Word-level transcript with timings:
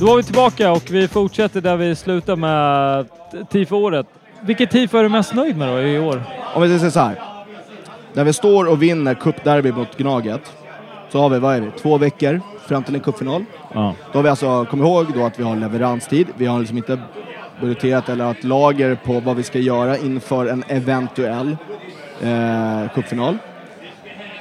Då 0.00 0.06
var 0.06 0.16
vi 0.16 0.22
tillbaka 0.22 0.72
och 0.72 0.82
vi 0.90 1.08
fortsätter 1.08 1.60
där 1.60 1.76
vi 1.76 1.96
slutade 1.96 2.36
med 2.36 3.06
TIFO-året. 3.50 4.06
Vilket 4.40 4.70
TIFO 4.70 4.98
är 4.98 5.02
du 5.02 5.08
mest 5.08 5.34
nöjd 5.34 5.56
med 5.56 5.68
då 5.68 5.80
i 5.80 5.98
år? 5.98 6.22
Om 6.54 6.62
vi 6.62 6.78
säger 6.78 6.90
så 6.90 7.00
här. 7.00 7.22
När 8.12 8.24
vi 8.24 8.32
står 8.32 8.68
och 8.68 8.82
vinner 8.82 9.14
cupderby 9.14 9.72
mot 9.72 9.96
Gnaget 9.96 10.52
så 11.08 11.20
har 11.20 11.28
vi, 11.28 11.38
vad 11.38 11.56
är 11.56 11.60
vi, 11.60 11.70
två 11.70 11.98
veckor 11.98 12.40
fram 12.66 12.82
till 12.84 12.94
en 12.94 13.00
cupfinal. 13.00 13.44
Ja. 13.74 13.94
Då 14.12 14.18
har 14.18 14.22
vi 14.22 14.28
alltså, 14.28 14.64
kom 14.64 14.80
ihåg 14.80 15.06
då 15.14 15.24
att 15.24 15.38
vi 15.38 15.42
har 15.42 15.56
leveranstid. 15.56 16.26
Vi 16.36 16.46
har 16.46 16.58
liksom 16.58 16.76
inte 16.76 16.98
budgeterat 17.60 18.08
eller 18.08 18.30
ett 18.30 18.44
lager 18.44 18.94
på 18.94 19.20
vad 19.20 19.36
vi 19.36 19.42
ska 19.42 19.58
göra 19.58 19.98
inför 19.98 20.46
en 20.46 20.64
eventuell 20.68 21.56
eh, 22.22 22.94
cupfinal. 22.94 23.38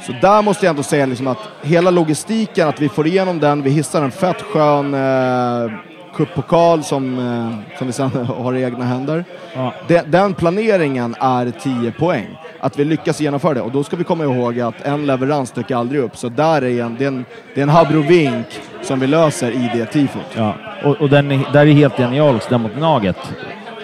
Så 0.07 0.13
där 0.22 0.41
måste 0.41 0.66
jag 0.66 0.69
ändå 0.69 0.84
säga 0.84 1.06
liksom 1.06 1.28
att 1.28 1.38
hela 1.62 1.91
logistiken, 1.91 2.68
att 2.68 2.81
vi 2.81 2.90
får 2.90 3.07
igenom 3.07 3.40
den, 3.40 3.62
vi 3.62 3.69
hissar 3.69 4.01
en 4.01 4.12
fett 4.12 4.41
skön 4.41 4.94
eh, 4.94 5.72
cuppokal 6.16 6.84
som, 6.84 7.19
eh, 7.19 7.78
som 7.78 7.88
vi 7.88 7.94
sen 7.94 8.09
har 8.38 8.53
i 8.56 8.63
egna 8.63 8.85
händer. 8.85 9.25
Ja. 9.56 9.73
Den, 9.88 10.12
den 10.12 10.34
planeringen 10.34 11.16
är 11.19 11.51
10 11.51 11.91
poäng. 11.91 12.28
Att 12.59 12.79
vi 12.79 12.85
lyckas 12.85 13.22
genomföra 13.22 13.53
det. 13.53 13.62
Och 13.62 13.72
då 13.72 13.84
ska 13.84 13.95
vi 13.95 14.03
komma 14.03 14.23
ihåg 14.23 14.59
att 14.59 14.81
en 14.81 15.06
leverans 15.06 15.51
dyker 15.51 15.75
aldrig 15.75 16.01
upp. 16.01 16.18
Så 16.18 16.29
där 16.29 16.63
är 16.63 16.84
en, 16.84 16.95
det, 17.00 17.03
är 17.03 17.07
en, 17.07 17.25
det 17.56 17.62
är 17.62 17.63
en 17.63 17.69
habrovink 17.69 18.45
som 18.81 19.00
vi 19.00 19.07
löser 19.07 19.51
i 19.51 19.72
det 19.75 19.85
tifot. 19.85 20.22
Ja, 20.35 20.56
och, 20.84 20.95
och 21.01 21.09
den 21.09 21.31
är, 21.31 21.53
där 21.53 21.66
är 21.66 21.72
helt 21.72 21.97
genialisk, 21.97 22.50
den 22.50 22.62
mot 22.62 22.75
Gnaget. 22.75 23.18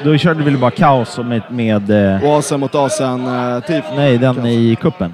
Då 0.03 0.17
körde 0.17 0.44
vi 0.44 0.57
bara 0.57 0.72
kaos 0.72 1.17
med... 1.17 1.41
med 1.50 2.16
eh, 2.16 2.23
Oasen 2.23 2.59
mot 2.59 2.75
Asen 2.75 3.28
eh, 3.28 3.84
nej, 3.95 4.17
den 4.17 4.45
i 4.45 4.78
kuppen. 4.81 5.13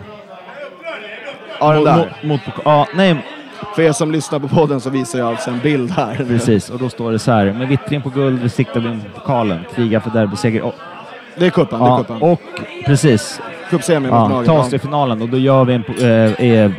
Ja, 1.59 1.73
den 1.73 1.83
där. 1.83 1.95
Mot, 1.97 2.23
mot, 2.23 2.45
mot, 2.47 2.55
ja, 2.65 2.87
nej, 2.95 3.25
För 3.75 3.81
er 3.81 3.91
som 3.91 4.11
lyssnar 4.11 4.39
på 4.39 4.47
podden 4.47 4.79
så 4.81 4.89
visar 4.89 5.19
jag 5.19 5.27
alltså 5.27 5.49
en 5.49 5.59
bild 5.59 5.91
här. 5.91 6.15
precis. 6.27 6.69
Och 6.69 6.79
då 6.79 6.89
står 6.89 7.11
det 7.11 7.19
så 7.19 7.31
här. 7.31 7.45
Med 7.53 7.67
vittring 7.67 8.01
på 8.01 8.09
guld 8.09 8.41
vi 8.41 8.49
siktar 8.49 8.79
vi 8.79 8.89
in 8.89 9.01
på 9.13 9.19
pokalen. 9.19 9.59
Kriga 9.75 9.99
för 10.01 10.09
derbyseger. 10.09 10.61
Och, 10.61 10.75
Det 11.35 11.45
är 11.45 11.49
kuppen, 11.49 11.79
det 11.79 11.85
är 11.85 11.89
ja, 11.89 11.97
kuppen. 11.97 12.21
och 12.21 12.41
precis. 12.85 13.41
Cupsemi 13.69 13.99
mot 14.07 14.09
Ja, 14.15 14.27
Gnaget. 14.27 14.47
ta 14.47 14.59
oss 14.59 14.69
till 14.69 14.79
finalen 14.79 15.21
och 15.21 15.29
då 15.29 15.37
gör 15.37 15.65
vi 15.65 15.73
en, 15.73 15.83
eh, 16.01 16.45
eh, 16.49 16.71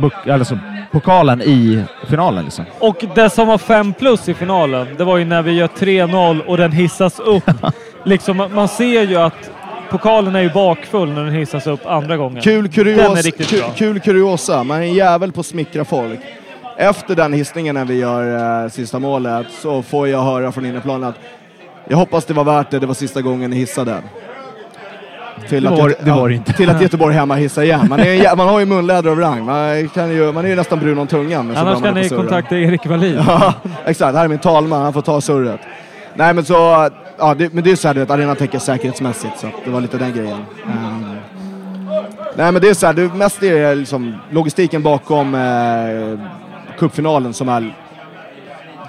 buk, 0.00 0.12
alltså, 0.28 0.58
pokalen 0.92 1.42
i 1.42 1.84
finalen. 2.08 2.44
Liksom. 2.44 2.64
Och 2.78 3.04
det 3.14 3.30
som 3.30 3.48
var 3.48 3.58
5 3.58 3.92
plus 3.92 4.28
i 4.28 4.34
finalen, 4.34 4.86
det 4.98 5.04
var 5.04 5.16
ju 5.16 5.24
när 5.24 5.42
vi 5.42 5.52
gör 5.52 5.66
3-0 5.68 6.40
och 6.46 6.56
den 6.56 6.72
hissas 6.72 7.20
upp. 7.20 7.50
liksom, 8.04 8.48
man 8.54 8.68
ser 8.68 9.02
ju 9.02 9.16
att 9.16 9.50
pokalen 9.90 10.34
är 10.36 10.40
ju 10.40 10.50
bakfull 10.50 11.08
när 11.12 11.24
den 11.24 11.34
hissas 11.34 11.66
upp 11.66 11.86
andra 11.86 12.16
gången. 12.16 12.42
Kul, 12.42 12.68
kurios, 12.68 13.22
kul, 13.22 13.62
kul 13.76 14.00
kuriosa, 14.00 14.64
man 14.64 14.78
är 14.78 14.82
en 14.82 14.94
jävel 14.94 15.32
på 15.32 15.40
att 15.40 15.46
smickra 15.46 15.84
folk. 15.84 16.20
Efter 16.78 17.14
den 17.16 17.32
hissningen 17.32 17.74
när 17.74 17.84
vi 17.84 17.98
gör 17.98 18.62
eh, 18.64 18.68
sista 18.70 18.98
målet 18.98 19.46
så 19.50 19.82
får 19.82 20.08
jag 20.08 20.22
höra 20.22 20.52
från 20.52 20.66
innerplanen 20.66 21.08
att 21.08 21.14
jag 21.88 21.96
hoppas 21.96 22.24
det 22.24 22.34
var 22.34 22.44
värt 22.44 22.70
det, 22.70 22.78
det 22.78 22.86
var 22.86 22.94
sista 22.94 23.20
gången 23.22 23.50
ni 23.50 23.56
hissade. 23.56 23.96
Till 25.48 25.62
Det 25.64 25.70
att, 25.70 25.78
var- 25.78 25.88
Göte- 25.88 26.04
det 26.04 26.10
var 26.10 26.28
det 26.28 26.34
inte. 26.34 26.52
Till 26.52 26.70
att 26.70 26.82
Göteborg 26.82 27.14
hemma 27.14 27.34
hissar 27.34 27.62
igen. 27.62 27.86
Man, 27.88 28.00
är, 28.00 28.36
man 28.36 28.48
har 28.48 28.60
ju 28.60 28.66
munläder 28.66 29.10
av 29.10 29.18
rang. 29.20 29.44
Man, 29.44 29.88
kan 29.88 30.10
ju, 30.10 30.32
man 30.32 30.44
är 30.44 30.48
ju 30.48 30.54
nästan 30.56 30.78
brun 30.78 30.98
om 30.98 31.06
tungan. 31.06 31.56
Annars 31.56 31.82
kan 31.82 31.94
ni 31.94 32.08
kontakta 32.08 32.56
Erik 32.58 32.86
Wallin. 32.86 33.18
Ja, 33.26 33.54
exakt. 33.86 34.16
Här 34.16 34.24
är 34.24 34.28
min 34.28 34.38
talman, 34.38 34.82
han 34.82 34.92
får 34.92 35.00
ta 35.02 35.20
surret. 35.20 35.60
Nej 36.14 36.34
men 36.34 36.44
så, 36.44 36.88
ja, 37.20 37.34
det, 37.34 37.52
men 37.52 37.64
det 37.64 37.70
är 37.70 37.76
så 37.76 37.88
här, 37.88 37.94
du 37.94 38.00
vet, 38.00 38.10
arenan 38.10 38.36
tänker 38.36 38.58
säkerhetsmässigt 38.58 39.38
så 39.38 39.50
det 39.64 39.70
var 39.70 39.80
lite 39.80 39.98
den 39.98 40.12
grejen. 40.12 40.44
Um, 40.66 41.16
nej 42.36 42.52
men 42.52 42.62
det 42.62 42.68
är 42.68 42.74
så 42.74 42.86
här, 42.86 42.92
det 42.92 43.14
mest 43.14 43.42
är 43.42 43.74
liksom 43.74 44.14
logistiken 44.30 44.82
bakom 44.82 45.34
eh, 45.34 46.18
cupfinalen 46.78 47.34
som 47.34 47.48
är 47.48 47.76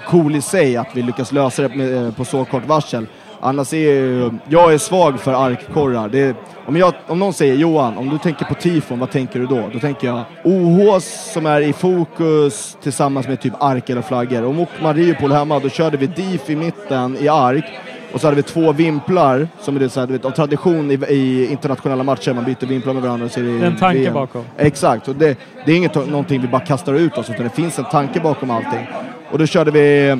cool 0.06 0.36
i 0.36 0.42
sig, 0.42 0.76
att 0.76 0.88
vi 0.92 1.02
lyckas 1.02 1.32
lösa 1.32 1.62
det 1.62 1.76
med, 1.76 2.06
eh, 2.06 2.12
på 2.14 2.24
så 2.24 2.44
kort 2.44 2.66
varsel. 2.66 3.06
Annars 3.40 3.72
är 3.72 3.78
ju, 3.78 4.30
jag 4.48 4.74
är 4.74 4.78
svag 4.78 5.20
för 5.20 5.32
arkkorrar. 5.32 6.08
Det 6.08 6.36
om, 6.66 6.76
jag, 6.76 6.94
om 7.06 7.18
någon 7.18 7.32
säger 7.32 7.54
Johan, 7.54 7.98
om 7.98 8.08
du 8.08 8.18
tänker 8.18 8.44
på 8.44 8.54
tifon, 8.54 8.98
vad 8.98 9.10
tänker 9.10 9.40
du 9.40 9.46
då? 9.46 9.70
Då 9.72 9.78
tänker 9.78 10.06
jag 10.06 10.24
OH 10.44 10.98
som 11.00 11.46
är 11.46 11.60
i 11.60 11.72
fokus 11.72 12.76
tillsammans 12.82 13.28
med 13.28 13.40
typ 13.40 13.52
ark 13.58 13.90
eller 13.90 14.02
flaggor. 14.02 14.42
Och 14.42 14.54
mot 14.54 14.68
Mariupol 14.82 15.32
hemma, 15.32 15.58
då 15.58 15.68
körde 15.68 15.96
vi 15.96 16.06
DIF 16.06 16.50
i 16.50 16.56
mitten 16.56 17.16
i 17.20 17.28
ark. 17.28 17.64
Och 18.12 18.20
så 18.20 18.26
hade 18.26 18.36
vi 18.36 18.42
två 18.42 18.72
vimplar, 18.72 19.48
som 19.60 19.76
är 19.76 19.80
det 19.80 19.88
så 19.88 20.00
här, 20.00 20.06
du 20.06 20.12
vet, 20.12 20.24
av 20.24 20.30
tradition 20.30 20.90
i, 20.90 20.94
i 21.08 21.46
internationella 21.52 22.02
matcher, 22.02 22.32
man 22.34 22.44
byter 22.44 22.66
vimplar 22.66 22.92
med 22.94 23.02
varandra. 23.02 23.26
och 23.26 23.32
Så 23.32 23.40
är 23.40 23.44
det 23.44 23.58
Det 23.58 23.64
är 23.64 23.70
en 23.70 23.76
tanke 23.76 23.98
VM. 24.00 24.14
bakom. 24.14 24.44
Exakt, 24.58 25.08
och 25.08 25.14
det, 25.16 25.38
det 25.66 25.72
är 25.72 25.76
inget 25.76 25.94
någonting 25.94 26.40
vi 26.40 26.48
bara 26.48 26.60
kastar 26.60 26.94
ut 26.94 27.18
oss, 27.18 27.30
utan 27.30 27.44
det 27.44 27.50
finns 27.50 27.78
en 27.78 27.84
tanke 27.84 28.20
bakom 28.20 28.50
allting. 28.50 28.86
Och 29.30 29.38
då 29.38 29.46
körde 29.46 29.70
vi 29.70 30.16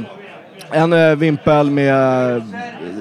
en 0.71 0.93
eh, 0.93 1.15
vimpel 1.17 1.71
med 1.71 2.37
eh, 2.37 2.43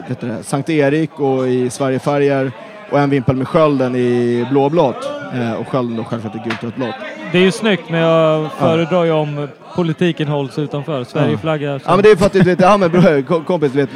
vet 0.07 0.19
det, 0.21 0.43
Sankt 0.43 0.69
Erik 0.69 1.19
och 1.19 1.47
i 1.47 1.69
Sverigefärger 1.69 2.51
och 2.91 2.99
en 2.99 3.09
vimpel 3.09 3.35
med 3.35 3.47
skölden 3.47 3.95
i 3.95 4.47
blåblått. 4.51 5.09
Eh, 5.35 5.53
och 5.53 5.67
skölden 5.67 5.95
då 5.97 6.03
självklart 6.03 6.35
i 6.35 6.39
gult 6.49 6.63
rött 6.63 6.75
blått. 6.75 6.95
Det 7.31 7.37
är 7.37 7.41
ju 7.41 7.51
snyggt, 7.51 7.89
men 7.89 7.99
jag 7.99 8.51
föredrar 8.51 9.03
ju 9.03 9.11
om 9.11 9.47
politiken 9.75 10.27
hålls 10.27 10.59
utanför. 10.59 11.03
Sverigeflagga. 11.03 11.71
Ja 11.85 11.95
men 11.95 12.01
det 12.01 12.11
är 12.11 12.15
för 12.15 12.25
att 12.25 12.33
du 12.33 12.39
vet, 12.41 12.61
ja 12.61 12.77
men 12.77 12.89
bror, 12.91 13.21
kom- 13.21 13.43
kompis, 13.43 13.71
du 13.71 13.77
vet, 13.77 13.89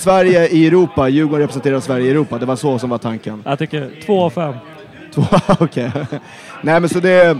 Sverige 0.00 0.48
i 0.48 0.66
Europa, 0.66 1.08
Djurgården 1.08 1.40
representerar 1.40 1.80
Sverige 1.80 2.06
i 2.06 2.10
Europa. 2.10 2.38
Det 2.38 2.46
var 2.46 2.56
så 2.56 2.78
som 2.78 2.90
var 2.90 2.98
tanken. 2.98 3.42
Jag 3.46 3.58
tycker 3.58 3.90
två 4.06 4.22
av 4.22 4.30
fem. 4.30 4.54
Två, 5.14 5.24
okej. 5.60 5.90
Nej 6.62 6.80
men 6.80 6.88
så 6.88 7.00
det, 7.00 7.38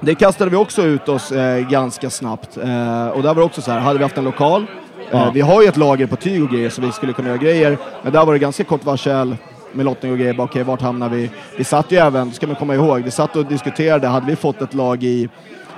det 0.00 0.14
kastade 0.14 0.50
vi 0.50 0.56
också 0.56 0.82
ut 0.82 1.08
oss 1.08 1.32
eh, 1.32 1.68
ganska 1.68 2.10
snabbt. 2.10 2.56
Eh, 2.56 3.08
och 3.08 3.22
där 3.22 3.28
var 3.28 3.34
det 3.34 3.42
också 3.42 3.62
så 3.62 3.70
här, 3.70 3.80
hade 3.80 3.98
vi 3.98 4.04
haft 4.04 4.18
en 4.18 4.24
lokal, 4.24 4.66
eh, 5.10 5.32
vi 5.32 5.40
har 5.40 5.62
ju 5.62 5.68
ett 5.68 5.76
lager 5.76 6.06
på 6.06 6.16
tyg 6.16 6.42
och 6.42 6.50
grejer 6.50 6.70
så 6.70 6.82
vi 6.82 6.92
skulle 6.92 7.12
kunna 7.12 7.28
göra 7.28 7.38
grejer, 7.38 7.78
men 8.02 8.12
där 8.12 8.26
var 8.26 8.32
det 8.32 8.38
ganska 8.38 8.64
kort 8.64 8.84
varsel. 8.84 9.36
med 9.72 9.84
lottning 9.84 10.12
och 10.12 10.18
grejer. 10.18 10.40
Okej, 10.40 10.62
vart 10.62 10.82
hamnar 10.82 11.08
vi? 11.08 11.30
Vi 11.58 11.64
satt 11.64 11.92
ju 11.92 11.96
även, 11.96 12.32
ska 12.32 12.46
man 12.46 12.56
komma 12.56 12.74
ihåg, 12.74 13.02
vi 13.02 13.10
satt 13.10 13.36
och 13.36 13.46
diskuterade. 13.46 14.06
Hade 14.06 14.26
vi 14.26 14.36
fått 14.36 14.62
ett 14.62 14.74
lag 14.74 15.04
i 15.04 15.28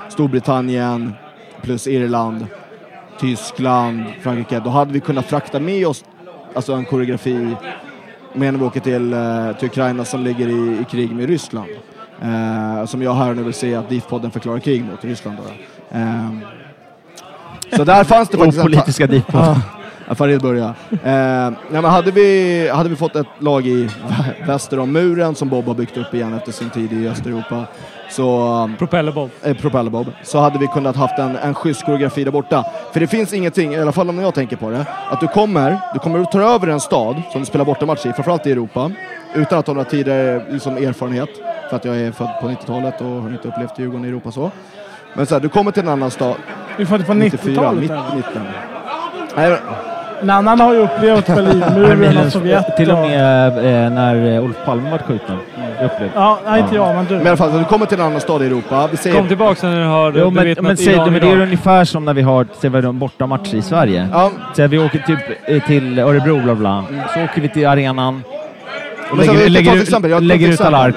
Storbritannien 0.09 1.13
plus 1.63 1.87
Irland, 1.87 2.47
Tyskland, 3.21 4.05
Frankrike, 4.21 4.61
då 4.65 4.71
hade 4.71 4.93
vi 4.93 5.01
kunnat 5.01 5.27
frakta 5.27 5.61
med 5.61 5.87
oss 5.87 6.05
alltså 6.55 6.73
en 6.73 6.85
koreografi 6.85 7.57
med 8.33 8.53
när 8.53 8.61
vi 8.61 8.65
åker 8.67 8.81
till, 8.81 9.13
eh, 9.13 9.53
till 9.59 9.69
Ukraina 9.69 10.05
som 10.05 10.25
ligger 10.25 10.49
i, 10.49 10.81
i 10.81 10.85
krig 10.91 11.13
med 11.13 11.29
Ryssland. 11.29 11.69
Eh, 12.23 12.87
som 12.87 13.03
jag 13.03 13.15
här 13.15 13.35
nu 13.35 13.43
vill 13.43 13.55
se 13.55 13.75
att 13.75 13.89
DIF-podden 13.91 14.31
förklarar 14.31 14.59
krig 14.59 14.85
mot 14.85 15.05
Ryssland. 15.05 15.39
Då. 15.39 15.99
Eh, 15.99 16.31
så 17.77 17.85
där 17.85 18.05
fanns 18.05 18.29
det 18.29 18.39
faktiskt... 18.39 18.59
Opolitiska 18.59 19.07
DIF-podden. 19.07 19.61
Farid 20.15 20.41
börjar. 20.41 20.69
Eh, 20.91 20.99
nej, 21.03 21.53
men 21.71 21.85
hade, 21.85 22.11
vi, 22.11 22.69
hade 22.69 22.89
vi 22.89 22.97
fått 22.97 23.17
ett 23.17 23.27
lag 23.39 23.67
i 23.67 23.89
väster 24.47 24.79
om 24.79 24.93
muren 24.93 25.35
som 25.35 25.49
Bob 25.49 25.67
har 25.67 25.75
byggt 25.75 25.97
upp 25.97 26.15
igen 26.15 26.35
efter 26.35 26.53
sin 26.53 26.71
tid 26.71 26.93
i 26.93 27.09
Östeuropa 27.09 27.65
så... 28.11 28.55
Um, 28.65 28.77
Propellerbob. 28.77 29.31
Eh, 29.43 29.57
Propellerbob. 29.57 30.07
Så 30.23 30.39
hade 30.39 30.59
vi 30.59 30.67
kunnat 30.67 30.97
haft 30.97 31.19
en, 31.19 31.37
en 31.37 31.55
schysst 31.55 31.85
koreografi 31.85 32.25
där 32.25 32.31
borta. 32.31 32.65
För 32.93 33.01
det 33.01 33.07
finns 33.07 33.33
ingenting, 33.33 33.75
i 33.75 33.81
alla 33.81 33.93
fall 33.93 34.09
om 34.09 34.19
jag 34.19 34.35
tänker 34.35 34.57
på 34.57 34.71
det, 34.71 34.87
att 35.11 35.21
du 35.21 35.29
kommer, 35.29 35.79
du 35.93 35.99
kommer 35.99 36.21
att 36.21 36.33
ta 36.33 36.41
över 36.41 36.67
en 36.67 36.81
stad 36.81 37.23
som 37.33 37.41
du 37.41 37.47
spelar 37.47 37.65
bortamatch 37.65 38.07
i, 38.07 38.13
framförallt 38.13 38.47
i 38.47 38.53
Europa, 38.53 38.91
utan 39.35 39.59
att 39.59 39.67
ha 39.67 39.75
några 39.75 39.91
tidigare 39.91 40.45
liksom, 40.51 40.77
erfarenhet, 40.77 41.29
för 41.71 41.77
att 41.77 41.85
jag 41.85 41.97
är 41.97 42.13
född 42.13 42.31
på 42.41 42.49
90-talet 42.49 43.01
och 43.01 43.07
har 43.07 43.31
inte 43.31 43.49
upplevt 43.49 43.79
Djurgården 43.79 44.05
i 44.05 44.09
Europa 44.09 44.33
så. 44.33 44.51
Men 45.15 45.27
så 45.27 45.35
här, 45.35 45.41
du 45.41 45.49
kommer 45.49 45.71
till 45.71 45.83
en 45.83 45.89
annan 45.89 46.11
stad. 46.11 46.37
Du 46.77 46.83
är 46.83 46.87
född 46.87 47.07
på 47.07 47.13
90-talet? 47.13 47.81
90, 47.81 47.97
90. 48.17 49.88
En 50.21 50.31
annan 50.31 50.61
har 50.61 50.75
ju 50.75 50.79
upplevt 50.79 51.27
Berlinmuren 51.27 52.27
och 52.27 52.33
Sovjet. 52.33 52.77
Till 52.77 52.91
och 52.91 52.99
med 52.99 53.49
eh, 53.49 53.91
när 53.91 54.35
eh, 54.35 54.45
Olof 54.45 54.57
Palme 54.65 54.91
var 54.91 54.99
skjuten. 54.99 55.37
Mm. 55.57 56.11
Ja, 56.15 56.39
nej, 56.47 56.61
inte 56.61 56.75
jag, 56.75 56.95
men 56.95 57.05
du. 57.05 57.15
Men 57.15 57.27
i 57.27 57.29
alla 57.29 57.37
fall, 57.37 57.59
du 57.59 57.65
kommer 57.65 57.87
till 57.87 58.01
en 58.01 58.07
annan 58.07 58.21
stad 58.21 58.43
i 58.43 58.47
Europa. 58.47 58.89
Vi 58.91 58.97
säger... 58.97 59.17
Kom 59.17 59.29
tillbaka 59.29 59.69
när 59.69 59.81
du 59.81 59.87
har 59.87 60.13
jo, 60.13 60.31
men, 60.31 60.57
men, 60.61 60.77
säg, 60.77 60.93
Iran, 60.93 61.13
men 61.13 61.21
Det 61.21 61.31
är 61.31 61.41
ungefär 61.41 61.85
som 61.85 62.05
när 62.05 62.15
vi 62.15 62.23
har 62.23 62.93
bortamatcher 62.93 63.55
i 63.55 63.63
Sverige. 63.63 64.09
Ja. 64.13 64.31
Så 64.57 64.67
vi 64.67 64.79
åker 64.79 64.99
till, 64.99 65.61
till 65.61 65.99
Örebro, 65.99 66.43
bla 66.43 66.55
bla. 66.55 66.85
Så 67.15 67.21
åker 67.21 67.41
vi 67.41 67.49
till 67.49 67.67
arenan 67.67 68.23
Lägger, 69.17 69.49
lägger, 69.49 69.77
ett 69.77 69.83
exempel. 69.83 70.11
Jag 70.11 70.23
ut, 70.23 70.29
lägger 70.29 70.49
ut 70.49 70.61
alla 70.61 70.79
ark. 70.79 70.95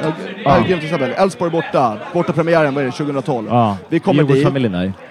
Elfsborg 1.18 1.52
borta. 1.52 1.98
Borta 2.14 2.34
premiären, 2.34 2.74
vad 2.74 2.84
är 2.84 2.86
det, 2.86 2.92
2012? 2.92 3.48
Ja, 3.50 3.78
Vi 3.90 4.00
kommer 4.00 4.24
dit. 4.24 4.48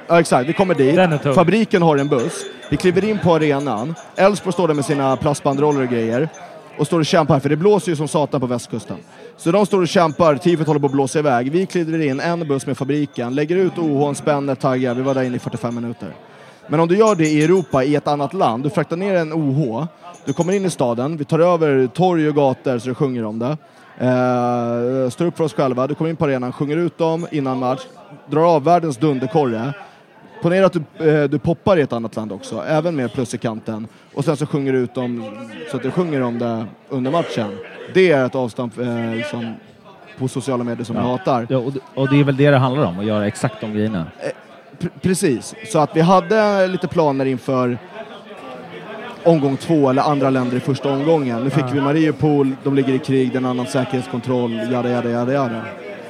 Ja, 0.09 0.21
exakt. 0.21 0.49
Vi 0.49 0.53
kommer 0.53 0.75
dit. 0.75 1.35
Fabriken 1.35 1.83
har 1.83 1.97
en 1.97 2.09
buss. 2.09 2.45
Vi 2.71 2.77
kliver 2.77 3.05
in 3.05 3.19
på 3.19 3.35
arenan. 3.35 3.95
Elfsborg 4.17 4.53
står 4.53 4.69
där 4.69 4.75
med 4.75 4.85
sina 4.85 5.17
plastbandroller 5.17 5.83
och 5.83 5.89
grejer. 5.89 6.29
Och 6.79 6.87
står 6.87 6.99
och 6.99 7.07
kämpar, 7.07 7.41
för 7.41 7.49
det 7.49 7.57
blåser 7.57 7.91
ju 7.93 7.97
som 7.97 8.09
satan 8.09 8.41
på 8.41 8.47
västkusten. 8.47 8.97
Så 9.37 9.51
de 9.51 9.67
står 9.67 9.81
och 9.81 9.89
kämpar, 9.89 10.37
tifot 10.37 10.67
håller 10.67 10.81
på 10.81 10.87
att 10.87 10.93
blåsa 10.93 11.19
iväg. 11.19 11.53
Vi 11.53 11.67
kliver 11.67 12.03
in, 12.03 12.21
en 12.21 12.49
buss 12.49 12.67
med 12.67 12.77
fabriken, 12.79 13.35
lägger 13.35 13.57
ut 13.57 13.79
OH, 13.79 14.13
spänner, 14.15 14.55
taggar. 14.55 14.95
Vi 14.95 15.03
var 15.03 15.15
där 15.15 15.23
inne 15.23 15.37
i 15.37 15.39
45 15.39 15.75
minuter. 15.75 16.09
Men 16.67 16.81
om 16.81 16.89
du 16.89 16.97
gör 16.97 17.15
det 17.15 17.27
i 17.27 17.45
Europa, 17.45 17.85
i 17.85 17.95
ett 17.95 18.09
annat 18.09 18.35
land, 18.35 18.63
du 18.63 18.71
fraktar 18.71 18.97
ner 18.97 19.15
en 19.15 19.33
OH, 19.33 19.87
du 20.25 20.33
kommer 20.33 20.53
in 20.53 20.65
i 20.65 20.71
staden, 20.71 21.17
vi 21.17 21.25
tar 21.25 21.39
över 21.39 21.87
torg 21.87 22.29
och 22.29 22.35
gator 22.35 22.79
så 22.79 22.89
det 22.89 22.95
sjunger 22.95 23.25
om 23.25 23.39
det. 23.39 23.57
Eh, 23.99 25.11
står 25.11 25.27
upp 25.27 25.37
för 25.37 25.45
oss 25.45 25.55
själva, 25.55 25.87
du 25.87 25.95
kommer 25.95 26.11
in 26.11 26.17
på 26.17 26.25
arenan, 26.25 26.53
sjunger 26.53 26.77
ut 26.77 26.99
dem 26.99 27.27
innan 27.31 27.59
match, 27.59 27.81
drar 28.31 28.55
av 28.55 28.65
världens 28.65 28.97
dunderkorre. 28.97 29.73
Ponera 30.43 30.67
att 30.67 30.73
du, 30.73 31.09
eh, 31.11 31.29
du 31.29 31.39
poppar 31.39 31.77
i 31.77 31.81
ett 31.81 31.93
annat 31.93 32.17
land 32.17 32.33
också, 32.33 32.63
även 32.69 32.97
med 32.97 33.13
plus 33.13 33.35
i 33.35 33.39
kanten. 33.39 33.87
Och 34.15 34.25
sen 34.25 34.37
så 34.37 34.47
sjunger 34.47 34.73
du 34.73 34.79
ut 34.79 34.95
dem 34.95 35.25
så 35.71 35.77
att 35.77 35.83
du 35.83 35.91
sjunger 35.91 36.21
om 36.23 36.39
det 36.39 36.67
under 36.89 37.11
matchen. 37.11 37.59
Det 37.95 38.11
är 38.13 38.27
ett 38.27 38.35
avstamp 38.35 38.79
eh, 38.79 39.15
liksom, 39.15 39.55
på 40.19 40.29
sociala 40.29 40.65
medier 40.65 40.85
som 40.85 40.97
jag 40.97 41.03
hatar. 41.03 41.47
Ja, 41.51 41.59
och, 41.59 41.73
och 41.95 42.09
det 42.09 42.21
är 42.21 42.25
väl 42.25 42.37
det 42.37 42.51
det 42.51 42.57
handlar 42.59 42.85
om, 42.85 42.99
att 42.99 43.05
göra 43.05 43.27
exakt 43.27 43.61
de 43.61 43.73
grejerna. 43.73 44.07
P- 44.79 44.89
precis, 45.03 45.55
så 45.73 45.79
att 45.79 45.97
vi 45.97 46.01
hade 46.01 46.67
lite 46.67 46.89
planer 46.89 47.25
inför 47.25 47.79
omgång 49.25 49.57
två 49.57 49.91
eller 49.91 50.03
andra 50.03 50.31
länder 50.31 50.57
i 50.57 50.61
första 50.61 50.93
omgången. 50.93 51.45
Nu 51.45 51.51
fick 51.51 51.65
vi 51.73 51.81
Mariupol, 51.81 52.53
de 52.65 52.75
ligger 52.75 52.93
i 52.95 52.99
krig, 52.99 53.33
den 53.33 53.45
annan 53.47 53.67
säkerhetskontroll, 53.67 54.61
jada 54.73 54.91
jada 54.91 55.11
jada 55.11 55.33
jada. 55.33 55.61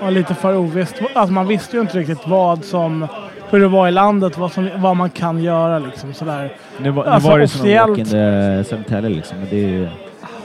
var 0.01 0.11
lite 0.11 0.35
för 0.35 0.57
ovisst. 0.57 0.95
Alltså 1.15 1.33
man 1.33 1.47
visste 1.49 1.77
ju 1.77 1.81
inte 1.83 1.99
riktigt 1.99 2.27
vad 2.27 2.65
som, 2.65 3.07
hur 3.51 3.61
det 3.61 3.69
var 3.69 3.89
i 3.89 3.91
landet, 3.91 4.39
vad, 4.39 4.53
som, 4.53 4.69
vad 4.77 4.97
man 4.97 5.11
kan 5.11 5.43
göra 5.43 5.79
liksom 5.79 6.15
sådär. 6.15 6.53
Nu, 6.79 6.91
var- 6.91 7.05
nu 7.05 7.11
Alltså, 7.11 7.31
var 7.31 7.39
det 7.39 7.49
som 7.49 7.61
en 7.61 7.67
officiellt- 7.67 7.89
walk 7.89 7.99
in 7.99 8.05
the 8.05 8.65
Södertälje 8.65 9.11
liksom. 9.11 9.39
Men 9.39 9.47
det 9.51 9.57
är 9.65 9.69
ju... 9.69 9.89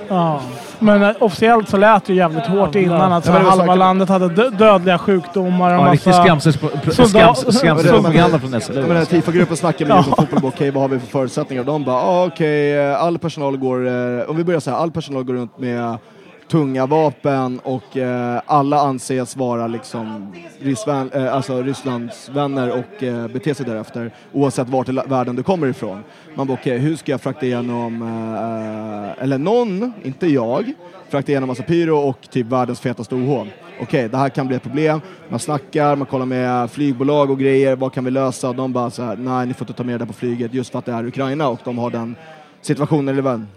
Ja. 0.07 0.41
Men 0.79 1.03
eh, 1.03 1.11
officiellt 1.19 1.69
så 1.69 1.77
lät 1.77 2.05
det 2.05 2.13
ju 2.13 2.19
jävligt 2.19 2.45
hårt 2.47 2.75
innan 2.75 3.13
att 3.13 3.25
så 3.25 3.31
Ja, 3.31 3.33
men 3.33 3.43
det 3.43 3.49
var 3.49 3.57
halva 3.57 3.75
landet 3.75 4.09
hade 4.09 4.29
dö 4.29 4.49
dödliga 4.49 4.97
sjukdomar 4.97 5.77
och 5.77 5.85
Ja, 5.85 5.93
massa... 6.33 6.51
skrämselpropaganda 7.51 8.39
från 8.39 8.61
SLU. 8.61 8.81
Den 8.81 8.97
här 8.97 9.05
TIFO-gruppen 9.05 9.57
snackar 9.57 9.85
med 9.85 9.97
Ja. 9.97 10.05
ja. 10.07 10.15
fotboll, 10.15 10.39
okej 10.53 10.71
vad 10.71 10.81
har 10.81 10.89
vi 10.89 10.99
för 10.99 11.07
förutsättningar? 11.07 11.61
Och 11.61 11.65
de 11.65 11.83
bara, 11.83 11.95
ah, 11.95 12.25
okej, 12.25 12.77
eh, 12.77 13.01
all 13.01 13.17
personal 13.17 13.57
går, 13.57 13.87
eh, 13.87 14.29
om 14.29 14.37
vi 14.37 14.43
börjar 14.43 14.59
så 14.59 14.71
här, 14.71 14.77
all 14.77 14.91
personal 14.91 15.23
går 15.23 15.33
runt 15.33 15.57
med 15.59 15.97
tunga 16.47 16.85
vapen 16.85 17.59
och 17.59 17.97
eh, 17.97 18.41
alla 18.45 18.79
anses 18.79 19.35
vara 19.35 19.67
liksom 19.67 20.33
Ryssvän, 20.59 21.11
eh, 21.11 21.33
alltså 21.33 21.61
Rysslands 21.61 22.29
vänner 22.29 22.69
och 22.69 23.03
eh, 23.03 23.27
bete 23.27 23.55
sig 23.55 23.65
därefter 23.65 24.11
oavsett 24.33 24.69
vart 24.69 24.89
i 24.89 24.91
världen 24.91 25.35
du 25.35 25.43
kommer 25.43 25.67
ifrån. 25.67 26.03
Man 26.35 26.47
bara 26.47 26.53
okej, 26.53 26.77
hur 26.77 26.95
ska 26.95 27.11
jag 27.11 27.21
frakta 27.21 27.45
igenom, 27.45 28.01
eh, 28.01 29.23
eller 29.23 29.37
någon, 29.37 29.93
inte 30.03 30.27
jag, 30.27 30.73
frakta 31.09 31.31
igenom 31.31 31.47
massa 31.47 31.63
pyro 31.63 31.97
och 31.97 32.29
typ 32.29 32.47
världens 32.47 32.79
fetaste 32.79 33.15
OH. 33.15 33.47
Okej, 33.81 34.09
det 34.09 34.17
här 34.17 34.29
kan 34.29 34.47
bli 34.47 34.55
ett 34.55 34.63
problem. 34.63 35.01
Man 35.29 35.39
snackar, 35.39 35.95
man 35.95 36.07
kollar 36.07 36.25
med 36.25 36.71
flygbolag 36.71 37.31
och 37.31 37.39
grejer, 37.39 37.75
vad 37.75 37.93
kan 37.93 38.05
vi 38.05 38.11
lösa? 38.11 38.49
Och 38.49 38.55
de 38.55 38.73
bara 38.73 38.89
så 38.89 39.03
här, 39.03 39.15
nej 39.15 39.47
ni 39.47 39.53
får 39.53 39.65
inte 39.65 39.73
ta 39.73 39.83
med 39.83 39.93
det 39.93 39.97
där 39.97 40.05
på 40.05 40.13
flyget 40.13 40.53
just 40.53 40.71
för 40.71 40.79
att 40.79 40.85
det 40.85 40.91
är 40.91 41.05
Ukraina 41.05 41.47
och 41.47 41.59
de 41.63 41.77
har 41.77 41.89
den 41.89 42.15
situationen 42.61 43.17
i 43.17 43.21
världen. 43.21 43.47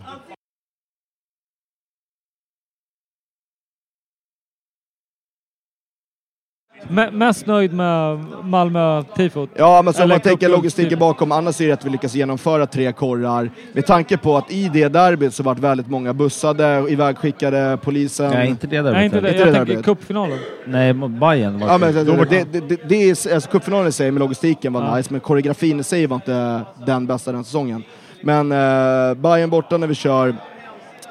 Me- 6.90 7.10
mest 7.10 7.46
nöjd 7.46 7.72
med 7.72 8.24
Malmö-tifot? 8.44 9.50
Ja, 9.54 9.82
men 9.84 9.94
så 9.94 10.02
om 10.02 10.08
man 10.08 10.20
tänker 10.20 10.48
logistiken 10.48 10.98
bakom, 10.98 11.32
annars 11.32 11.60
är 11.60 11.66
det 11.66 11.72
att 11.72 11.84
vi 11.84 11.90
lyckas 11.90 12.14
genomföra 12.14 12.66
tre 12.66 12.92
korrar. 12.92 13.50
Med 13.72 13.86
tanke 13.86 14.16
på 14.16 14.36
att 14.36 14.52
i 14.52 14.68
det 14.68 14.88
derbyt 14.88 15.34
så 15.34 15.42
vart 15.42 15.58
väldigt 15.58 15.88
många 15.90 16.12
bussade, 16.14 16.84
ivägskickade, 16.88 17.78
polisen. 17.82 18.30
Nej, 18.30 18.48
inte 18.48 18.66
det 18.66 18.80
där. 18.82 18.92
Nej, 18.92 19.04
inte 19.04 19.20
det. 19.20 19.28
Inte 19.28 19.38
Jag 19.40 19.48
det 19.48 19.64
tänker 19.64 19.82
cupfinalen. 19.82 20.38
Nej, 20.64 20.94
Bayern 20.94 21.60
var 21.60 21.68
Ja, 21.68 21.78
men, 21.78 21.94
det. 21.94 22.04
det, 22.52 22.68
det, 22.68 22.88
det, 22.88 22.94
är, 23.10 23.34
alltså, 23.34 23.50
cupfinalen 23.50 23.86
i 23.88 23.92
sig 23.92 24.10
med 24.10 24.20
logistiken 24.20 24.72
var 24.72 24.82
Ja. 24.84 24.96
nice, 24.96 25.12
men 25.12 25.20
koreografin 25.20 25.80
i 25.80 25.84
sig 25.84 26.06
var 26.06 26.14
inte 26.14 26.60
den 26.86 27.06
bästa 27.06 27.32
den 27.32 27.44
säsongen. 27.44 27.82
Men 28.22 28.52
eh, 28.52 29.14
Bayern 29.14 29.50
borta 29.50 29.76
när 29.76 29.86
vi 29.86 29.94
kör, 29.94 30.34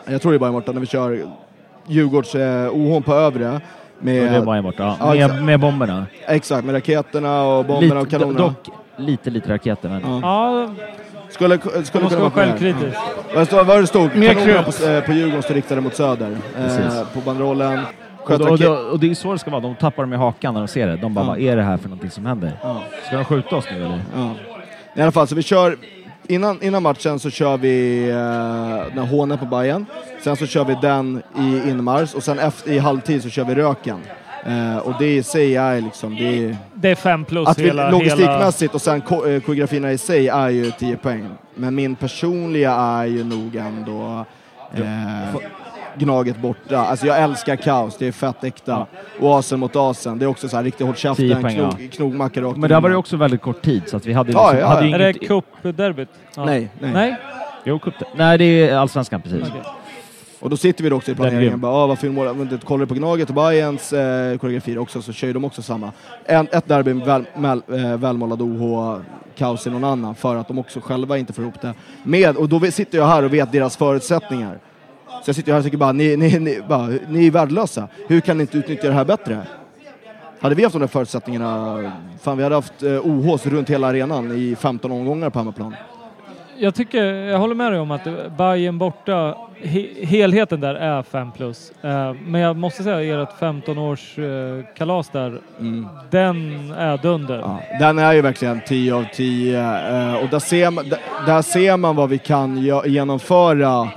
jag 0.05 0.21
tror 0.21 0.31
det 0.31 0.35
är 0.35 0.39
Bayern 0.39 0.53
borta, 0.53 0.71
när 0.71 0.79
vi 0.79 0.85
kör 0.87 1.25
Djurgårds 1.87 2.35
eh, 2.35 3.01
på 3.01 3.13
övre. 3.13 3.61
Med, 3.99 4.31
det 4.31 4.37
är 4.37 4.45
Bayern 4.45 4.63
borta. 4.63 4.95
Ja, 4.99 5.13
med, 5.27 5.43
med 5.43 5.59
bomberna. 5.59 6.05
Exakt, 6.27 6.65
med 6.65 6.75
raketerna 6.75 7.43
och 7.43 7.65
bomberna 7.65 8.01
och 8.01 8.09
kanonerna. 8.09 8.39
dock 8.39 8.69
lite, 8.97 9.29
lite 9.29 9.53
raketer. 9.53 9.89
Men... 9.89 10.01
Ja. 10.05 10.19
Ja, 10.21 10.69
Skulle, 11.29 11.59
skulle 11.83 12.07
kunna 12.09 12.19
vara 12.21 12.31
självkritisk. 12.31 12.97
Vad 13.35 13.65
vad 13.65 13.79
det 13.81 13.87
stod? 13.87 14.15
Mer 14.15 14.33
Kanonerna 14.33 14.63
på, 14.63 14.85
eh, 14.85 15.01
på 15.03 15.11
Djurgården 15.11 15.41
riktade 15.55 15.81
mot 15.81 15.95
söder. 15.95 16.37
Eh, 16.59 17.03
på 17.13 17.19
banderollen. 17.25 17.79
Och, 18.23 18.31
och, 18.31 18.39
raket- 18.39 18.91
och 18.91 18.99
det 18.99 19.09
är 19.11 19.15
så 19.15 19.33
det 19.33 19.39
ska 19.39 19.51
vara. 19.51 19.61
De 19.61 19.75
tappar 19.75 20.03
dem 20.03 20.13
i 20.13 20.15
hakan 20.17 20.53
när 20.53 20.61
de 20.61 20.67
ser 20.67 20.87
det. 20.87 20.95
De 20.97 21.13
bara, 21.13 21.25
Ja. 21.25 21.29
vad 21.29 21.39
är 21.39 21.55
det 21.55 21.63
här 21.63 21.77
för 21.77 21.89
någonting 21.89 22.09
som 22.11 22.25
händer? 22.25 22.51
Ja. 22.63 22.81
Ska 23.07 23.15
de 23.15 23.25
skjuta 23.25 23.55
oss 23.55 23.65
nu 23.71 23.77
eller? 23.85 24.01
Ja. 24.15 24.31
I 24.95 25.01
alla 25.01 25.11
fall, 25.11 25.27
så 25.27 25.35
vi 25.35 25.43
kör... 25.43 25.77
Innan, 26.29 26.63
innan 26.63 26.83
matchen 26.83 27.19
så 27.19 27.29
kör 27.29 27.57
vi 27.57 28.09
eh, 28.09 28.95
den 28.95 29.07
hånen 29.07 29.37
på 29.37 29.45
Bayern. 29.45 29.85
Sen 30.23 30.35
så 30.35 30.45
kör 30.45 30.65
vi 30.65 30.77
den 30.81 31.21
i 31.39 31.69
inmars 31.69 32.13
och 32.13 32.23
sen 32.23 32.39
efter, 32.39 32.71
i 32.71 32.79
halvtid 32.79 33.23
så 33.23 33.29
kör 33.29 33.45
vi 33.45 33.55
röken. 33.55 33.99
Eh, 34.45 34.77
och 34.77 34.93
det 34.99 35.15
i 35.15 35.23
sig 35.23 35.55
är 35.55 35.81
liksom... 35.81 36.15
Det 36.15 36.45
är, 36.45 36.57
Det 36.73 36.89
är 36.89 36.95
fem 36.95 37.25
plus 37.25 37.47
att 37.47 37.59
vi, 37.59 37.63
hela... 37.63 37.85
hela... 37.85 37.97
logistikmässigt 37.97 38.75
och 38.75 38.81
sen 38.81 39.01
ko, 39.01 39.15
eh, 39.25 39.41
koreografierna 39.41 39.91
i 39.91 39.97
sig 39.97 40.27
är 40.27 40.49
ju 40.49 40.71
10 40.71 40.97
poäng. 40.97 41.29
Men 41.55 41.75
min 41.75 41.95
personliga 41.95 42.71
är 42.73 43.05
ju 43.05 43.23
nog 43.23 43.55
ändå 43.55 44.25
eh, 44.73 45.35
Gnaget 45.97 46.37
borta. 46.41 46.77
Alltså 46.77 47.07
jag 47.07 47.19
älskar 47.21 47.55
kaos, 47.55 47.97
det 47.97 48.07
är 48.07 48.11
fett 48.11 48.43
äkta. 48.43 48.85
Oasen 49.19 49.59
mot 49.59 49.75
asen, 49.75 50.19
det 50.19 50.25
är 50.25 50.29
också 50.29 50.49
så 50.49 50.55
här 50.57 50.63
riktigt 50.63 50.87
hårt 50.87 50.95
10 50.95 51.01
käften, 51.01 51.41
poäng, 51.41 51.55
knog, 51.55 51.89
knogmacka 51.91 52.41
rakt 52.41 52.57
Men 52.57 52.69
det 52.69 52.75
här 52.75 52.81
var 52.81 52.89
ju 52.89 52.95
också 52.95 53.17
väldigt 53.17 53.41
kort 53.41 53.61
tid 53.61 53.83
så 53.87 53.97
att 53.97 54.05
vi 54.05 54.13
hade 54.13 54.31
Ja, 54.31 54.51
liksom, 54.51 54.59
ja, 54.59 54.67
hade 54.67 54.87
Är 54.87 54.99
det 54.99 55.13
cupderbyt? 55.13 56.09
Ja. 56.35 56.45
Nej, 56.45 56.69
nej. 56.79 56.93
Nej? 56.93 57.17
Jo, 57.63 57.79
cup. 57.79 57.93
Nej, 58.15 58.37
det 58.37 58.43
är 58.69 58.75
allsvenskan 58.77 59.21
precis. 59.21 59.41
Okej. 59.41 59.61
Och 60.39 60.49
då 60.49 60.57
sitter 60.57 60.83
vi 60.83 60.89
då 60.89 60.95
också 60.95 61.11
i 61.11 61.15
planeringen 61.15 61.49
grym. 61.49 61.61
bara, 61.61 61.71
ah, 61.71 61.87
varför 61.87 62.45
det- 62.45 62.65
kollar 62.65 62.79
du 62.79 62.87
på 62.87 62.93
Gnaget 62.93 63.29
och 63.29 63.35
Bayerns 63.35 63.93
eh, 63.93 64.37
koreografier 64.37 64.77
också 64.77 65.01
så 65.01 65.13
kör 65.13 65.27
ju 65.27 65.33
de 65.33 65.45
också 65.45 65.61
samma. 65.61 65.91
En, 66.25 66.47
ett 66.51 66.67
derby 66.67 66.93
med 66.93 67.07
väl, 67.07 67.25
väl, 67.35 67.61
eh, 67.67 67.97
välmålad 67.97 68.41
OH, 68.41 69.01
kaos 69.35 69.67
i 69.67 69.69
någon 69.69 69.83
annan 69.83 70.15
för 70.15 70.35
att 70.35 70.47
de 70.47 70.59
också 70.59 70.79
själva 70.79 71.17
inte 71.17 71.33
får 71.33 71.43
ihop 71.43 71.61
det. 71.61 71.73
Med, 72.03 72.37
och 72.37 72.49
då 72.49 72.59
sitter 72.59 72.97
jag 72.97 73.07
här 73.07 73.23
och 73.23 73.33
vet 73.33 73.51
deras 73.51 73.77
förutsättningar. 73.77 74.59
Så 75.23 75.29
jag 75.29 75.35
sitter 75.35 75.51
här 75.51 75.59
och 75.59 75.65
tycker 75.65 75.77
bara, 75.77 75.91
ni, 75.91 76.17
ni, 76.17 76.39
ni, 76.39 76.61
bara, 76.67 76.89
ni 77.09 77.27
är 77.27 77.31
värdelösa. 77.31 77.87
Hur 78.07 78.19
kan 78.19 78.37
ni 78.37 78.41
inte 78.41 78.57
utnyttja 78.57 78.87
det 78.87 78.93
här 78.93 79.05
bättre? 79.05 79.41
Hade 80.39 80.55
vi 80.55 80.63
haft 80.63 80.73
de 80.73 80.79
där 80.79 80.87
förutsättningarna, 80.87 81.91
fan 82.21 82.37
vi 82.37 82.43
hade 82.43 82.55
haft 82.55 82.83
eh, 82.83 82.91
OHs 83.05 83.45
runt 83.45 83.69
hela 83.69 83.87
arenan 83.87 84.31
i 84.31 84.55
15 84.55 84.91
omgångar 84.91 85.29
på 85.29 85.39
hemmaplan. 85.39 85.75
Jag 86.59 86.75
tycker, 86.75 87.03
jag 87.03 87.39
håller 87.39 87.55
med 87.55 87.71
dig 87.71 87.79
om 87.79 87.91
att 87.91 88.07
Bayern 88.37 88.77
borta, 88.77 89.35
he, 89.61 89.87
helheten 90.05 90.59
där 90.59 90.75
är 90.75 91.03
5 91.03 91.31
plus. 91.31 91.71
Eh, 91.81 92.13
men 92.13 92.41
jag 92.41 92.55
måste 92.57 92.83
säga 92.83 93.21
ert 93.23 93.39
15 93.39 93.77
års 93.77 94.17
eh, 94.19 94.25
kalas 94.77 95.09
där, 95.09 95.41
Mm. 95.59 95.87
den 96.09 96.71
är 96.77 96.97
dunder. 96.97 97.37
Ja, 97.37 97.59
den 97.79 97.99
är 97.99 98.13
ju 98.13 98.21
verkligen 98.21 98.61
10 98.67 98.95
av 98.95 99.05
10 99.13 99.59
eh, 99.59 100.15
och 100.23 100.29
där 100.29 100.39
ser, 100.39 100.71
man, 100.71 100.89
där, 100.89 100.99
där 101.25 101.41
ser 101.41 101.77
man 101.77 101.95
vad 101.95 102.09
vi 102.09 102.17
kan 102.17 102.57
genomföra 102.85 103.89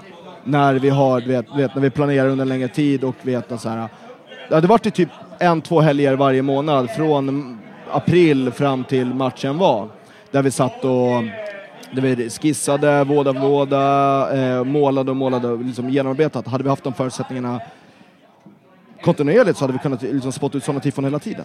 när 0.51 0.75
vi 0.75 0.89
har, 0.89 1.21
vet, 1.21 1.47
vet, 1.57 1.75
när 1.75 1.83
vi 1.83 1.91
planerar 1.91 2.29
under 2.29 2.43
en 2.43 2.49
längre 2.49 2.69
tid 2.69 3.05
och 3.05 3.15
vet 3.23 3.53
att 3.53 3.61
så 3.61 3.69
här, 3.69 3.89
det 4.49 4.55
hade 4.55 4.67
varit 4.67 4.95
typ 4.95 5.09
en, 5.39 5.61
två 5.63 5.81
helger 5.81 6.17
varje 6.17 6.43
månad 6.43 6.91
från 6.91 7.59
april 7.91 8.51
fram 8.51 8.85
till 8.85 9.15
matchen 9.15 9.59
var. 9.59 9.89
Där 10.31 10.43
vi 10.43 10.51
satt 10.51 10.85
och 10.85 11.23
där 11.93 12.03
vi 12.03 12.31
skissade, 12.31 13.05
våda, 13.05 13.33
våda, 13.33 14.29
eh, 14.37 14.65
målade 14.65 15.11
och 15.11 15.17
målade, 15.17 15.57
liksom 15.57 15.91
genomarbetat. 15.91 16.47
Hade 16.47 16.65
vi 16.65 16.71
haft 16.71 16.85
de 16.85 16.93
förutsättningarna 16.93 17.61
kontinuerligt 19.03 19.59
så 19.59 19.65
hade 19.65 19.73
vi 19.73 19.79
kunnat 19.79 20.03
liksom 20.03 20.33
spotta 20.33 20.59
ut 20.59 20.65
sådana 20.65 20.81
tifon 20.81 21.05
hela 21.05 21.19
tiden. 21.19 21.45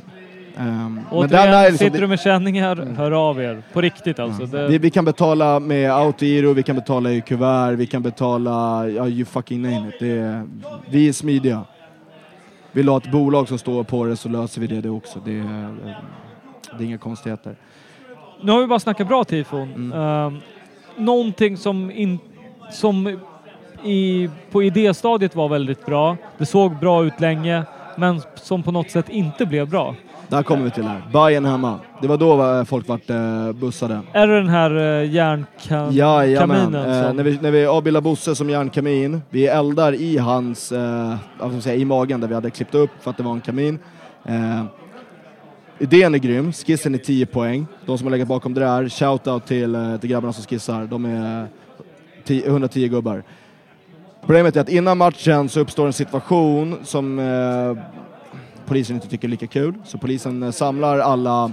Um, 0.57 1.01
Återigen, 1.11 1.77
sitter 1.77 2.01
du 2.01 2.07
med 2.07 2.19
känningar, 2.19 2.87
hör 2.97 3.11
av 3.11 3.41
er. 3.41 3.63
På 3.73 3.81
riktigt 3.81 4.19
alltså. 4.19 4.45
Det, 4.45 4.67
vi, 4.67 4.77
vi 4.77 4.89
kan 4.89 5.05
betala 5.05 5.59
med 5.59 5.91
autogiro, 5.91 6.53
vi 6.53 6.63
kan 6.63 6.75
betala 6.75 7.11
i 7.11 7.21
kuvert, 7.21 7.75
vi 7.75 7.87
kan 7.87 8.01
betala, 8.01 8.87
ja 8.89 9.07
you 9.07 9.25
fucking 9.25 9.61
name 9.61 9.89
it. 9.89 9.95
Det 9.99 10.11
är, 10.11 10.47
vi 10.89 11.09
är 11.09 11.13
smidiga. 11.13 11.63
Vill 12.71 12.85
du 12.85 12.91
ha 12.91 12.97
ett 12.97 13.11
bolag 13.11 13.47
som 13.47 13.57
står 13.57 13.83
på 13.83 14.05
det 14.05 14.15
så 14.15 14.29
löser 14.29 14.61
vi 14.61 14.67
det, 14.67 14.81
det 14.81 14.89
också. 14.89 15.19
Det 15.25 15.39
är, 15.39 15.75
det 16.77 16.83
är 16.83 16.87
inga 16.87 16.97
konstigheter. 16.97 17.55
Nu 18.41 18.51
har 18.51 18.59
vi 18.59 18.67
bara 18.67 18.79
snackat 18.79 19.07
bra 19.07 19.23
tifon. 19.23 19.73
Mm. 19.73 19.99
Um, 19.99 20.39
någonting 20.97 21.57
som, 21.57 21.91
in, 21.91 22.19
som 22.71 23.19
i, 23.83 24.29
på 24.51 24.63
idéstadiet 24.63 25.35
var 25.35 25.49
väldigt 25.49 25.85
bra. 25.85 26.17
Det 26.37 26.45
såg 26.45 26.75
bra 26.75 27.05
ut 27.05 27.19
länge, 27.19 27.63
men 27.97 28.21
som 28.35 28.63
på 28.63 28.71
något 28.71 28.91
sätt 28.91 29.09
inte 29.09 29.45
blev 29.45 29.69
bra. 29.69 29.95
Där 30.27 30.43
kommer 30.43 30.63
vi 30.63 30.71
till 30.71 30.83
här. 30.83 31.01
Bayern 31.13 31.45
hemma. 31.45 31.79
Det 32.01 32.07
var 32.07 32.17
då 32.17 32.43
eh, 32.43 32.63
folk 32.63 32.87
vart 32.87 33.09
eh, 33.09 33.51
bussade. 33.51 34.01
Är 34.13 34.27
det 34.27 34.35
den 34.37 34.49
här 34.49 34.77
uh, 34.77 35.13
järnkaminen? 35.13 35.93
Jajamän. 35.93 36.75
Eh, 36.75 37.13
när, 37.13 37.23
vi, 37.23 37.39
när 37.41 37.51
vi 37.51 37.65
avbildar 37.65 38.01
Bosse 38.01 38.35
som 38.35 38.49
järnkamin, 38.49 39.21
vi 39.29 39.47
eldar 39.47 39.93
i 39.93 40.17
hans, 40.17 40.71
eh, 40.71 41.15
vad 41.39 41.63
säga, 41.63 41.75
i 41.75 41.85
magen 41.85 42.21
där 42.21 42.27
vi 42.27 42.33
hade 42.33 42.49
klippt 42.49 42.75
upp 42.75 42.89
för 43.01 43.11
att 43.11 43.17
det 43.17 43.23
var 43.23 43.31
en 43.31 43.41
kamin. 43.41 43.79
Eh, 44.25 44.63
idén 45.79 46.15
är 46.15 46.19
grym, 46.19 46.53
skissen 46.53 46.93
är 46.93 46.99
10 46.99 47.25
poäng. 47.25 47.67
De 47.85 47.97
som 47.97 48.07
har 48.07 48.11
legat 48.11 48.27
bakom 48.27 48.53
det 48.53 48.61
där, 48.61 48.89
shoutout 48.89 49.45
till, 49.45 49.75
eh, 49.75 49.97
till 49.97 50.09
grabbarna 50.09 50.33
som 50.33 50.43
skissar. 50.43 50.85
De 50.85 51.05
är 51.05 51.47
10, 52.23 52.47
110 52.47 52.87
gubbar. 52.87 53.23
Problemet 54.25 54.55
är 54.55 54.61
att 54.61 54.69
innan 54.69 54.97
matchen 54.97 55.49
så 55.49 55.59
uppstår 55.59 55.87
en 55.87 55.93
situation 55.93 56.75
som 56.83 57.19
eh, 57.19 57.77
polisen 58.65 58.95
inte 58.95 59.07
tycker 59.07 59.27
är 59.27 59.29
lika 59.29 59.47
kul. 59.47 59.73
Så 59.83 59.97
polisen 59.97 60.43
eh, 60.43 60.51
samlar 60.51 60.99
alla, 60.99 61.51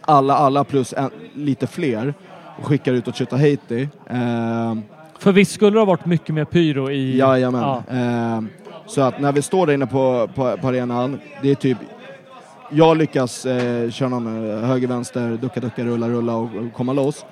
alla, 0.00 0.34
alla 0.34 0.64
plus 0.64 0.92
en, 0.92 1.10
lite 1.34 1.66
fler 1.66 2.14
och 2.58 2.66
skickar 2.66 2.92
ut 2.92 3.08
och 3.08 3.16
skjuta 3.16 3.36
Haiti. 3.36 3.88
Eh, 4.10 4.74
För 5.18 5.32
visst 5.32 5.52
skulle 5.52 5.70
det 5.70 5.78
ha 5.78 5.84
varit 5.84 6.06
mycket 6.06 6.34
mer 6.34 6.44
pyro 6.44 6.90
i... 6.90 7.18
jajamän. 7.18 7.62
Ja. 7.62 7.82
Eh, 7.90 8.42
så 8.86 9.00
att 9.00 9.20
när 9.20 9.32
vi 9.32 9.42
står 9.42 9.66
där 9.66 9.74
inne 9.74 9.86
på, 9.86 10.28
på, 10.34 10.56
på 10.56 10.68
arenan, 10.68 11.20
det 11.42 11.50
är 11.50 11.54
typ 11.54 11.78
jag 12.70 12.96
lyckas 12.96 13.46
eh, 13.46 13.90
köra 13.90 14.08
någon 14.08 14.64
höger, 14.64 14.88
vänster, 14.88 15.38
ducka, 15.42 15.60
ducka, 15.60 15.84
rulla, 15.84 16.08
rulla 16.08 16.36
och, 16.36 16.42
och 16.56 16.72
komma 16.74 16.92
loss. 16.92 17.24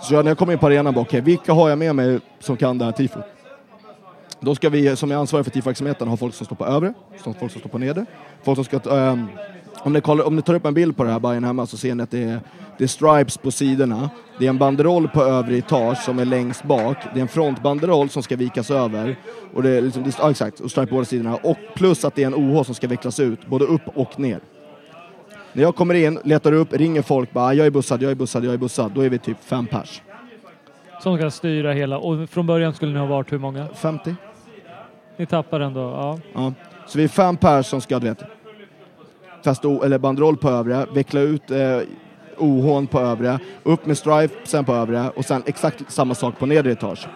Så 0.00 0.22
när 0.22 0.30
jag 0.30 0.38
kommer 0.38 0.52
in 0.52 0.58
på 0.58 0.66
arenan, 0.66 0.94
bara, 0.94 1.00
okej, 1.00 1.20
vilka 1.20 1.52
har 1.52 1.68
jag 1.68 1.78
med 1.78 1.94
mig 1.94 2.20
som 2.40 2.56
kan 2.56 2.78
det 2.78 2.84
här 2.84 2.92
tifot? 2.92 3.24
Då 4.44 4.54
ska 4.54 4.68
vi, 4.70 4.96
som 4.96 5.10
är 5.10 5.16
ansvariga 5.16 5.44
för 5.44 5.50
tifo-verksamheten, 5.50 6.08
ha 6.08 6.16
folk 6.16 6.34
som 6.34 6.46
står 6.46 6.56
på 6.56 6.66
övre, 6.66 6.94
folk 7.24 7.38
som 7.38 7.48
står 7.48 7.68
på 7.70 7.78
nedre. 7.78 8.06
Folk 8.42 8.56
som 8.56 8.64
ska, 8.64 8.96
ehm, 8.96 9.26
om, 9.78 9.92
ni 9.92 10.00
kollar, 10.00 10.24
om 10.24 10.36
ni 10.36 10.42
tar 10.42 10.54
upp 10.54 10.66
en 10.66 10.74
bild 10.74 10.96
på 10.96 11.04
det 11.04 11.10
här 11.10 11.20
Bayern 11.20 11.44
hemma 11.44 11.66
så 11.66 11.76
ser 11.76 11.94
ni 11.94 12.02
att 12.02 12.10
det 12.10 12.22
är, 12.22 12.40
det 12.78 12.84
är 12.84 12.88
stripes 12.88 13.36
på 13.38 13.50
sidorna. 13.50 14.10
Det 14.38 14.44
är 14.44 14.48
en 14.48 14.58
banderoll 14.58 15.08
på 15.08 15.22
övre 15.22 15.56
etage 15.56 15.98
som 15.98 16.18
är 16.18 16.24
längst 16.24 16.64
bak. 16.64 16.96
Det 17.14 17.18
är 17.18 17.22
en 17.22 17.28
frontbanderoll 17.28 18.08
som 18.08 18.22
ska 18.22 18.36
vikas 18.36 18.70
över. 18.70 19.16
Och 19.54 19.62
det 19.62 19.70
är 19.70 19.82
liksom, 19.82 20.02
det, 20.02 20.16
ja, 20.18 20.30
exakt, 20.30 20.60
och 20.60 20.70
stripe 20.70 20.86
på 20.86 20.94
båda 20.94 21.04
sidorna. 21.04 21.36
Och 21.36 21.56
plus 21.74 22.04
att 22.04 22.14
det 22.14 22.22
är 22.22 22.26
en 22.26 22.34
OH 22.34 22.62
som 22.62 22.74
ska 22.74 22.88
vecklas 22.88 23.20
ut, 23.20 23.46
både 23.46 23.64
upp 23.64 23.82
och 23.94 24.20
ner. 24.20 24.40
När 25.52 25.62
jag 25.62 25.76
kommer 25.76 25.94
in, 25.94 26.18
letar 26.24 26.52
upp, 26.52 26.72
ringer 26.72 27.02
folk 27.02 27.32
bara 27.32 27.44
"Ah, 27.44 27.52
jag 27.52 27.66
är 27.66 27.70
bussad, 27.70 28.02
jag 28.02 28.10
är 28.10 28.14
bussad, 28.14 28.44
jag 28.44 28.54
är 28.54 28.58
bussad. 28.58 28.92
Då 28.94 29.00
är 29.00 29.08
vi 29.08 29.18
typ 29.18 29.36
fem 29.44 29.66
pers. 29.66 30.02
Som 31.02 31.16
ska 31.18 31.30
styra 31.30 31.72
hela. 31.72 31.98
Och 31.98 32.30
från 32.30 32.46
början 32.46 32.74
skulle 32.74 32.92
ni 32.92 32.98
ha 32.98 33.06
varit 33.06 33.32
hur 33.32 33.38
många? 33.38 33.66
50. 33.74 34.14
Ni 35.16 35.26
tappar 35.26 35.60
ändå, 35.60 35.80
ja. 35.80 36.18
Ja. 36.34 36.52
Så 36.86 36.98
vi 36.98 37.04
är 37.04 37.08
fem 37.08 37.36
pers 37.36 37.66
som 37.66 37.80
ska, 37.80 37.98
du 37.98 38.08
vet, 38.08 38.22
fästa 39.44 39.68
eller 39.68 39.98
banderoll 39.98 40.36
på 40.36 40.50
övre, 40.50 40.86
veckla 40.94 41.20
ut 41.20 41.50
eh, 41.50 41.80
OHn 42.38 42.86
på 42.86 43.00
övre, 43.00 43.38
upp 43.62 43.86
med 43.86 43.98
stripesen 43.98 44.64
på 44.64 44.74
övre 44.74 45.10
och 45.10 45.24
sen 45.24 45.42
exakt 45.46 45.92
samma 45.92 46.14
sak 46.14 46.38
på 46.38 46.46
nedre 46.46 46.72
etage. 46.72 47.08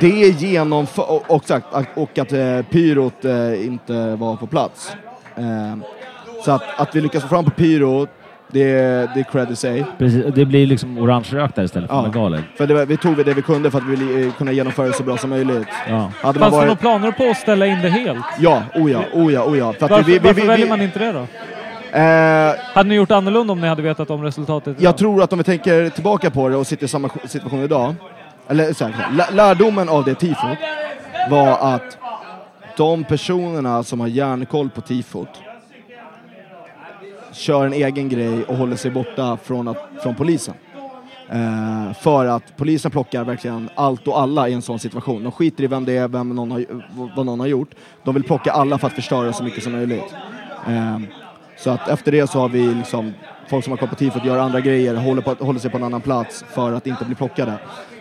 Det 0.00 0.22
är 0.22 0.30
genomfört, 0.30 1.08
och, 1.08 1.30
och, 1.30 1.52
och 1.94 2.18
att 2.18 2.32
eh, 2.32 2.62
pyrot 2.62 3.24
eh, 3.24 3.66
inte 3.66 4.16
var 4.16 4.36
på 4.36 4.46
plats. 4.46 4.92
Eh, 5.36 5.76
så 6.44 6.50
att, 6.50 6.80
att 6.80 6.94
vi 6.96 7.00
lyckas 7.00 7.22
få 7.22 7.28
fram 7.28 7.44
på 7.44 7.50
pyrot, 7.50 8.08
det, 8.52 8.62
är- 8.62 9.10
det 9.14 9.20
är 9.20 9.24
cred 9.32 9.50
i 9.50 9.56
sig. 9.56 9.84
Precis, 9.98 10.24
det 10.34 10.44
blir 10.44 10.66
liksom 10.66 10.98
orange 10.98 11.28
rök 11.32 11.54
där 11.54 11.62
istället 11.62 11.90
för 11.90 11.96
Ja. 11.96 12.02
bengaler. 12.02 12.42
För 12.56 12.66
det, 12.66 12.84
vi 12.84 12.96
tog 12.96 13.16
det 13.16 13.34
vi 13.34 13.42
kunde 13.42 13.70
för 13.70 13.78
att 13.78 13.84
vi 13.84 13.96
ville 13.96 14.26
eh, 14.26 14.32
kunna 14.32 14.52
genomföra 14.52 14.86
det 14.86 14.92
så 14.92 15.02
bra 15.02 15.16
som 15.16 15.30
möjligt. 15.30 15.68
Ja. 15.88 16.10
Hade 16.20 16.38
Fanns 16.38 16.52
det 16.52 16.56
några 16.56 16.66
varit, 16.68 16.80
planer 16.80 17.10
på 17.12 17.24
att 17.30 17.36
ställa 17.36 17.66
in 17.66 17.82
det 17.82 17.88
helt? 17.88 18.24
ja, 18.38 18.62
oh 18.74 18.90
ja, 18.92 19.00
oh 19.14 19.32
ja, 19.32 19.44
oh 19.44 19.58
ja. 19.58 19.72
För 19.72 19.84
att 19.84 19.90
Varför, 19.90 20.04
vi, 20.04 20.12
vi, 20.12 20.18
varför 20.18 20.40
vi, 20.40 20.46
väljer 20.46 20.66
vi, 20.66 20.70
man 20.70 20.82
inte 20.82 20.98
det 20.98 21.12
då? 21.12 21.26
eh, 21.98 22.54
Hade 22.74 22.88
ni 22.88 22.94
gjort 22.94 23.10
annorlunda 23.10 23.52
om 23.52 23.60
ni 23.60 23.68
hade 23.68 23.82
vetat 23.82 24.10
om 24.10 24.22
resultatet? 24.22 24.76
Jag 24.80 24.96
tror 24.96 25.22
att 25.22 25.32
om 25.32 25.38
vi 25.38 25.44
tänker 25.44 25.88
tillbaka 25.88 26.30
på 26.30 26.48
det 26.48 26.56
och 26.56 26.66
sitter 26.66 26.84
i 26.84 26.88
samma 26.88 27.10
situation 27.24 27.62
idag, 27.62 27.94
eller 28.48 28.72
så 28.72 28.84
här, 28.84 29.12
lä- 29.16 29.30
lärdomen 29.32 29.88
av 29.88 30.04
det 30.04 30.14
tifot 30.14 30.58
var 31.30 31.58
att 31.74 31.98
de 32.76 33.04
personerna 33.04 33.82
som 33.82 34.00
har 34.00 34.06
järnkoll 34.06 34.70
på 34.70 34.80
tifot 34.80 35.28
kör 37.38 37.66
en 37.66 37.72
egen 37.72 38.08
grej 38.08 38.44
och 38.44 38.56
håller 38.56 38.76
sig 38.76 38.90
borta 38.90 39.38
från, 39.44 39.68
att, 39.68 39.90
från 40.02 40.14
polisen. 40.14 40.54
Eh, 41.30 41.92
för 42.00 42.26
att 42.26 42.56
polisen 42.56 42.90
plockar 42.90 43.24
verkligen 43.24 43.70
allt 43.74 44.08
och 44.08 44.20
alla 44.20 44.48
i 44.48 44.52
en 44.52 44.62
sån 44.62 44.78
situation. 44.78 45.22
De 45.22 45.32
skiter 45.32 45.64
i 45.64 45.66
vem 45.66 45.84
det 45.84 45.96
är, 45.96 46.08
vem 46.08 46.28
någon 46.28 46.50
har, 46.50 46.64
vad 47.16 47.26
någon 47.26 47.40
har 47.40 47.46
gjort. 47.46 47.70
De 48.04 48.14
vill 48.14 48.24
plocka 48.24 48.50
alla 48.50 48.78
för 48.78 48.86
att 48.86 48.92
förstöra 48.92 49.32
så 49.32 49.44
mycket 49.44 49.62
som 49.62 49.72
möjligt. 49.72 50.14
Eh, 50.66 50.98
så 51.58 51.70
att 51.70 51.88
efter 51.88 52.12
det 52.12 52.30
så 52.30 52.38
har 52.38 52.48
vi 52.48 52.74
liksom 52.74 53.12
folk 53.48 53.64
som 53.64 53.70
har 53.70 53.78
kommit 53.78 53.90
på 53.90 53.98
tifot 53.98 54.24
gör 54.24 54.38
andra 54.38 54.60
grejer, 54.60 54.94
håller, 54.94 55.22
på, 55.22 55.44
håller 55.44 55.60
sig 55.60 55.70
på 55.70 55.76
en 55.76 55.84
annan 55.84 56.00
plats 56.00 56.44
för 56.50 56.72
att 56.72 56.86
inte 56.86 57.04
bli 57.04 57.14
plockade. 57.14 57.52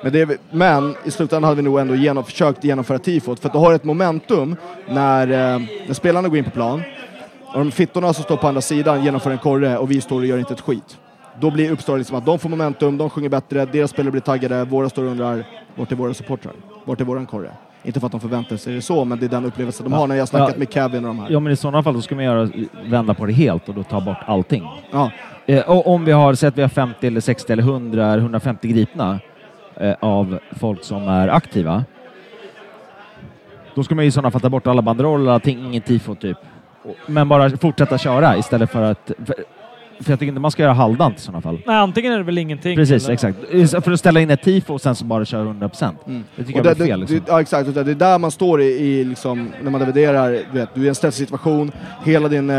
Men, 0.04 0.14
det, 0.14 0.42
men 0.52 0.96
i 1.06 1.12
slutändan 1.12 1.44
hade 1.44 1.56
vi 1.56 1.62
nog 1.62 1.80
ändå 1.80 1.96
genom, 1.96 2.24
försökt 2.24 2.64
genomföra 2.64 3.00
tifot 3.00 3.40
för 3.40 3.50
att 3.50 3.54
du 3.54 3.60
har 3.60 3.74
ett 3.74 3.84
momentum 3.84 4.56
när, 4.90 5.28
eh, 5.28 5.62
när 5.88 5.94
spelarna 5.94 6.28
går 6.28 6.38
in 6.38 6.44
på 6.44 6.52
plan 6.52 6.82
och 7.54 7.60
de 7.60 7.72
fittorna 7.72 8.14
som 8.14 8.24
står 8.24 8.38
på 8.38 8.48
andra 8.48 8.62
sidan 8.62 9.04
genomför 9.04 9.32
en 9.32 9.38
korre 9.38 9.78
och 9.78 9.92
vi 9.92 10.02
står 10.02 10.20
och 10.20 10.26
gör 10.26 10.38
inte 10.38 10.54
ett 10.54 10.62
skit. 10.62 10.98
Då 11.40 11.52
blir 11.52 11.72
uppstår 11.72 11.98
liksom 11.98 12.18
att 12.18 12.26
de 12.26 12.40
får 12.40 12.50
momentum, 12.50 12.98
de 12.98 13.10
sjunger 13.10 13.30
bättre, 13.30 13.66
deras 13.66 13.92
spelare 13.92 14.12
blir 14.12 14.22
taggade, 14.22 14.64
våra 14.66 14.90
står 14.90 15.04
och 15.04 15.12
undrar 15.12 15.44
vart 15.76 15.92
är 15.92 15.96
våra 15.96 16.14
supportrar? 16.14 16.54
Vart 16.86 17.02
är 17.02 17.06
våran 17.06 17.26
korre? 17.26 17.52
Inte 17.84 18.00
för 18.00 18.06
att 18.06 18.12
de 18.12 18.22
förväntar 18.22 18.58
sig 18.58 18.74
det 18.76 18.82
så, 18.82 19.06
men 19.06 19.20
det 19.20 19.26
är 19.26 19.30
den 19.30 19.46
upplevelsen 19.46 19.84
de 19.84 19.94
Ja. 19.94 20.00
har 20.00 20.08
när 20.08 20.16
jag 20.16 20.22
har 20.22 20.28
snackat 20.28 20.50
Ja. 20.54 20.60
med 20.60 20.74
Kevin 20.74 21.06
och 21.06 21.08
de 21.16 21.20
här. 21.20 21.28
ja, 21.30 21.40
men 21.40 21.54
i 21.54 21.56
sådana 21.56 21.84
fall 21.84 21.94
då 21.94 22.02
ska 22.02 22.16
man 22.16 22.24
göra, 22.24 22.50
vända 22.86 23.14
på 23.14 23.26
det 23.26 23.34
helt 23.34 23.70
och 23.70 23.76
då 23.76 23.84
ta 23.84 24.02
bort 24.02 24.18
allting. 24.26 24.64
Ja. 24.92 25.12
Eh, 25.46 25.70
och 25.70 25.88
om 25.88 26.06
vi 26.06 26.12
har 26.12 26.34
sett 26.34 26.58
vi 26.58 26.62
har 26.62 26.70
50 26.70 27.08
eller 27.08 27.22
60 27.22 27.54
eller 27.54 27.64
100 27.64 28.06
eller 28.08 28.18
150 28.22 28.68
gripna 28.68 29.20
eh, 29.76 29.96
av 30.00 30.40
folk 30.52 30.84
som 30.84 31.08
är 31.08 31.28
aktiva. 31.28 31.84
Då 33.76 33.84
ska 33.84 33.96
man 33.96 34.06
i 34.06 34.12
sådana 34.12 34.32
fall 34.32 34.42
ta 34.42 34.50
bort 34.50 34.68
alla 34.68 34.82
banderoller, 34.82 35.32
allting, 35.32 35.66
ingen 35.66 35.82
tifo 35.82 36.16
typ. 36.16 36.38
Men 37.06 37.30
bara 37.30 37.50
fortsätta 37.58 37.98
köra 37.98 38.38
istället 38.38 38.72
för 38.72 38.82
att... 38.82 39.12
För, 39.26 39.36
för 40.04 40.12
jag 40.12 40.20
tycker 40.20 40.30
inte 40.30 40.42
man 40.42 40.52
ska 40.52 40.64
göra 40.64 40.74
halvdant 40.74 41.18
i 41.18 41.22
sådana 41.22 41.42
fall. 41.42 41.60
Nej, 41.66 41.76
antingen 41.76 42.14
är 42.14 42.18
det 42.18 42.24
väl 42.24 42.38
ingenting. 42.38 42.76
Precis, 42.76 43.04
eller- 43.06 43.14
exakt. 43.14 43.38
För 43.84 43.92
att 43.92 44.00
ställa 44.00 44.20
in 44.20 44.30
ett 44.30 44.42
tifo 44.42 44.74
och 44.74 44.82
sen 44.82 44.96
så 44.96 45.06
bara 45.06 45.26
köra 45.26 45.44
100%. 45.44 45.96
Det 46.36 46.44
tycker 46.44 46.60
Och 46.60 46.66
jag 46.66 46.72
det, 46.72 46.76
blir 46.76 46.86
fel. 46.88 47.00
Liksom. 47.00 47.18
det, 47.18 47.24
ja 47.28 47.42
exakt, 47.42 47.74
det 47.74 47.80
är 47.82 47.86
där 47.86 48.18
man 48.20 48.32
står 48.32 48.62
i, 48.62 48.66
i 48.66 49.04
liksom, 49.04 49.52
när 49.64 49.72
man 49.72 49.80
dividerar, 49.80 50.32
du 50.32 50.60
vet, 50.60 50.70
du 50.74 50.82
är 50.82 50.86
i 50.86 50.90
en 50.90 50.96
stressig 50.96 51.28
situation, 51.28 51.72
hela 52.06 52.28
din, 52.28 52.50
eh, 52.50 52.56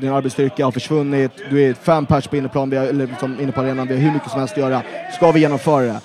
din 0.00 0.12
arbetsstyrka 0.12 0.64
har 0.64 0.72
försvunnit, 0.72 1.32
du 1.50 1.62
är 1.62 1.74
fem 1.74 2.06
pers 2.06 2.26
på 2.28 2.36
inneplan, 2.36 2.70
vi 2.70 2.76
har, 2.76 2.86
eller 2.86 3.06
liksom 3.06 3.40
inne 3.40 3.52
på 3.52 3.60
arenan, 3.60 3.86
vi 3.86 3.94
har 3.94 4.00
hur 4.00 4.12
mycket 4.12 4.30
som 4.30 4.38
helst 4.40 4.54
att 4.54 4.60
göra. 4.60 4.82
Ska 5.16 5.32
vi 5.32 5.40
genomföra 5.40 5.82
det? 5.84 6.00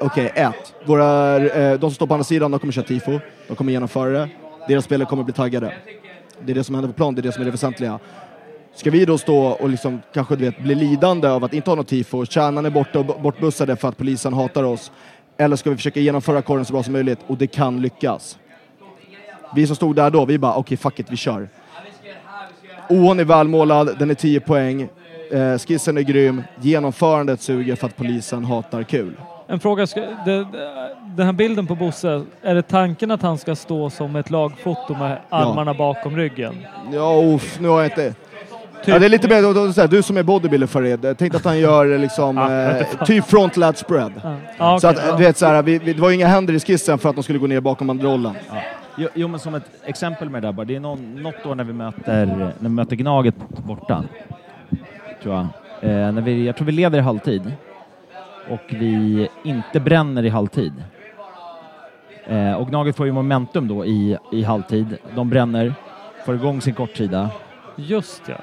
okej, 0.00 0.32
ett. 0.34 0.74
Våra, 0.84 1.36
eh, 1.36 1.72
de 1.72 1.80
som 1.80 1.90
står 1.90 2.06
på 2.06 2.14
andra 2.14 2.24
sidan, 2.24 2.50
de 2.50 2.60
kommer 2.60 2.72
köra 2.72 2.84
tifo. 2.84 3.20
De 3.48 3.56
kommer 3.56 3.72
genomföra 3.72 4.10
det. 4.10 4.28
Deras 4.68 4.84
spelare 4.84 5.08
kommer 5.08 5.22
bli 5.22 5.32
taggade. 5.32 5.72
Det 6.44 6.52
är 6.52 6.54
det 6.54 6.64
som 6.64 6.74
händer 6.74 6.88
på 6.88 6.96
plan, 6.96 7.14
det 7.14 7.20
är 7.20 7.22
det 7.22 7.32
som 7.32 7.40
är 7.40 7.44
det 7.44 7.50
väsentliga. 7.50 7.98
Ska 8.74 8.90
vi 8.90 9.04
då 9.04 9.18
stå 9.18 9.46
och 9.46 9.68
liksom 9.68 10.02
kanske 10.14 10.36
du 10.36 10.44
vet, 10.44 10.62
bli 10.62 10.74
lidande 10.74 11.28
av 11.28 11.44
att 11.44 11.54
inte 11.54 11.70
ha 11.70 11.74
något 11.74 11.88
tifo, 11.88 12.26
kärnan 12.26 12.66
är 12.66 12.70
borta 12.70 12.98
och 12.98 13.20
bortbussade 13.20 13.76
för 13.76 13.88
att 13.88 13.96
polisen 13.96 14.32
hatar 14.32 14.62
oss? 14.62 14.92
Eller 15.36 15.56
ska 15.56 15.70
vi 15.70 15.76
försöka 15.76 16.00
genomföra 16.00 16.42
korren 16.42 16.64
så 16.64 16.72
bra 16.72 16.82
som 16.82 16.92
möjligt 16.92 17.18
och 17.26 17.36
det 17.36 17.46
kan 17.46 17.80
lyckas? 17.82 18.38
Vi 19.54 19.66
som 19.66 19.76
stod 19.76 19.96
där 19.96 20.10
då, 20.10 20.24
vi 20.24 20.38
bara 20.38 20.54
okej 20.54 20.76
fuck 20.76 21.00
it, 21.00 21.06
vi 21.10 21.16
kör. 21.16 21.48
Oon 22.88 23.20
är 23.20 23.24
välmålad, 23.24 23.98
den 23.98 24.10
är 24.10 24.14
10 24.14 24.40
poäng, 24.40 24.88
eh, 25.32 25.58
skissen 25.58 25.96
är 25.96 26.02
grym, 26.02 26.42
genomförandet 26.60 27.40
suger 27.40 27.76
för 27.76 27.86
att 27.86 27.96
polisen 27.96 28.44
hatar 28.44 28.82
kul. 28.82 29.16
En 29.48 29.60
fråga, 29.60 29.86
ska, 29.86 30.00
det, 30.00 30.44
det- 30.44 30.44
den 31.16 31.26
här 31.26 31.32
bilden 31.32 31.66
på 31.66 31.74
Bosse, 31.74 32.22
är 32.42 32.54
det 32.54 32.62
tanken 32.62 33.10
att 33.10 33.22
han 33.22 33.38
ska 33.38 33.54
stå 33.56 33.90
som 33.90 34.16
ett 34.16 34.30
lagfoto 34.30 34.94
med 34.94 35.18
armarna 35.28 35.74
bakom 35.74 36.16
ryggen? 36.16 36.54
Ja, 36.92 37.22
uff, 37.34 37.60
nu 37.60 37.68
har 37.68 37.76
jag 37.82 37.86
inte... 37.86 38.08
Typ- 38.10 38.16
Ja, 38.84 38.98
det 38.98 39.04
är 39.06 39.08
lite 39.08 39.28
mer, 39.28 39.42
då- 39.42 39.52
då- 39.52 39.72
så 39.72 39.80
här, 39.80 39.88
du 39.88 40.02
som 40.02 40.16
är 40.16 40.22
bodybuilder 40.22 40.66
Farid, 40.66 41.04
jag 41.04 41.18
tänkte 41.18 41.38
att 41.38 41.44
han 41.44 41.58
gör 41.58 41.98
liksom, 41.98 42.36
Ja, 42.36 42.52
jag 42.52 42.74
vet 42.74 42.94
eh, 43.00 43.04
typ 43.06 43.24
front 43.24 43.56
lat 43.56 43.78
spread. 43.78 44.12
Ja. 44.22 44.34
Ja, 44.58 44.80
Så 44.80 44.88
okej, 44.90 45.00
att, 45.00 45.06
ja. 45.10 45.16
du 45.16 45.24
vet, 45.24 45.36
så 45.36 45.46
här, 45.46 45.62
vi, 45.62 45.78
vi, 45.78 45.92
det 45.92 46.00
var 46.00 46.08
ju 46.08 46.14
inga 46.14 46.26
händer 46.26 46.54
i 46.54 46.60
skissen 46.60 46.98
för 46.98 47.08
att 47.08 47.14
de 47.14 47.22
skulle 47.22 47.38
gå 47.38 47.46
ner 47.46 47.60
bakom 47.60 47.86
banderollen. 47.86 48.34
Jo, 48.96 49.08
jo, 49.14 49.28
men 49.28 49.40
som 49.40 49.54
ett 49.54 49.70
exempel 49.84 50.30
med 50.30 50.42
det 50.42 50.48
där 50.48 50.52
bara. 50.52 50.64
Det 50.64 50.76
är 50.76 50.80
någon, 50.80 51.22
något 51.22 51.46
år 51.46 51.54
när 51.54 51.64
vi 51.64 51.72
möter, 51.72 52.26
när 52.26 52.52
vi 52.60 52.68
möter 52.68 52.96
Gnaget 52.96 53.34
borta. 53.64 54.04
Tror 55.22 55.34
jag. 55.34 55.42
Eh, 55.90 56.12
när 56.12 56.22
vi, 56.22 56.46
jag 56.46 56.56
tror 56.56 56.66
vi 56.66 56.72
leder 56.72 56.98
i 56.98 57.02
halvtid. 57.02 57.52
Och 58.50 58.60
vi 58.68 59.28
inte 59.44 59.80
bränner 59.80 60.24
i 60.24 60.28
halvtid. 60.28 60.72
Eh, 62.26 62.52
och 62.52 62.68
Gnaget 62.68 62.96
får 62.96 63.06
ju 63.06 63.12
momentum 63.12 63.68
då 63.68 63.84
i, 63.86 64.16
i 64.32 64.42
halvtid. 64.42 64.96
De 65.14 65.30
bränner, 65.30 65.74
får 66.26 66.34
igång 66.34 66.60
sin 66.60 66.74
kortsida. 66.74 67.30
Just 67.76 68.22
ja. 68.28 68.34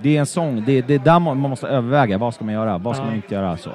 Det 0.00 0.16
är 0.16 0.20
en 0.20 0.26
sång, 0.26 0.64
det, 0.66 0.80
det 0.82 0.94
är 0.94 0.98
där 0.98 1.18
man 1.18 1.36
måste 1.36 1.68
överväga. 1.68 2.18
Vad 2.18 2.34
ska 2.34 2.44
man 2.44 2.54
göra? 2.54 2.78
Vad 2.78 2.94
ska 2.96 3.02
Ja. 3.02 3.06
man 3.06 3.16
inte 3.16 3.34
göra? 3.34 3.56
Så. 3.56 3.70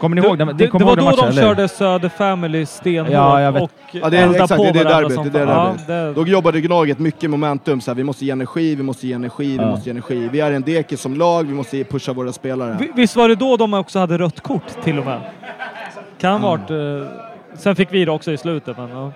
Kommer 0.00 0.16
ni 0.16 0.26
ihåg 0.26 0.38
den? 0.38 0.46
det, 0.48 0.52
det, 0.54 0.66
kommer 0.66 0.84
var 0.86 0.92
ihåg 0.92 0.98
då 0.98 1.04
matchen, 1.04 1.18
de 1.20 1.28
eller? 1.28 1.42
körde 1.42 1.68
Söder 1.68 2.08
Family 2.08 2.66
stenhårt 2.66 3.12
Ja, 3.12 3.40
jag 3.40 3.52
vet. 3.52 3.62
och 3.62 3.70
Ja, 3.92 4.10
det 4.10 4.18
är, 4.18 4.30
exakt, 4.30 4.56
på 4.56 4.62
det 4.62 4.68
är 4.68 4.72
det 4.72 4.84
varandra 4.84 5.08
derbyt. 5.08 5.32
Det 5.32 5.38
är 5.40 5.46
det 5.46 5.52
fan. 5.52 5.76
Ja, 5.88 5.94
derbyt. 5.94 6.16
det, 6.16 6.22
Då 6.24 6.28
jobbade 6.28 6.60
Gnaget 6.60 6.98
mycket 6.98 7.30
momentum, 7.30 7.80
så 7.80 7.90
här, 7.90 7.96
vi 7.96 8.04
måste 8.04 8.24
ge 8.24 8.30
energi, 8.30 8.74
vi 8.74 8.82
måste 8.82 9.06
ge 9.06 9.12
energi, 9.14 9.46
vi 9.48 9.56
Ja. 9.56 9.70
måste 9.70 9.84
ge 9.88 9.90
energi. 9.90 10.28
Vi 10.32 10.40
är 10.40 10.52
en 10.52 10.62
dekis 10.62 11.00
som 11.00 11.14
lag, 11.14 11.46
vi 11.46 11.54
måste 11.54 11.84
pusha 11.84 12.12
våra 12.12 12.32
spelare. 12.32 12.76
Vi- 12.80 12.90
Visst 12.94 13.16
var 13.16 13.28
det 13.28 13.34
då 13.34 13.56
de 13.56 13.74
också 13.74 13.98
hade 13.98 14.18
rött 14.18 14.40
kort 14.40 14.82
till 14.84 14.98
och 14.98 15.04
med? 15.04 15.20
Kan 16.20 16.42
varit... 16.42 16.70
Eh, 16.70 16.76
sen 17.54 17.76
fick 17.76 17.92
vi 17.92 18.04
det 18.04 18.10
också 18.10 18.32
i 18.32 18.36
slutet 18.36 18.76
men 18.78 18.90
ja. 18.90 19.12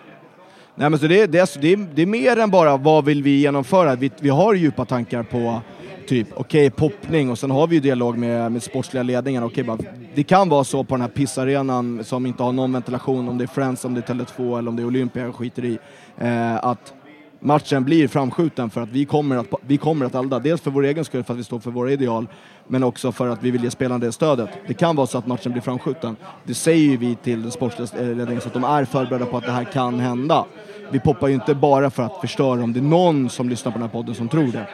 Nej, 0.76 0.90
men 0.90 0.98
så 0.98 1.06
det, 1.06 1.26
det, 1.26 1.38
är, 1.38 1.60
det, 1.60 1.72
är, 1.72 1.86
det 1.94 2.02
är 2.02 2.06
mer 2.06 2.38
än 2.38 2.50
bara 2.50 2.76
vad 2.76 3.04
vill 3.04 3.22
vi 3.22 3.40
genomföra. 3.40 3.94
Vi, 3.94 4.10
vi 4.20 4.28
har 4.28 4.54
djupa 4.54 4.84
tankar 4.84 5.22
på 5.22 5.60
typ, 6.06 6.28
okej, 6.34 6.70
poppning 6.70 7.30
och 7.30 7.38
sen 7.38 7.50
har 7.50 7.66
vi 7.66 7.74
ju 7.74 7.80
dialog 7.80 8.18
med, 8.18 8.52
med 8.52 8.62
sportsliga 8.62 9.02
ledningen. 9.02 9.42
Okej, 9.42 9.64
bara, 9.64 9.78
det 10.14 10.22
kan 10.22 10.48
vara 10.48 10.64
så 10.64 10.84
på 10.84 10.94
den 10.94 11.00
här 11.00 11.08
pissarenan 11.08 12.04
som 12.04 12.26
inte 12.26 12.42
har 12.42 12.52
någon 12.52 12.72
ventilation, 12.72 13.28
om 13.28 13.38
det 13.38 13.44
är 13.44 13.48
Friends, 13.48 13.84
om 13.84 13.94
det 13.94 14.10
är 14.10 14.14
Tele2 14.14 14.58
eller 14.58 14.68
om 14.68 14.76
det 14.76 14.82
är 14.82 14.86
Olympia, 14.86 15.22
jag 15.22 15.34
skiter 15.34 15.64
i. 15.64 15.78
Eh, 16.18 16.64
att 16.64 16.94
matchen 17.40 17.84
blir 17.84 18.08
framskjuten 18.08 18.70
för 18.70 18.80
att 18.80 18.88
vi 18.88 19.04
kommer 19.04 19.36
att, 19.36 19.46
vi 19.60 19.76
kommer 19.76 20.06
att 20.06 20.14
elda. 20.14 20.38
Dels 20.38 20.60
för 20.60 20.70
vår 20.70 20.84
egen 20.84 21.04
skull, 21.04 21.24
för 21.24 21.34
att 21.34 21.38
vi 21.38 21.44
står 21.44 21.58
för 21.58 21.70
våra 21.70 21.92
ideal, 21.92 22.26
men 22.68 22.82
också 22.82 23.12
för 23.12 23.28
att 23.28 23.42
vi 23.42 23.50
vill 23.50 23.64
ge 23.64 23.70
spelarna 23.70 23.98
det 23.98 24.12
stödet. 24.12 24.48
Det 24.66 24.74
kan 24.74 24.96
vara 24.96 25.06
så 25.06 25.18
att 25.18 25.26
matchen 25.26 25.52
blir 25.52 25.62
framskjuten. 25.62 26.16
Det 26.44 26.54
säger 26.54 26.90
ju 26.90 26.96
vi 26.96 27.14
till 27.14 27.42
den 27.42 27.50
sportsliga 27.50 28.02
ledningen 28.02 28.40
så 28.40 28.48
att 28.48 28.54
de 28.54 28.64
är 28.64 28.84
förberedda 28.84 29.26
på 29.26 29.36
att 29.36 29.44
det 29.44 29.52
här 29.52 29.64
kan 29.64 30.00
hända. 30.00 30.44
Vi 30.90 31.00
poppar 31.00 31.28
ju 31.28 31.34
inte 31.34 31.54
bara 31.54 31.90
för 31.90 32.02
att 32.02 32.20
förstöra 32.20 32.62
om 32.62 32.72
det 32.72 32.80
är 32.80 32.82
någon 32.82 33.30
som 33.30 33.48
lyssnar 33.48 33.72
på 33.72 33.78
den 33.78 33.88
här 33.88 33.92
podden 33.92 34.14
som 34.14 34.28
tror 34.28 34.52
det. 34.52 34.66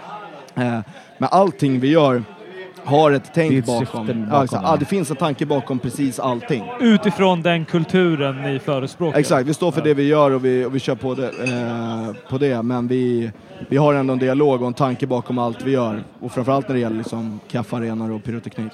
Eh, 0.55 0.79
men 1.19 1.29
allting 1.33 1.81
vi 1.81 1.89
gör 1.89 2.23
har 2.85 3.11
ett 3.11 3.31
tänk 3.35 3.51
Det 3.51 3.59
ett 3.59 3.67
bakom. 3.67 4.09
Ja, 4.09 4.15
bakom 4.15 4.45
exakt. 4.45 4.63
det. 4.63 4.69
ja, 4.69 4.77
det 4.77 4.85
finns 4.85 5.11
en 5.11 5.17
tanke 5.17 5.47
bakom 5.47 5.79
precis 5.79 6.19
allting. 6.19 6.65
Utifrån 6.81 7.43
den 7.43 7.65
kulturen 7.65 8.43
ni 8.43 8.59
förespråkar. 8.59 9.19
Exakt, 9.19 9.49
vi 9.49 9.55
står 9.55 9.73
för 9.73 9.83
det 9.83 9.95
vi 9.95 10.03
gör 10.03 10.31
och 10.31 10.45
vi, 10.45 10.65
och 10.65 10.75
vi 10.75 10.79
kör 10.79 10.95
på 10.95 11.15
det, 11.15 11.29
eh, 11.29 12.31
på 12.31 12.39
det. 12.39 12.63
men 12.63 12.89
vi, 12.89 13.31
vi 13.69 13.77
har 13.77 13.95
ändå 13.95 14.13
en 14.13 14.19
dialog 14.19 14.61
och 14.61 14.67
en 14.67 14.75
tanke 14.75 15.07
bakom 15.07 15.39
allt 15.39 15.63
vi 15.63 15.71
gör. 15.71 16.05
Och 16.21 16.33
framförallt 16.33 16.69
när 16.69 16.75
det 16.75 16.81
gäller 16.81 16.97
liksom 16.97 17.41
kaffearenor 17.49 18.11
och 18.11 18.25
pyroteknik. 18.25 18.73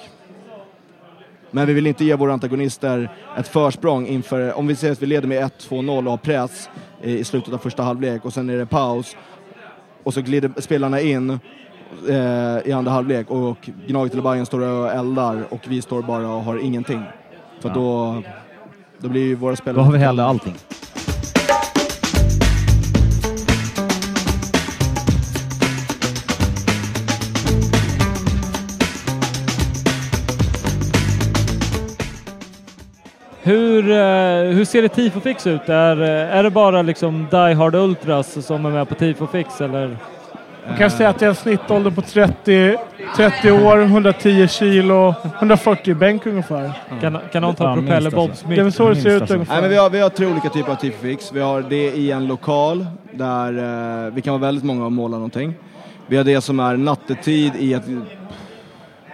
Men 1.50 1.66
vi 1.66 1.72
vill 1.72 1.86
inte 1.86 2.04
ge 2.04 2.14
våra 2.14 2.32
antagonister 2.32 3.10
ett 3.38 3.48
försprång 3.48 4.06
inför, 4.06 4.58
om 4.58 4.66
vi 4.66 4.74
säger 4.74 4.92
att 4.92 5.02
vi 5.02 5.06
leder 5.06 5.28
med 5.28 5.42
1-2-0 5.42 6.04
och 6.04 6.10
har 6.10 6.16
press 6.16 6.70
i, 7.02 7.18
i 7.18 7.24
slutet 7.24 7.54
av 7.54 7.58
första 7.58 7.82
halvlek 7.82 8.24
och 8.24 8.32
sen 8.32 8.50
är 8.50 8.56
det 8.56 8.66
paus 8.66 9.16
och 10.02 10.14
så 10.14 10.22
glider 10.22 10.50
spelarna 10.60 11.00
in 11.00 11.38
eh, 12.08 12.68
i 12.68 12.72
andra 12.72 12.92
halvlek 12.92 13.30
och 13.30 13.70
Gnaget 13.86 14.12
eller 14.12 14.22
Bayern 14.22 14.46
står 14.46 14.60
och 14.60 14.92
eldar 14.92 15.44
och 15.50 15.60
vi 15.68 15.82
står 15.82 16.02
bara 16.02 16.28
och 16.28 16.42
har 16.42 16.58
ingenting. 16.58 17.02
För 17.60 17.68
Ja. 17.68 17.74
då, 17.74 18.22
då 18.98 19.08
blir 19.08 19.22
ju 19.22 19.34
våra 19.34 19.56
spelare... 19.56 19.80
Då 19.80 19.84
har 19.84 19.92
vi 19.92 19.98
hellre 19.98 20.24
allting. 20.24 20.54
Hur, 33.42 33.90
eh, 33.90 34.54
hur 34.54 34.64
ser 34.64 34.82
ett 34.82 34.94
tifofix 34.94 35.46
ut? 35.46 35.68
Är, 35.68 36.02
eh, 36.02 36.36
är 36.36 36.42
det 36.42 36.50
bara 36.50 36.82
liksom 36.82 37.26
Die 37.30 37.54
Hard 37.54 37.74
Ultras 37.74 38.46
som 38.46 38.66
är 38.66 38.70
med 38.70 38.88
på 38.88 38.94
tifofix 38.94 39.60
eller? 39.60 39.96
Man 40.68 40.76
kan 40.78 40.90
säga 40.90 41.08
att 41.08 41.18
det 41.18 41.24
är 41.24 41.28
en 41.30 41.34
snittålder 41.34 41.90
på 41.90 42.02
30, 42.02 42.76
30 43.16 43.50
år, 43.50 43.82
110 43.82 44.48
kilo, 44.48 45.14
140 45.38 45.94
bänk 45.94 46.26
ungefär. 46.26 46.72
Kan, 47.00 47.18
kan 47.32 47.42
någon 47.42 47.54
ta 47.54 47.74
propellerbobs 47.74 48.30
alltså. 48.30 48.48
Det 48.48 48.56
är 48.56 48.62
väl 48.62 48.72
så 48.72 48.88
det 48.88 48.96
ser 48.96 49.10
ut 49.10 49.20
alltså. 49.20 49.34
ungefär. 49.34 49.54
Nej, 49.54 49.62
men 49.62 49.70
vi, 49.70 49.76
har, 49.76 49.90
vi 49.90 50.00
har 50.00 50.08
tre 50.08 50.26
olika 50.26 50.48
typer 50.48 50.72
av 50.72 50.76
tifofix. 50.76 51.32
Vi 51.32 51.40
har 51.40 51.62
det 51.62 51.90
i 51.90 52.10
en 52.10 52.26
lokal 52.26 52.86
där 53.12 54.06
eh, 54.06 54.14
vi 54.14 54.22
kan 54.22 54.32
vara 54.32 54.40
väldigt 54.40 54.64
många 54.64 54.84
och 54.84 54.92
måla 54.92 55.16
någonting. 55.16 55.54
Vi 56.06 56.16
har 56.16 56.24
det 56.24 56.40
som 56.40 56.60
är 56.60 56.76
nattetid 56.76 57.52
i 57.58 57.72
ett, 57.72 57.84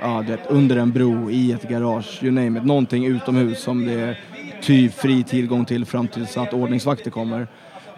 ja, 0.03 0.23
du 0.27 0.33
vet, 0.33 0.47
under 0.49 0.77
en 0.77 0.93
bro, 0.93 1.31
i 1.31 1.53
ett 1.53 1.63
garage, 1.63 2.19
you 2.23 2.33
name 2.33 2.59
it. 2.59 2.65
Någonting 2.65 3.07
utomhus 3.07 3.63
som 3.63 3.87
det 3.87 3.93
är 3.93 4.19
typ 4.63 4.95
fri 4.95 5.23
tillgång 5.23 5.65
till 5.65 5.85
fram 5.85 6.09
tills 6.09 6.37
att 6.37 6.53
ordningsvakter 6.53 7.11
kommer. 7.11 7.47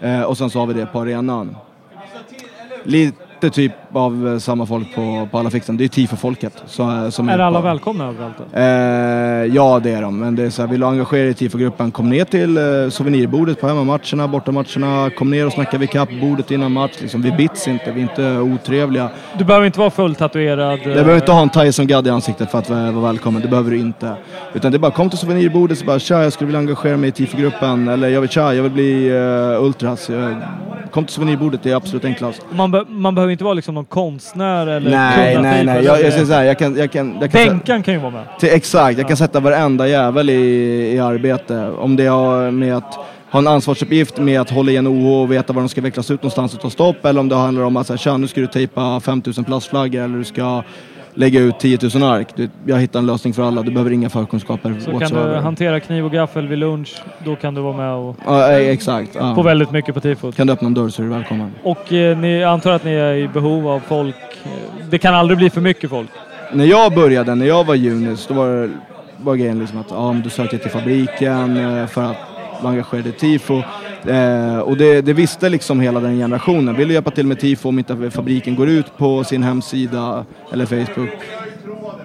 Eh, 0.00 0.22
och 0.22 0.38
sen 0.38 0.50
så 0.50 0.58
har 0.58 0.66
vi 0.66 0.74
det 0.74 0.86
på 0.86 1.00
arenan. 1.00 1.56
Lite 2.84 3.23
typ 3.50 3.72
av 3.92 4.28
eh, 4.28 4.38
samma 4.38 4.66
folk 4.66 4.94
på, 4.94 5.28
på 5.30 5.38
alla 5.38 5.50
fixen. 5.50 5.76
Det 5.76 5.84
är 5.84 5.88
tifo-folket. 5.88 6.62
Så, 6.66 6.82
eh, 6.82 7.08
som 7.08 7.28
Är 7.28 7.38
alla 7.38 7.58
på- 7.60 7.64
välkomna 7.66 8.04
överallt? 8.08 8.34
Eh, 8.52 9.54
ja, 9.54 9.80
det 9.82 9.90
är 9.90 10.02
de. 10.02 10.18
Men 10.18 10.36
det 10.36 10.42
är 10.42 10.50
så 10.50 10.62
här, 10.62 10.68
vill 10.68 10.80
du 10.80 10.86
engagera 10.86 11.22
dig 11.22 11.30
i 11.30 11.34
tifogruppen, 11.34 11.90
kom 11.90 12.10
ner 12.10 12.24
till 12.24 12.56
eh, 12.56 12.62
souvenirbordet 12.90 13.60
på 13.60 13.68
hemmamatcherna, 13.68 14.28
bortamatcherna. 14.28 15.10
Kom 15.10 15.30
ner 15.30 15.46
och 15.46 15.52
snacka 15.52 15.78
vid 15.78 15.90
kappbordet 15.90 16.50
innan 16.50 16.72
match. 16.72 16.92
Liksom, 17.00 17.22
vi 17.22 17.32
bits 17.32 17.68
inte, 17.68 17.92
vi 17.92 18.00
är 18.00 18.02
inte 18.02 18.38
otrevliga. 18.38 19.08
Du 19.38 19.44
behöver 19.44 19.66
inte 19.66 19.78
vara 19.78 19.90
fullt 19.90 20.18
tatuerad. 20.18 20.78
Du 20.78 20.84
behöver 20.90 21.14
inte 21.16 21.32
ha 21.32 21.42
en 21.42 21.48
Tyson 21.50 21.86
Gadd 21.86 22.06
i 22.06 22.10
ansiktet 22.10 22.50
för 22.50 22.58
att 22.58 22.70
vara 22.70 22.90
vara 22.90 23.06
välkommen. 23.06 23.42
Det 23.42 23.48
behöver 23.48 23.70
du 23.70 23.78
inte. 23.78 24.14
Utan 24.54 24.72
det 24.72 24.76
är 24.76 24.78
bara 24.78 24.90
kom 24.92 25.10
till 25.10 25.18
souvenirbordet 25.18 25.80
och 25.80 25.86
bara 25.86 25.98
tja, 25.98 26.22
jag 26.22 26.32
skulle 26.32 26.46
vilja 26.46 26.58
engagera 26.60 26.96
mig 26.96 27.08
i 27.08 27.12
tifogruppen. 27.12 27.88
Eller 27.88 28.08
jag 28.08 28.20
vill 28.20 28.30
tja, 28.30 28.54
jag 28.54 28.62
vill 28.62 28.72
bli 28.72 29.10
uh, 29.12 29.64
ultras. 29.64 30.10
Kom 30.90 31.04
till 31.04 31.14
souvenirbordet, 31.14 31.62
det 31.62 31.70
är 31.70 31.76
absolut 31.76 32.04
enklast. 32.04 32.42
Man, 32.50 32.70
be, 32.70 32.84
man 32.88 33.14
behöver 33.14 33.32
inte 33.34 33.44
vara 33.44 33.54
liksom 33.54 33.74
någon 33.74 33.84
konstnär 33.84 34.66
eller 34.66 34.90
Nej, 34.90 35.38
nej, 35.42 35.64
nej. 35.64 35.84
Jag, 35.84 36.02
jag, 36.02 36.12
säger 36.12 36.26
så 36.26 36.32
här, 36.32 36.44
jag 36.44 36.58
kan... 36.58 36.76
Jag 36.76 36.92
kan, 36.92 37.16
jag 37.20 37.32
kan 37.32 37.48
Bänkan 37.48 37.82
kan 37.82 37.94
ju 37.94 38.00
vara 38.00 38.10
med. 38.10 38.24
Till, 38.38 38.48
exakt, 38.52 38.98
jag 38.98 39.08
kan 39.08 39.16
sätta 39.16 39.40
varenda 39.40 39.88
jävel 39.88 40.30
i, 40.30 40.34
i 40.94 40.98
arbete. 40.98 41.70
Om 41.78 41.96
det 41.96 42.06
har 42.06 42.50
med 42.50 42.76
att 42.76 42.98
ha 43.30 43.38
en 43.38 43.46
ansvarsuppgift 43.46 44.18
med 44.18 44.40
att 44.40 44.50
hålla 44.50 44.70
igen 44.70 44.86
OH 44.86 45.22
och 45.22 45.32
veta 45.32 45.52
var 45.52 45.62
de 45.62 45.68
ska 45.68 45.80
vecklas 45.80 46.10
ut 46.10 46.22
någonstans 46.22 46.54
och 46.54 46.60
ta 46.60 46.70
stopp. 46.70 47.04
Eller 47.04 47.20
om 47.20 47.28
det 47.28 47.36
handlar 47.36 47.62
om 47.62 47.76
att 47.76 47.86
säga, 47.86 47.96
tja 47.96 48.16
nu 48.16 48.26
ska 48.26 48.40
du 48.40 48.46
tejpa 48.46 49.00
5000 49.00 49.44
plastflaggor 49.44 50.02
eller 50.02 50.18
du 50.18 50.24
ska 50.24 50.62
lägga 51.14 51.40
ut 51.40 51.58
10 51.58 51.78
000 51.94 52.02
ark. 52.02 52.28
Du, 52.36 52.48
jag 52.66 52.76
hittar 52.76 52.98
en 52.98 53.06
lösning 53.06 53.34
för 53.34 53.42
alla, 53.42 53.62
du 53.62 53.70
behöver 53.70 53.90
inga 53.90 54.10
förkunskaper 54.10 54.74
Så 54.80 54.98
kan 54.98 55.10
du 55.10 55.34
hantera 55.34 55.80
kniv 55.80 56.04
och 56.04 56.12
gaffel 56.12 56.48
vid 56.48 56.58
lunch, 56.58 57.02
då 57.24 57.36
kan 57.36 57.54
du 57.54 57.60
vara 57.60 57.76
med 57.76 57.92
och 57.92 58.16
Ja, 58.26 58.52
eh, 58.52 58.68
exakt. 58.68 59.10
Ja. 59.14 59.34
få 59.34 59.42
väldigt 59.42 59.70
mycket 59.70 59.94
på 59.94 60.00
tifot. 60.00 60.36
Kan 60.36 60.46
du 60.46 60.52
öppna 60.52 60.66
en 60.66 60.74
dörr 60.74 60.88
så 60.88 61.02
är 61.02 61.06
du 61.06 61.12
välkommen. 61.12 61.54
Och 61.62 61.92
eh, 61.92 62.18
ni 62.18 62.44
antar 62.44 62.72
att 62.72 62.84
ni 62.84 62.92
är 62.92 63.14
i 63.14 63.28
behov 63.28 63.68
av 63.68 63.80
folk. 63.80 64.16
Det 64.90 64.98
kan 64.98 65.14
aldrig 65.14 65.38
bli 65.38 65.50
för 65.50 65.60
mycket 65.60 65.90
folk. 65.90 66.08
När 66.52 66.64
jag 66.64 66.94
började, 66.94 67.34
när 67.34 67.46
jag 67.46 67.64
var 67.64 67.74
junis, 67.74 68.26
då 68.26 68.34
var, 68.34 68.70
var 69.16 69.34
grejen 69.34 69.58
liksom 69.58 69.78
att 69.78 69.90
ja, 69.90 70.16
du 70.24 70.30
sökte 70.30 70.58
till 70.58 70.70
fabriken 70.70 71.56
eh, 71.56 71.86
för 71.86 72.02
att 72.02 72.16
vara 72.62 72.72
engagerad 72.72 73.06
i 73.06 73.12
tifo. 73.12 73.62
Eh, 74.08 74.58
och 74.58 74.76
det, 74.76 75.00
det 75.00 75.12
visste 75.12 75.48
liksom 75.48 75.80
hela 75.80 76.00
den 76.00 76.18
generationen. 76.18 76.76
Vill 76.76 76.88
du 76.88 76.94
hjälpa 76.94 77.10
till 77.10 77.26
med 77.26 77.40
tifo 77.40 77.68
om 77.68 77.78
inte 77.78 78.10
fabriken 78.10 78.56
går 78.56 78.68
ut 78.68 78.96
på 78.96 79.24
sin 79.24 79.42
hemsida 79.42 80.24
eller 80.52 80.66
Facebook? 80.66 81.10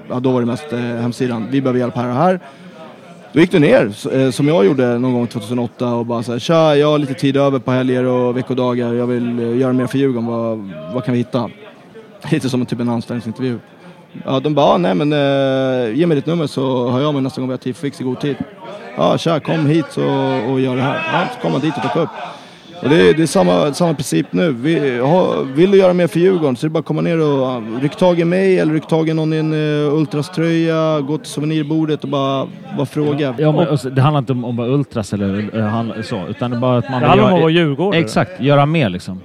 Ja, 0.10 0.20
då 0.20 0.32
var 0.32 0.40
det 0.40 0.46
mest 0.46 0.74
eh, 0.74 0.80
hemsidan. 0.80 1.48
Vi 1.52 1.62
behöver 1.62 1.80
hjälp 1.80 1.96
här 1.96 2.08
och 2.08 2.16
här. 2.16 2.40
Då 3.34 3.40
gick 3.40 3.52
du 3.52 3.60
ner, 3.60 3.92
eh, 4.14 4.32
som 4.32 4.48
jag 4.48 4.66
gjorde 4.66 4.98
någon 4.98 5.14
gång 5.14 5.28
2008 5.28 5.94
och 5.94 6.06
bara 6.06 6.24
såhär, 6.24 6.40
tja, 6.40 6.76
jag 6.76 6.88
har 6.88 7.00
lite 7.00 7.14
tid 7.14 7.38
över 7.38 7.60
på 7.60 7.72
helger 7.72 8.04
och 8.04 8.38
veckodagar, 8.38 8.94
jag 8.94 9.08
vill 9.08 9.40
eh, 9.40 9.58
göra 9.58 9.74
mer 9.74 9.88
för 9.88 9.98
Djurgården, 9.98 10.26
vad, 10.26 10.72
vad 10.94 11.06
kan 11.06 11.12
vi 11.12 11.18
hitta? 11.18 11.50
Lite 12.32 12.50
som 12.50 12.62
en 12.62 12.66
typ 12.66 12.80
en 12.80 12.90
anställningsintervju. 12.90 13.60
Ja, 14.26 14.40
de 14.40 14.54
bara, 14.54 14.66
ah, 14.66 14.78
nej 14.78 14.96
men 14.96 15.14
eh, 15.14 15.98
ge 15.98 16.08
mig 16.08 16.16
ditt 16.16 16.26
nummer 16.26 16.48
så 16.48 16.90
hör 16.90 17.02
jag 17.02 17.14
mig 17.14 17.24
nästa 17.24 17.42
gång 17.42 17.48
vi 17.50 17.54
har 17.54 17.58
tid. 17.58 17.76
Fix 17.76 18.02
i 18.02 18.04
god 18.04 18.20
tid. 18.20 18.36
Ja, 19.00 19.18
tja, 19.18 19.40
kom 19.40 19.66
hit 19.68 19.98
och, 19.98 20.52
och 20.52 20.60
gör 20.60 20.76
det 20.76 20.82
här. 20.82 20.96
Ja, 21.14 21.28
så 21.36 21.42
kom 21.42 21.52
man 21.52 21.62
dit 21.62 21.74
och 21.86 21.92
tog 21.94 22.02
upp. 22.04 22.10
Och 22.84 22.90
det, 22.90 23.10
är- 23.10 23.14
det 23.14 23.24
är 23.24 23.28
samma, 23.28 23.74
samma 23.74 23.94
princip 23.94 24.28
nu. 24.34 24.52
Vi, 24.52 25.00
ha, 25.00 25.42
vill 25.42 25.72
du 25.72 25.78
göra 25.78 25.94
mer 25.94 26.08
för 26.08 26.20
Djurgården 26.20 26.56
så 26.56 26.66
är 26.66 26.70
det 26.70 26.74
bara 26.74 26.80
att 26.80 26.86
komma 26.86 27.02
ner 27.02 27.20
och 27.20 27.62
uh, 27.62 27.80
ryck 27.82 27.96
tag 27.96 28.20
i 28.20 28.26
mig 28.26 28.60
eller 28.60 28.74
ryck 28.74 28.88
tag 28.88 29.10
i 29.10 29.14
någon 29.14 29.34
i 29.34 29.38
en 29.38 29.54
uh, 29.54 29.94
Ultras-tröja, 29.94 31.00
gå 31.02 31.18
till 31.18 31.28
souvenirbordet 31.32 32.04
och 32.04 32.10
bara, 32.10 32.48
bara 32.78 32.86
fråga. 32.86 33.36
Ja, 33.38 33.52
men, 33.52 33.68
alltså, 33.68 33.90
det 33.90 34.02
handlar 34.02 34.20
inte 34.20 34.32
om 34.32 34.46
att 34.46 34.56
vara 34.56 34.68
ultras 34.68 35.14
eller 35.14 35.50
eh, 35.58 35.64
han- 35.66 35.94
så, 36.04 36.22
utan 36.30 36.52
det 36.52 36.58
är 36.58 36.62
bara 36.62 36.78
att 36.78 36.90
man 36.90 37.02
Det 37.02 37.08
handlar 37.08 37.28
om 37.28 37.34
att 37.36 37.42
vara 37.42 37.52
göra, 37.52 37.66
djurgårdare. 37.66 38.02
Exakt, 38.02 38.42
göra 38.42 38.66
mer 38.66 38.90
liksom. 38.90 39.22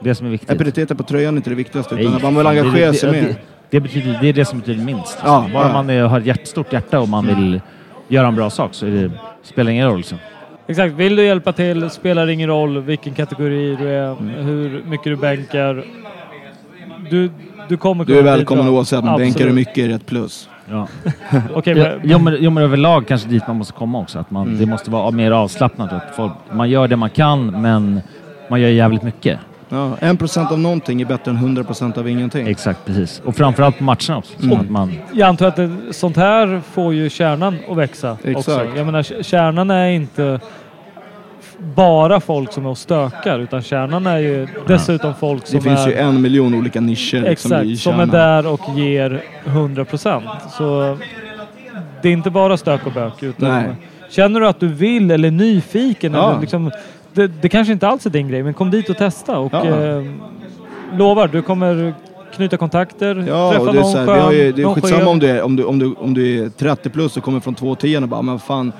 Det 0.00 0.14
som 0.14 0.26
är 0.26 0.30
viktigt. 0.30 0.50
Epideteten 0.50 0.96
på 0.96 1.02
tröjan 1.02 1.34
är 1.34 1.36
inte 1.36 1.50
det 1.50 1.56
viktigaste 1.56 1.94
utan 1.94 2.06
Nej, 2.06 2.16
att 2.16 2.22
man 2.22 2.36
vill 2.36 2.46
engagera 2.46 2.86
det, 2.92 2.94
sig 2.98 3.12
mer. 3.12 3.22
Det, 3.22 3.36
det, 3.70 3.80
betyder, 3.80 4.18
det 4.20 4.28
är 4.28 4.32
det 4.32 4.44
som 4.44 4.58
betyder 4.58 4.84
minst. 4.84 5.18
Ja, 5.24 5.46
Bara 5.52 5.66
ja. 5.66 5.72
man 5.72 5.90
är, 5.90 6.02
har 6.02 6.20
ett 6.20 6.26
hjärt, 6.26 6.46
stort 6.46 6.72
hjärta 6.72 7.00
och 7.00 7.08
man 7.08 7.26
vill 7.26 7.60
göra 8.08 8.26
en 8.28 8.34
bra 8.34 8.50
sak 8.50 8.74
så 8.74 8.86
är 8.86 8.90
det, 8.90 9.10
spelar 9.42 9.70
ingen 9.70 9.86
roll. 9.88 9.96
Liksom. 9.96 10.18
Exakt. 10.66 10.94
Vill 10.94 11.16
du 11.16 11.24
hjälpa 11.24 11.52
till 11.52 11.90
spelar 11.90 12.28
ingen 12.28 12.48
roll 12.48 12.78
vilken 12.82 13.14
kategori 13.14 13.76
du 13.76 13.88
är, 13.88 14.16
hur 14.42 14.82
mycket 14.86 15.04
du 15.04 15.16
bänkar. 15.16 15.84
Du, 17.10 17.30
du 17.68 17.76
kommer 17.76 18.04
Du 18.04 18.18
är 18.18 18.22
välkommen 18.22 18.64
bidra. 18.64 18.76
oavsett, 18.76 19.04
men 19.04 19.08
Absolut. 19.14 19.34
bänkar 19.34 19.46
du 19.48 19.52
mycket 19.54 19.78
är 19.78 19.88
det 19.88 19.94
ett 19.94 20.06
plus. 20.06 20.48
Ja. 20.70 20.88
Okej, 21.54 21.78
Ja, 21.78 21.84
men- 21.88 22.00
jo, 22.04 22.18
men, 22.18 22.36
jo, 22.40 22.50
men 22.50 22.62
överlag 22.64 23.06
kanske 23.08 23.28
dit 23.28 23.46
man 23.46 23.56
måste 23.56 23.72
komma 23.72 23.98
också. 23.98 24.18
Att 24.18 24.30
man, 24.30 24.46
Mm. 24.46 24.58
Det 24.58 24.66
måste 24.66 24.90
vara 24.90 25.10
mer 25.10 25.30
avslappnat. 25.30 25.92
Att 25.92 26.16
folk, 26.16 26.32
man 26.52 26.70
gör 26.70 26.88
det 26.88 26.96
man 26.96 27.10
kan, 27.10 27.62
men 27.62 28.00
man 28.50 28.60
gör 28.60 28.68
jävligt 28.68 29.02
mycket. 29.02 29.38
Ja, 29.68 29.96
en 30.00 30.16
procent 30.16 30.52
av 30.52 30.58
någonting 30.58 31.00
är 31.00 31.04
bättre 31.04 31.30
än 31.30 31.36
100 31.36 31.64
procent 31.64 31.98
av 31.98 32.08
ingenting. 32.08 32.46
Exakt, 32.48 32.84
precis. 32.86 33.22
Och 33.24 33.36
framförallt 33.36 33.78
på 33.78 33.84
matcherna 33.84 34.18
också. 34.18 34.32
Så 34.38 34.44
Mm. 34.46 34.60
att 34.60 34.70
man, 34.70 34.92
Jag 35.12 35.28
antar 35.28 35.46
att 35.46 35.56
det, 35.56 35.70
sånt 35.90 36.16
här 36.16 36.60
får 36.72 36.94
ju 36.94 37.10
kärnan 37.10 37.56
att 37.70 37.76
växa 37.76 38.12
också. 38.12 38.28
Exakt. 38.30 38.70
Jag 38.76 38.86
menar, 38.86 39.22
kärnan 39.22 39.70
är 39.70 39.88
inte 39.88 40.40
bara 41.58 42.20
folk 42.20 42.52
som 42.52 42.66
är 42.66 42.70
och 42.70 42.78
stökar, 42.78 43.38
utan 43.38 43.62
kärnan 43.62 44.06
är 44.06 44.18
ju 44.18 44.46
dessutom 44.66 45.14
folk 45.14 45.46
som 45.46 45.56
Det 45.58 45.62
finns 45.62 45.80
är... 45.80 45.88
ju 45.88 45.94
en 45.94 46.22
miljon 46.22 46.54
olika 46.54 46.80
nischer 46.80 47.20
liksom, 47.22 47.52
i 47.52 47.56
Exakt, 47.72 47.82
som 47.82 48.00
är 48.00 48.06
där 48.06 48.46
och 48.46 48.60
ger 48.78 49.22
100 49.44 49.84
procent. 49.84 50.24
Så 50.58 50.98
det 52.02 52.08
är 52.08 52.12
inte 52.12 52.30
bara 52.30 52.56
stök 52.56 52.86
och 52.86 52.92
bök. 52.92 53.22
Utan 53.22 53.48
Nej. 53.48 53.64
Känner 54.10 54.40
du 54.40 54.48
att 54.48 54.60
du 54.60 54.68
vill 54.68 55.10
eller 55.10 55.28
är 55.28 55.32
nyfiken, 55.32 56.12
Ja. 56.12 56.30
eller 56.30 56.40
liksom, 56.40 56.70
det, 57.12 57.26
det 57.42 57.48
kanske 57.48 57.72
inte 57.72 57.88
alls 57.88 58.06
är 58.06 58.10
din 58.10 58.28
grej, 58.28 58.42
men 58.42 58.54
kom 58.54 58.70
dit 58.70 58.90
och 58.90 58.96
testa. 58.96 59.38
Och 59.38 59.52
Ja. 59.54 59.66
eh, 59.66 60.02
lovar, 60.98 61.28
du 61.28 61.42
kommer 61.42 61.94
knyta 62.36 62.56
kontakter, 62.56 63.24
Ja, 63.28 63.50
träffa 63.50 63.64
och 63.66 63.72
det 63.72 63.78
är, 63.78 63.82
någon 63.82 63.96
här, 63.96 64.06
skön, 64.06 64.52
det 64.56 64.62
är 64.62 64.74
skitsamma 64.74 65.10
om 65.10 65.18
du 65.18 65.26
är, 65.30 65.42
om 65.42 65.56
du, 65.56 65.64
om, 65.64 65.78
du, 65.78 65.94
om 65.98 66.14
du 66.14 66.44
är 66.44 66.48
30 66.48 66.90
plus 66.90 67.16
och 67.16 67.22
kommer 67.22 67.40
från 67.40 67.54
210 67.54 67.96
och 68.02 68.08
bara, 68.08 68.22
men 68.22 68.38
fan, 68.38 68.72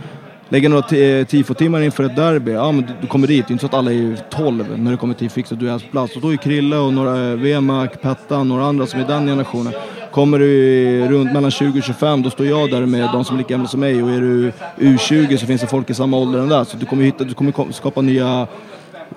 lägga 0.48 0.68
några 0.68 0.82
t- 0.82 1.24
tifotimmar 1.24 1.80
inför 1.80 2.04
ett 2.04 2.16
derby. 2.16 2.52
Ja, 2.52 2.72
men 2.72 2.90
du, 3.00 3.06
kommer 3.06 3.26
dit. 3.26 3.46
Det 3.46 3.50
är 3.50 3.52
inte 3.52 3.60
så 3.62 3.66
att 3.66 3.74
alla 3.74 3.90
är 3.90 3.94
ju 3.94 4.16
12 4.30 4.78
när 4.78 4.90
det 4.90 4.96
kommer 4.96 5.14
till 5.14 5.30
fix 5.30 5.52
och 5.52 5.58
du 5.58 5.70
är 5.70 5.78
på 5.78 5.84
plats. 5.90 6.16
Och 6.16 6.22
då 6.22 6.32
är 6.32 6.36
Krille 6.36 6.76
och 6.76 6.92
några 6.94 7.36
Wemark, 7.36 8.02
Pettan, 8.02 8.48
några 8.48 8.64
andra 8.64 8.86
som 8.86 9.00
är 9.00 9.04
den 9.06 9.26
generationen. 9.26 9.72
Kommer 10.12 10.38
du 10.38 11.08
runt 11.08 11.32
mellan 11.32 11.50
20 11.50 11.78
och 11.78 11.84
25, 11.84 12.22
då 12.22 12.30
står 12.30 12.46
jag 12.46 12.70
där 12.70 12.86
med 12.86 13.08
de 13.12 13.24
som 13.24 13.36
är 13.36 13.38
lika 13.38 13.54
gamla 13.54 13.68
som 13.68 13.80
mig. 13.80 14.02
Och 14.02 14.10
är 14.10 14.20
du 14.20 14.52
U20 14.78 15.36
så 15.36 15.46
finns 15.46 15.60
det 15.60 15.66
folk 15.66 15.90
i 15.90 15.94
samma 15.94 16.16
ålder 16.16 16.38
än 16.38 16.48
där. 16.48 16.64
Så 16.64 16.76
du 16.76 16.86
kommer, 16.86 17.04
hitta, 17.04 17.24
du 17.24 17.34
kommer 17.34 17.52
kom- 17.52 17.72
skapa 17.72 18.00
nya 18.00 18.46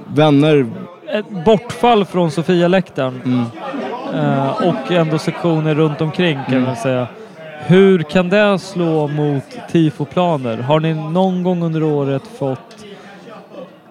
vänner. 0.08 0.66
Ett 1.14 1.46
bortfall 1.46 2.06
från 2.06 2.32
Sofia-läktaren 2.32 3.22
Mm. 3.26 3.44
eh, 4.14 4.48
och 4.68 4.92
ändå 4.92 5.18
sektioner 5.18 5.76
runt 5.76 6.02
omkring 6.02 6.36
kan 6.46 6.54
Mm. 6.54 6.64
man 6.66 6.76
säga. 6.76 7.08
Hur 7.68 8.04
kan 8.04 8.30
det 8.30 8.60
slå 8.60 9.08
mot 9.08 9.44
tifoplaner? 9.72 10.58
Har 10.58 10.80
ni 10.80 10.94
någon 10.94 11.44
gång 11.44 11.64
under 11.64 11.84
året 11.84 12.24
fått 12.40 12.86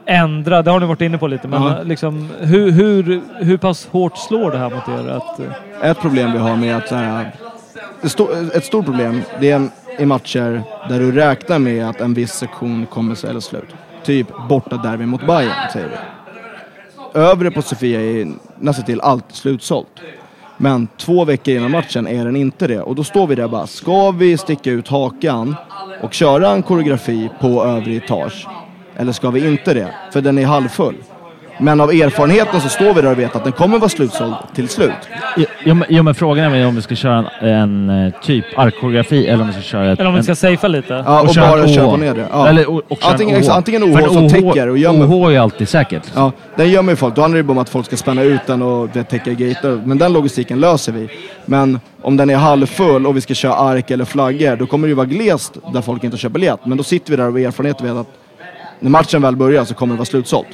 ändra, 0.07 0.63
det 0.63 0.71
har 0.71 0.81
ni 0.81 0.87
varit 0.87 1.01
inne 1.01 1.19
på 1.19 1.27
lite, 1.27 1.49
men 1.49 1.63
Ja. 1.63 1.83
liksom, 1.83 2.29
hur, 2.41 2.71
hur, 2.71 3.21
hur 3.39 3.57
pass 3.57 3.89
hårt 3.93 4.19
slår 4.19 4.51
det 4.51 4.59
här 4.59 4.71
mot 4.71 4.89
er? 4.89 5.09
Att, 5.11 5.41
eh, 5.41 5.91
Ett 5.91 6.01
problem 6.01 6.33
vi 6.33 6.39
har 6.39 6.57
med 6.57 6.77
att 6.77 6.89
så 6.89 6.95
här, 6.95 7.33
ett, 8.03 8.11
sto, 8.13 8.29
ett 8.55 8.65
stort 8.65 8.85
problem 8.85 9.23
det 9.41 9.51
är 9.51 9.57
en, 9.57 9.71
i 9.99 10.07
matcher 10.07 10.63
där 10.89 10.99
du 10.99 11.13
räknar 11.13 11.59
med 11.59 11.89
att 11.89 12.01
en 12.01 12.15
viss 12.15 12.33
sektion 12.33 12.87
kommer 12.87 13.15
sälja 13.15 13.41
slut. 13.41 13.75
Typ 14.05 14.27
borta 14.49 14.77
derby 14.77 15.07
mot 15.07 15.27
Bayern 15.27 15.71
säger 15.73 15.89
vi. 15.89 17.21
Övre 17.21 17.51
på 17.51 17.63
Sofia 17.63 18.01
är 18.01 18.29
nästan 18.59 18.85
till 18.85 19.01
allt 19.01 19.25
slutsålt. 19.33 20.01
Men 20.63 20.89
två 20.97 21.25
veckor 21.25 21.55
innan 21.55 21.71
matchen 21.71 22.07
är 22.07 22.25
den 22.25 22.37
inte 22.37 22.67
det. 22.67 22.81
Och 22.83 22.95
då 22.95 23.05
står 23.05 23.27
vi 23.27 23.35
där 23.35 23.49
bara, 23.49 23.67
ska 23.67 24.11
vi 24.11 24.39
sticka 24.39 24.71
ut 24.71 24.89
hakan 24.89 25.57
och 26.03 26.15
köra 26.15 26.51
en 26.51 26.63
koreografi 26.63 27.31
på 27.41 27.65
övre 27.65 27.95
etage? 27.95 28.47
Eller 28.97 29.13
ska 29.13 29.31
vi 29.31 29.49
inte 29.49 29.75
det? 29.75 29.95
För 30.13 30.21
den 30.21 30.39
är 30.39 30.47
halvfull. 30.47 30.95
Men 31.61 31.81
av 31.81 31.91
erfarenheten 31.91 32.61
så 32.61 32.69
står 32.69 32.95
vi 32.95 33.03
där 33.03 33.11
och 33.11 33.19
vet 33.19 33.37
att 33.37 33.45
den 33.45 33.53
kommer 33.53 33.79
vara 33.79 33.89
slutsåld 33.89 34.35
till 34.55 34.69
slut. 34.69 34.91
jo, 35.65 35.75
men, 35.75 35.85
jo, 35.89 36.03
men 36.03 36.15
frågan 36.15 36.55
är 36.55 36.67
om 36.67 36.75
vi 36.77 36.83
ska 36.83 36.95
köra 36.95 37.25
en, 37.41 37.49
en 37.49 38.07
eh, 38.07 38.13
typ 38.23 38.45
arkkoreografi 38.57 39.27
eller 39.27 39.43
om 39.43 39.47
vi 39.47 39.53
ska 39.53 39.63
köra 39.63 39.93
ett, 39.93 39.99
eller 40.01 40.11
om 40.11 40.17
vi 40.17 40.23
ska 40.23 40.35
safea 40.35 40.69
lite? 40.69 41.05
Ja, 41.07 41.21
och, 41.23 41.35
köra 41.35 41.45
en 41.45 41.51
bara 41.61 41.69
köra 41.69 41.87
på 41.91 41.97
nedre. 41.97 42.27
Ja. 42.33 42.49
Eller, 42.49 42.71
och, 42.71 42.83
och 42.89 42.99
Antingen- 43.03 43.37
en 43.37 43.43
OH. 43.43 43.51
antingen 43.51 43.83
OH 43.83 44.13
som 44.13 44.29
täcker 44.29 44.69
och 44.69 44.79
gömmer. 44.79 45.07
OH 45.07 45.27
är 45.27 45.31
ju 45.31 45.37
alltid 45.37 45.69
säkert. 45.69 46.03
Ja, 46.15 46.33
den 46.57 46.69
gömmer 46.71 46.93
ju 46.93 46.97
folk. 46.97 47.15
Då 47.15 47.21
handlar 47.23 47.37
det 47.37 47.41
ju 47.41 47.47
bara 47.47 47.53
om 47.53 47.59
att 47.59 47.69
folk 47.69 47.87
ska 47.87 47.97
spänna 47.97 48.23
ut 48.23 48.41
den 48.47 48.63
och 48.63 48.89
det, 48.93 49.05
täcka 49.05 49.33
gator. 49.33 49.83
Men 49.85 49.99
den 49.99 50.13
logistiken 50.13 50.61
löser 50.61 50.93
vi. 50.93 51.09
Men 51.45 51.81
om 52.03 52.17
den 52.17 52.31
är 52.31 52.37
halvfull 52.37 53.07
och 53.07 53.17
vi 53.17 53.21
ska 53.21 53.35
köra 53.35 53.55
ark 53.55 53.91
eller 53.91 54.05
flaggor, 54.05 54.57
då 54.57 54.67
kommer 54.67 54.87
det 54.87 54.91
ju 54.91 54.95
vara 54.95 55.07
glest 55.07 55.57
där 55.73 55.81
folk 55.81 56.05
inte 56.05 56.17
köper 56.17 56.35
biljett. 56.35 56.61
Men 56.67 56.79
då 56.79 56.85
sitter 56.85 57.11
vi 57.11 57.17
där 57.17 57.29
och 57.33 57.41
erfarenhet 57.41 57.81
och 57.81 57.87
vet 57.87 57.97
att 57.97 58.07
när 58.81 58.91
matchen 58.91 59.23
väl 59.23 59.37
börjar 59.37 59.65
så 59.65 59.75
kommer 59.75 59.95
det 59.95 59.99
vara 59.99 60.07
slutsålt. 60.07 60.47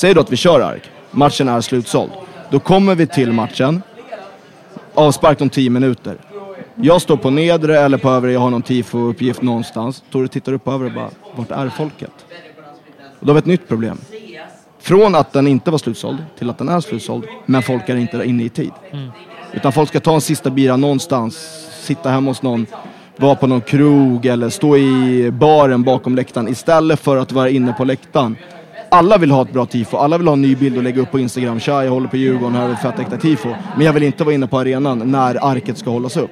Säg 0.00 0.14
då 0.14 0.20
att 0.20 0.32
vi 0.32 0.36
kör 0.36 0.60
ark. 0.60 0.90
Matchen 1.10 1.48
är 1.48 1.60
slutsåld. 1.60 2.10
Då 2.50 2.60
kommer 2.60 2.94
vi 2.94 3.06
till 3.06 3.32
matchen. 3.32 3.82
Avspark 4.94 5.40
om 5.40 5.50
10 5.50 5.70
minuter. 5.70 6.16
Jag 6.74 7.02
står 7.02 7.16
på 7.16 7.30
nedre 7.30 7.78
eller 7.80 7.98
på 7.98 8.10
övre, 8.10 8.32
jag 8.32 8.40
har 8.40 8.50
någon 8.50 8.62
tifo-uppgift 8.62 9.42
någonstans. 9.42 10.02
Tore 10.10 10.28
tittar 10.28 10.52
upp 10.52 10.64
på 10.64 10.72
övre 10.72 10.86
och 10.86 10.92
bara, 10.92 11.10
vart 11.36 11.50
är 11.50 11.68
folket? 11.68 12.10
Och 13.20 13.26
då 13.26 13.28
har 13.28 13.34
vi 13.34 13.38
ett 13.38 13.46
nytt 13.46 13.68
problem. 13.68 13.98
Från 14.78 15.14
att 15.14 15.32
den 15.32 15.46
inte 15.46 15.70
var 15.70 15.78
slutsåld 15.78 16.18
till 16.38 16.50
att 16.50 16.58
den 16.58 16.68
är 16.68 16.80
slutsåld, 16.80 17.24
men 17.46 17.62
folk 17.62 17.88
är 17.88 17.96
inte 17.96 18.22
inne 18.24 18.42
i 18.42 18.48
tid. 18.48 18.72
Utan 19.52 19.72
folk 19.72 19.88
ska 19.88 20.00
ta 20.00 20.14
en 20.14 20.20
sista 20.20 20.50
bira 20.50 20.76
någonstans, 20.76 21.36
sitta 21.82 22.10
hemma 22.10 22.30
hos 22.30 22.42
någon, 22.42 22.66
vara 23.16 23.34
på 23.34 23.46
någon 23.46 23.60
krog 23.60 24.26
eller 24.26 24.48
stå 24.48 24.76
i 24.76 25.30
baren 25.30 25.82
bakom 25.82 26.16
läktaren 26.16 26.48
istället 26.48 27.00
för 27.00 27.16
att 27.16 27.32
vara 27.32 27.48
inne 27.48 27.72
på 27.72 27.84
läktaren. 27.84 28.36
Alla 28.90 29.18
vill 29.18 29.30
ha 29.30 29.42
ett 29.42 29.52
bra 29.52 29.66
tifo, 29.66 29.96
alla 29.96 30.18
vill 30.18 30.26
ha 30.26 30.32
en 30.32 30.42
ny 30.42 30.56
bild 30.56 30.76
och 30.76 30.82
lägga 30.82 31.02
upp 31.02 31.10
på 31.10 31.18
Instagram. 31.18 31.60
Tja, 31.60 31.84
jag 31.84 31.90
håller 31.90 32.08
på 32.08 32.16
Djurgården, 32.16 32.54
här 32.54 32.66
vi 32.66 32.72
ett 32.72 32.82
fett 32.82 32.98
äkta 32.98 33.16
tifo. 33.16 33.48
Men 33.76 33.86
jag 33.86 33.92
vill 33.92 34.02
inte 34.02 34.24
vara 34.24 34.34
inne 34.34 34.46
på 34.46 34.58
arenan 34.58 34.98
när 35.10 35.50
arket 35.50 35.78
ska 35.78 35.90
hållas 35.90 36.16
upp. 36.16 36.30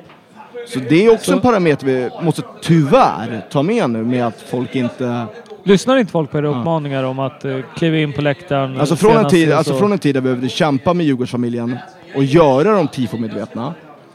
Så 0.69 0.79
det 0.89 1.07
är 1.07 1.13
också 1.13 1.33
en 1.33 1.41
parameter 1.41 1.87
vi 1.87 2.11
måste 2.23 2.43
tyvärr 2.63 3.47
ta 3.51 3.63
med 3.63 3.91
nu 3.91 4.05
med 4.05 4.27
att 4.27 4.41
folk 4.51 4.75
inte... 4.77 5.27
Lyssnar 5.65 5.97
inte 5.97 6.13
folk 6.13 6.31
på 6.31 6.39
era 6.39 6.49
uppmaningar 6.49 7.05
om 7.05 7.19
att 7.19 7.45
uh, 7.45 7.61
kliva 7.77 7.97
in 7.97 8.13
på 8.13 8.23
läktaren? 8.23 8.81
Alltså 8.81 8.97
från, 8.97 9.17
en 9.17 9.29
tid, 9.29 9.49
så- 9.49 9.57
alltså 9.57 9.75
från 9.75 9.93
en 9.93 9.99
tid 9.99 10.15
där 10.15 10.21
vi 10.21 10.25
behövde 10.25 10.49
kämpa 10.49 10.95
med 10.95 11.07
Djurgårdsfamiljen 11.07 11.77
och 12.17 12.25
göra 12.25 12.73
dem 12.73 12.89
tifo-medvetna. 12.89 13.75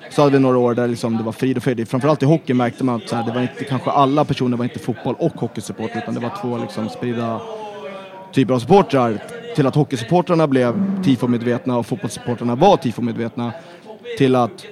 Så 0.09 0.21
hade 0.21 0.33
vi 0.33 0.39
några 0.39 0.57
år 0.57 0.73
där 0.73 0.87
liksom 0.87 1.17
det 1.17 1.23
var 1.23 1.31
frid 1.31 1.57
och 1.57 1.63
fröjd. 1.63 1.89
Framförallt 1.89 2.23
i 2.23 2.25
hockey 2.25 2.53
märkte 2.53 2.83
man 2.83 2.95
att 2.95 3.09
så 3.09 3.15
här, 3.15 3.23
det 3.25 3.31
var 3.31 3.41
inte, 3.41 3.63
kanske 3.63 3.91
alla 3.91 4.25
personer 4.25 4.57
var 4.57 4.63
inte 4.65 4.79
fotboll 4.79 5.15
och 5.19 5.31
hockeysupportrar 5.33 6.01
utan 6.01 6.13
det 6.13 6.19
var 6.19 6.31
två 6.41 6.57
liksom 6.57 6.89
spridda 6.89 7.39
typer 8.33 8.53
av 8.53 8.59
supportrar. 8.59 9.17
Till 9.55 9.67
att 9.67 9.75
hockeysupportrarna 9.75 10.47
blev 10.47 11.03
tifo-medvetna 11.03 11.77
och 11.77 11.85
fotbollssupportrarna 11.85 12.55
var 12.55 12.77
tifo-medvetna. 12.77 13.51
Till 14.17 14.35
att 14.35 14.65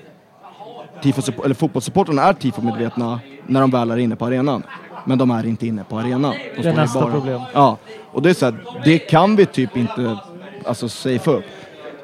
tifo 1.04 1.44
eller 1.46 1.56
fotbollssupportrarna 1.56 2.24
är 2.24 2.34
tifo-medvetna 2.34 3.20
när 3.48 3.62
de 3.62 3.72
väl 3.72 3.92
är 3.92 3.98
inne 3.98 4.16
på 4.16 4.26
arenan. 4.26 4.64
Men 5.06 5.18
de 5.18 5.32
är 5.32 5.46
inte 5.46 5.68
inne 5.68 5.84
på 5.84 6.00
arenan. 6.00 6.34
De 6.56 6.62
Det 6.62 6.70
är 6.70 6.74
nästa 6.74 7.00
baren. 7.00 7.14
problem. 7.14 7.42
Ja, 7.54 7.78
och 8.12 8.22
det 8.22 8.30
är 8.30 8.34
så 8.34 8.46
här, 8.46 8.56
det 8.84 8.98
kan 9.00 9.36
vi 9.36 9.46
typ 9.46 9.78
inte 9.78 10.18
alltså 10.66 10.90
safea 10.90 11.34
upp. 11.34 11.44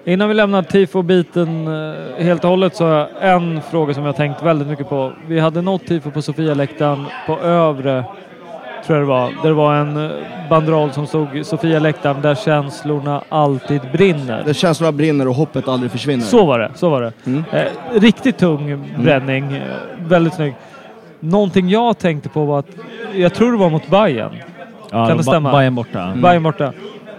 Innan 0.05 0.27
vi 0.27 0.33
lämnar 0.33 0.61
tifo-biten 0.63 1.67
eh, 1.67 2.23
helt 2.25 2.43
och 2.43 2.49
hållet 2.49 2.75
så 2.75 2.85
har 2.85 2.91
jag 3.21 3.33
en 3.35 3.61
fråga 3.61 3.93
som 3.93 4.05
jag 4.05 4.15
tänkt 4.15 4.43
väldigt 4.43 4.67
mycket 4.67 4.89
på. 4.89 5.13
Vi 5.27 5.39
hade 5.39 5.61
något 5.61 5.85
tifo 5.87 6.11
på 6.11 6.21
Sofia-läktaren 6.21 7.05
på 7.27 7.39
övre, 7.39 8.05
tror 8.87 8.99
jag 8.99 9.07
det 9.07 9.09
var. 9.09 9.31
Där 9.43 9.49
det 9.49 9.53
var 9.55 9.75
en 9.75 9.97
eh, 10.05 10.11
banderoll 10.49 10.91
som 10.91 11.07
stod 11.07 11.45
Sofia-läktaren 11.45 12.21
där 12.21 12.35
känslorna 12.35 13.21
alltid 13.29 13.81
brinner. 13.91 14.43
Där 14.45 14.53
känslorna 14.53 14.91
brinner 14.91 15.27
och 15.27 15.35
hoppet 15.35 15.67
aldrig 15.67 15.91
försvinner. 15.91 16.23
Så 16.23 16.45
var 16.45 16.59
det, 16.59 16.71
så 16.75 16.89
var 16.89 17.01
det. 17.01 17.13
Mm. 17.25 17.43
Eh, 17.51 17.65
riktigt 17.99 18.37
tung 18.37 18.93
bränning, 19.03 19.51
eh, 19.53 19.61
väldigt 20.07 20.33
snygg. 20.33 20.53
Någonting 21.19 21.69
jag 21.69 21.97
tänkte 21.97 22.29
på 22.29 22.45
var 22.45 22.59
att 22.59 22.67
jag 23.15 23.33
tror 23.33 23.51
det 23.51 23.57
var 23.57 23.69
mot 23.69 23.87
Bayern. 23.87 24.31
Ja, 24.91 25.07
Kan 25.07 25.17
det 25.17 25.23
stämma? 25.23 25.51
Bayern 25.51 25.75
borta. 25.75 26.01
Mm. 26.01 26.21
Bayern 26.21 26.43
borta. 26.43 26.73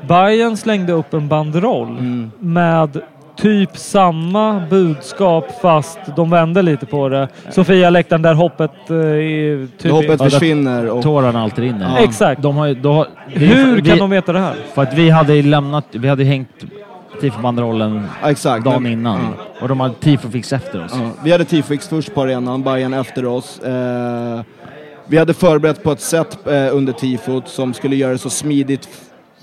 Bayern 0.08 0.56
slängde 0.56 0.92
upp 0.92 1.14
en 1.14 1.28
banderoll 1.28 1.88
Mm. 1.88 2.30
med 2.38 3.00
typ 3.42 3.76
samma 3.76 4.62
budskap 4.70 5.60
fast 5.62 5.98
de 6.16 6.30
vände 6.30 6.62
lite 6.62 6.86
på 6.86 7.08
det. 7.08 7.28
Sofia 7.50 7.90
läktaren 7.90 8.22
där 8.22 8.34
hoppet 8.34 8.70
eh, 8.90 8.96
är 8.96 9.78
typ... 9.78 9.92
Hoppet 9.92 10.22
försvinner 10.22 10.88
och... 10.90 11.02
Tårarna 11.02 11.42
alltid 11.42 11.64
rinner. 11.64 11.92
Ja. 11.96 12.04
Exakt. 12.04 12.42
De 12.42 12.56
har, 12.56 12.74
då, 12.74 12.92
har- 12.92 13.06
är 13.34 13.38
Hur 13.38 13.74
för- 13.76 13.84
kan 13.84 13.94
vi, 13.94 13.98
de 14.00 14.10
veta 14.10 14.32
det 14.32 14.40
här? 14.40 14.54
För 14.74 14.82
att 14.82 14.94
vi 14.94 15.10
hade 15.10 15.42
lämnat, 15.42 15.84
vi 15.90 16.08
hade 16.08 16.24
hängt 16.24 16.48
tifo-banderollen 17.20 18.06
Ja, 18.22 18.30
exakt. 18.30 18.64
dagen 18.64 18.82
Men- 18.82 18.92
innan. 18.92 19.20
Ja. 19.20 19.44
Och 19.62 19.68
de 19.68 19.80
hade 19.80 19.94
tifo-fix 19.94 20.52
efter 20.52 20.84
oss. 20.84 20.92
Ja, 20.94 21.10
vi 21.24 21.32
hade 21.32 21.44
Tifix 21.44 21.88
först 21.88 22.14
på 22.14 22.22
arenan, 22.22 22.62
Bayern 22.62 22.94
efter 22.94 23.24
oss. 23.24 23.58
Eh, 23.60 24.40
vi 25.06 25.18
hade 25.18 25.34
förberett 25.34 25.82
på 25.82 25.92
ett 25.92 26.00
sätt 26.00 26.38
eh, 26.46 26.76
under 26.76 26.92
tifot 26.92 27.48
som 27.48 27.74
skulle 27.74 27.96
göra 27.96 28.12
det 28.12 28.18
så 28.18 28.30
smidigt 28.30 28.88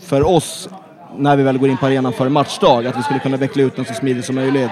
för 0.06 0.28
oss 0.28 0.70
när 1.18 1.36
vi 1.36 1.44
väl 1.44 1.58
går 1.58 1.70
in 1.70 1.78
på 1.78 1.86
arenan 1.86 2.14
för 2.14 2.30
matchdag, 2.30 2.88
att 2.88 2.98
vi 2.98 3.04
skulle 3.04 3.20
kunna 3.20 3.38
veckla 3.38 3.64
ut 3.64 3.76
den 3.76 3.86
så 3.86 3.94
smidigt 3.94 4.26
som 4.26 4.36
möjligt. 4.36 4.72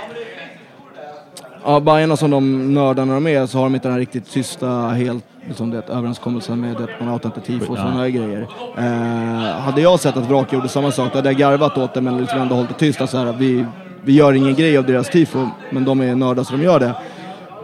Ja, 1.65 1.79
Bajarna 1.79 2.17
som 2.17 2.31
de 2.31 2.73
nördarna 2.73 3.13
de 3.13 3.27
är 3.27 3.45
så 3.45 3.57
har 3.57 3.63
de 3.63 3.75
inte 3.75 3.87
den 3.87 3.93
här 3.93 3.99
riktigt 3.99 4.31
tysta, 4.31 4.67
helt 4.87 5.25
liksom 5.47 5.71
det, 5.71 5.89
överenskommelsen 5.89 6.61
med 6.61 6.81
att 6.81 6.89
man 6.99 7.09
outar 7.09 7.29
inte 7.29 7.41
tifo 7.41 7.71
och 7.71 7.77
sådana 7.77 7.97
här 8.01 8.09
grejer. 8.09 8.47
Eh, 8.77 9.61
hade 9.61 9.81
jag 9.81 9.99
sett 9.99 10.17
att 10.17 10.29
Vrak 10.29 10.53
gjorde 10.53 10.69
samma 10.69 10.91
sak, 10.91 11.11
då 11.11 11.17
hade 11.17 11.29
jag 11.29 11.37
garvat 11.37 11.77
åt 11.77 11.93
det 11.93 12.01
men 12.01 12.17
liksom 12.17 12.39
ändå 12.39 12.55
hållit 12.55 12.69
det 12.69 12.75
tyst. 12.75 13.01
Att 13.01 13.09
Så 13.09 13.17
här, 13.17 13.33
vi, 13.33 13.65
vi 14.03 14.13
gör 14.13 14.33
ingen 14.33 14.55
grej 14.55 14.77
av 14.77 14.85
deras 14.85 15.09
tifo, 15.09 15.47
men 15.69 15.85
de 15.85 16.01
är 16.01 16.15
nördar 16.15 16.43
så 16.43 16.51
de 16.51 16.63
gör 16.63 16.79
det. 16.79 16.93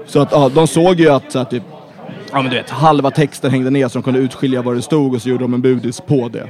Så 0.06 0.20
att 0.20 0.32
ja, 0.32 0.50
de 0.50 0.68
såg 0.68 1.00
ju 1.00 1.10
att 1.10 1.32
så 1.32 1.38
här, 1.38 1.46
typ, 1.46 1.64
ja, 2.32 2.42
men 2.42 2.52
du 2.52 2.58
vet, 2.58 2.70
halva 2.70 3.12
texten 3.12 3.52
hängde 3.52 3.70
ner 3.70 3.88
så 3.88 4.00
de 4.00 4.04
kunde 4.04 4.20
utskilja 4.20 4.62
vad 4.62 4.76
det 4.76 4.82
stod 4.82 5.14
och 5.14 5.22
så 5.22 5.30
gjorde 5.30 5.44
de 5.44 5.54
en 5.54 5.62
budis 5.62 6.02
på 6.02 6.30
det. 6.30 6.50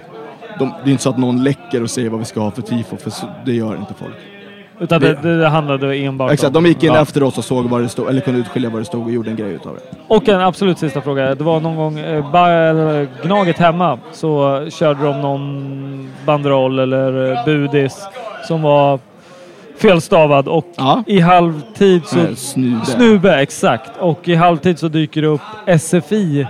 De, 0.59 0.73
det 0.83 0.89
är 0.89 0.91
inte 0.91 1.03
så 1.03 1.09
att 1.09 1.17
någon 1.17 1.43
läcker 1.43 1.83
och 1.83 1.89
säger 1.89 2.09
vad 2.09 2.19
vi 2.19 2.25
ska 2.25 2.39
ha 2.39 2.51
för 2.51 2.61
tifo, 2.61 2.97
för 2.97 3.09
så, 3.09 3.25
det 3.45 3.53
gör 3.53 3.75
inte 3.75 3.93
folk. 3.93 4.15
Utan 4.81 5.01
det, 5.01 5.13
det 5.37 5.47
handlade 5.47 5.95
enbart 5.95 6.31
Exakt, 6.31 6.55
om... 6.57 6.63
de 6.63 6.69
gick 6.69 6.83
in 6.83 6.93
Ja. 6.93 7.01
efter 7.01 7.23
oss 7.23 7.37
och 7.37 7.43
såg 7.43 7.65
vad 7.65 7.81
det 7.81 7.89
stod, 7.89 8.09
eller 8.09 8.21
kunde 8.21 8.39
utskilja 8.39 8.69
vad 8.69 8.81
det 8.81 8.85
stod 8.85 9.05
och 9.05 9.11
gjorde 9.11 9.29
en 9.29 9.35
grej 9.35 9.51
utav 9.53 9.75
det. 9.75 9.97
Och 10.07 10.29
en 10.29 10.41
absolut 10.41 10.77
sista 10.79 11.01
fråga. 11.01 11.35
Det 11.35 11.43
var 11.43 11.59
någon 11.59 11.75
gång 11.75 11.99
eh, 11.99 12.35
eller 12.43 13.07
Gnaget 13.23 13.57
hemma 13.57 13.99
så 14.11 14.65
körde 14.69 15.03
de 15.03 15.21
någon 15.21 16.09
banderoll 16.25 16.79
eller 16.79 17.31
eh, 17.31 17.45
budis 17.45 18.07
som 18.47 18.61
var 18.61 18.99
felstavad 19.77 20.47
och 20.47 20.65
Ja. 20.77 21.03
i 21.07 21.19
halvtid 21.19 22.05
så... 22.05 22.17
Nej, 22.17 22.35
snube. 22.35 22.85
Snube, 22.85 23.41
exakt. 23.41 23.91
Och 23.99 24.27
i 24.27 24.35
halvtid 24.35 24.79
så 24.79 24.87
dyker 24.87 25.21
det 25.21 25.27
upp 25.27 25.41
SFI 25.79 26.47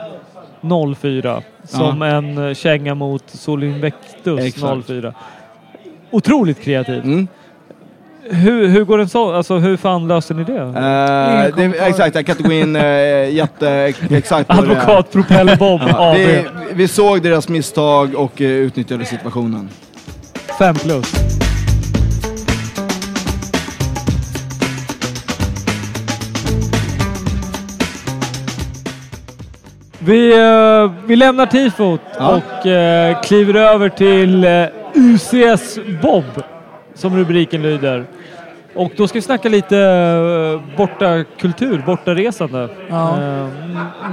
04 0.97 1.41
som 1.69 2.01
en 2.01 2.47
eh, 2.47 2.53
känga 2.53 2.95
mot 2.95 3.23
Solinvectus 3.27 4.39
Exakt. 4.39 4.87
04. 4.87 5.13
Otroligt 6.11 6.61
kreativt. 6.61 7.03
Mm. 7.03 7.27
Hur, 8.31 8.67
hur 8.67 8.83
går 8.83 8.99
en 8.99 9.09
så? 9.09 9.33
Alltså 9.33 9.57
hur 9.57 9.77
fan 9.77 10.07
löser 10.07 10.35
ni 10.35 10.43
det? 10.43 10.61
Eh, 10.61 11.55
det, 11.55 11.87
exakt, 11.87 12.15
jag 12.15 12.25
kan 12.25 12.37
inte 12.37 12.49
gå 12.49 12.53
in 12.53 12.75
uh, 12.75 13.29
jätte 13.29 13.93
exakt. 14.09 14.49
Advokat 14.49 15.11
Propellerbob 15.11 15.81
Ja, 15.87 16.13
vi, 16.17 16.45
vi 16.73 16.87
såg 16.87 17.21
deras 17.21 17.49
misstag 17.49 18.15
och 18.15 18.41
eh, 18.41 18.47
utnyttjade 18.47 19.05
situationen. 19.05 19.69
5 20.59 20.75
plus. 20.75 21.13
Vi, 29.99 30.37
eh, 30.39 30.91
vi 31.05 31.15
lämnar 31.15 31.45
tifot 31.45 32.01
Ja. 32.19 32.41
och 32.59 32.65
eh, 32.67 33.21
kliver 33.21 33.53
över 33.55 33.89
till 33.89 34.43
eh, 34.43 34.65
UCS 34.95 35.79
Bob, 36.01 36.23
som 36.93 37.17
rubriken 37.17 37.61
lyder. 37.61 38.05
Och 38.75 38.91
då 38.97 39.07
ska 39.07 39.17
vi 39.17 39.21
snacka 39.21 39.49
lite 39.49 40.59
borta 40.77 41.23
kultur, 41.39 41.83
bortaresande. 41.85 42.69
Ja. 42.89 43.17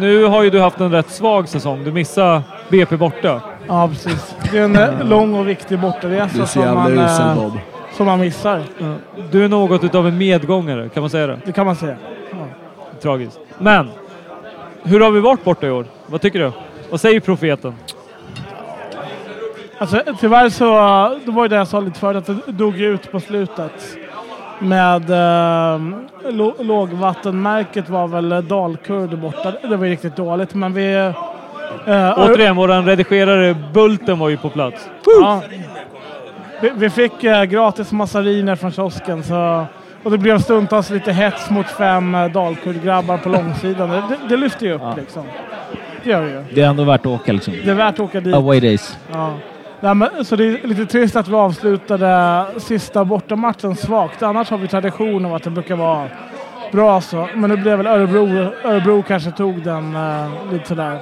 Nu 0.00 0.24
har 0.24 0.42
ju 0.42 0.50
du 0.50 0.60
haft 0.60 0.80
en 0.80 0.90
rätt 0.92 1.10
svag 1.10 1.48
säsong. 1.48 1.84
Du 1.84 1.92
missade 1.92 2.42
BP 2.68 2.96
borta. 2.96 3.40
Ja, 3.66 3.88
precis. 3.88 4.34
Det 4.52 4.58
är 4.58 4.64
en 4.64 5.08
lång 5.08 5.34
och 5.34 5.48
viktig 5.48 5.78
bortaresa 5.78 6.46
som 6.46 6.74
man, 6.74 6.96
Bob. 7.36 7.58
som 7.96 8.06
man 8.06 8.20
missar. 8.20 8.62
Du 9.30 9.44
är 9.44 9.48
något 9.48 9.84
utav 9.84 10.06
en 10.08 10.18
medgångare, 10.18 10.88
kan 10.88 11.00
man 11.02 11.10
säga 11.10 11.26
det? 11.26 11.38
Det 11.44 11.52
kan 11.52 11.66
man 11.66 11.76
säga. 11.76 11.96
Tragiskt. 13.02 13.38
Men, 13.58 13.88
hur 14.86 15.00
har 15.00 15.10
vi 15.10 15.20
varit 15.20 15.44
borta 15.44 15.66
i 15.66 15.70
år? 15.70 15.86
Vad 16.06 16.20
tycker 16.20 16.38
du? 16.38 16.52
Vad 16.90 17.00
säger 17.00 17.20
profeten? 17.20 17.74
Alltså, 19.78 20.02
tyvärr 20.20 20.48
så, 20.48 20.64
det 21.24 21.30
var 21.30 21.44
ju 21.44 21.48
det 21.48 21.56
jag 21.56 21.68
sa 21.68 21.80
lite 21.80 22.00
förut, 22.00 22.28
att 22.28 22.46
det 22.46 22.52
dog 22.52 22.80
ut 22.80 23.12
på 23.12 23.20
slutet. 23.20 23.96
Med 24.58 25.10
eh, 25.10 25.80
lågvattenmärket 26.58 27.88
var 27.88 28.08
väl 28.08 28.48
Dalkurd 28.48 29.18
borta. 29.18 29.52
Det 29.62 29.76
var 29.76 29.84
ju 29.84 29.90
riktigt 29.90 30.16
dåligt, 30.16 30.54
men 30.54 30.72
vi... 30.72 30.94
Eh, 31.86 32.18
Återigen, 32.18 32.56
våran 32.56 32.86
redigerare 32.86 33.56
Bulten 33.72 34.18
var 34.18 34.28
ju 34.28 34.36
på 34.36 34.50
plats. 34.50 34.88
Ja. 35.20 35.42
Vi, 36.60 36.70
vi 36.76 36.90
fick 36.90 37.24
eh, 37.24 37.44
gratis 37.44 37.92
massariner 37.92 38.56
från 38.56 38.72
kiosken 38.72 39.22
så, 39.22 39.66
och 40.06 40.12
det 40.12 40.18
blev 40.18 40.38
stundtals 40.38 40.90
lite 40.90 41.12
hets 41.12 41.50
mot 41.50 41.66
fem 41.66 42.14
eh, 42.14 42.24
Dalkurd-grabbar 42.24 43.18
på 43.18 43.28
långsidan. 43.28 43.88
Det, 43.90 44.02
det, 44.28 44.36
lyfter 44.36 44.66
ju 44.66 44.72
upp 44.72 44.96
liksom. 44.96 45.24
Det 46.04 46.10
gör 46.10 46.22
det 46.22 46.30
ju. 46.30 46.44
Det 46.54 46.62
är 46.62 46.68
ändå 46.68 46.84
värt 46.84 47.00
att 47.00 47.06
åka 47.06 47.32
liksom. 47.32 47.54
Det 47.64 47.70
är 47.70 47.74
värt 47.74 47.94
att 47.94 48.00
åka 48.00 48.20
dit. 48.20 48.34
Away 48.34 48.60
days. 48.60 48.98
Ja. 49.12 49.34
Nej, 49.80 49.94
men, 49.94 50.24
så 50.24 50.36
det 50.36 50.44
är 50.44 50.66
lite 50.66 50.86
trist 50.86 51.16
att 51.16 51.28
vi 51.28 51.34
avslutade 51.34 52.44
sista 52.58 53.04
bortamatchen 53.04 53.76
svagt. 53.76 54.22
Annars 54.22 54.50
har 54.50 54.58
vi 54.58 54.68
tradition 54.68 55.24
av 55.24 55.34
att 55.34 55.42
det 55.42 55.50
brukar 55.50 55.76
vara 55.76 56.08
bra 56.72 57.00
så. 57.00 57.28
Men 57.34 57.50
nu 57.50 57.56
blev 57.56 57.76
väl 57.76 57.86
Örebro, 57.86 58.28
Örebro 58.64 59.02
kanske 59.02 59.30
tog 59.30 59.62
den 59.62 59.96
eh, 59.96 60.52
lite 60.52 60.68
sådär. 60.68 60.98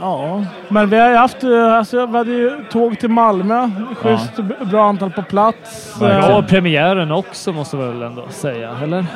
Ja, 0.00 0.44
men 0.68 0.90
vi 0.90 0.98
har 1.00 1.10
ju 1.10 1.16
haft, 1.16 1.44
eh, 1.44 1.72
alltså, 1.74 2.06
vi 2.06 2.16
hade 2.18 2.30
ju 2.30 2.64
tåg 2.72 2.98
till 2.98 3.08
Malmö. 3.10 3.70
Schysst, 3.96 4.36
b- 4.36 4.54
bra 4.64 4.84
antal 4.88 5.10
på 5.10 5.22
plats. 5.22 5.96
Ja, 6.00 6.08
Eh, 6.38 6.46
premiären 6.46 7.12
också 7.12 7.52
måste 7.52 7.76
vi 7.76 7.84
väl 7.84 8.02
ändå 8.02 8.22
säga, 8.28 8.70
eller? 8.82 9.06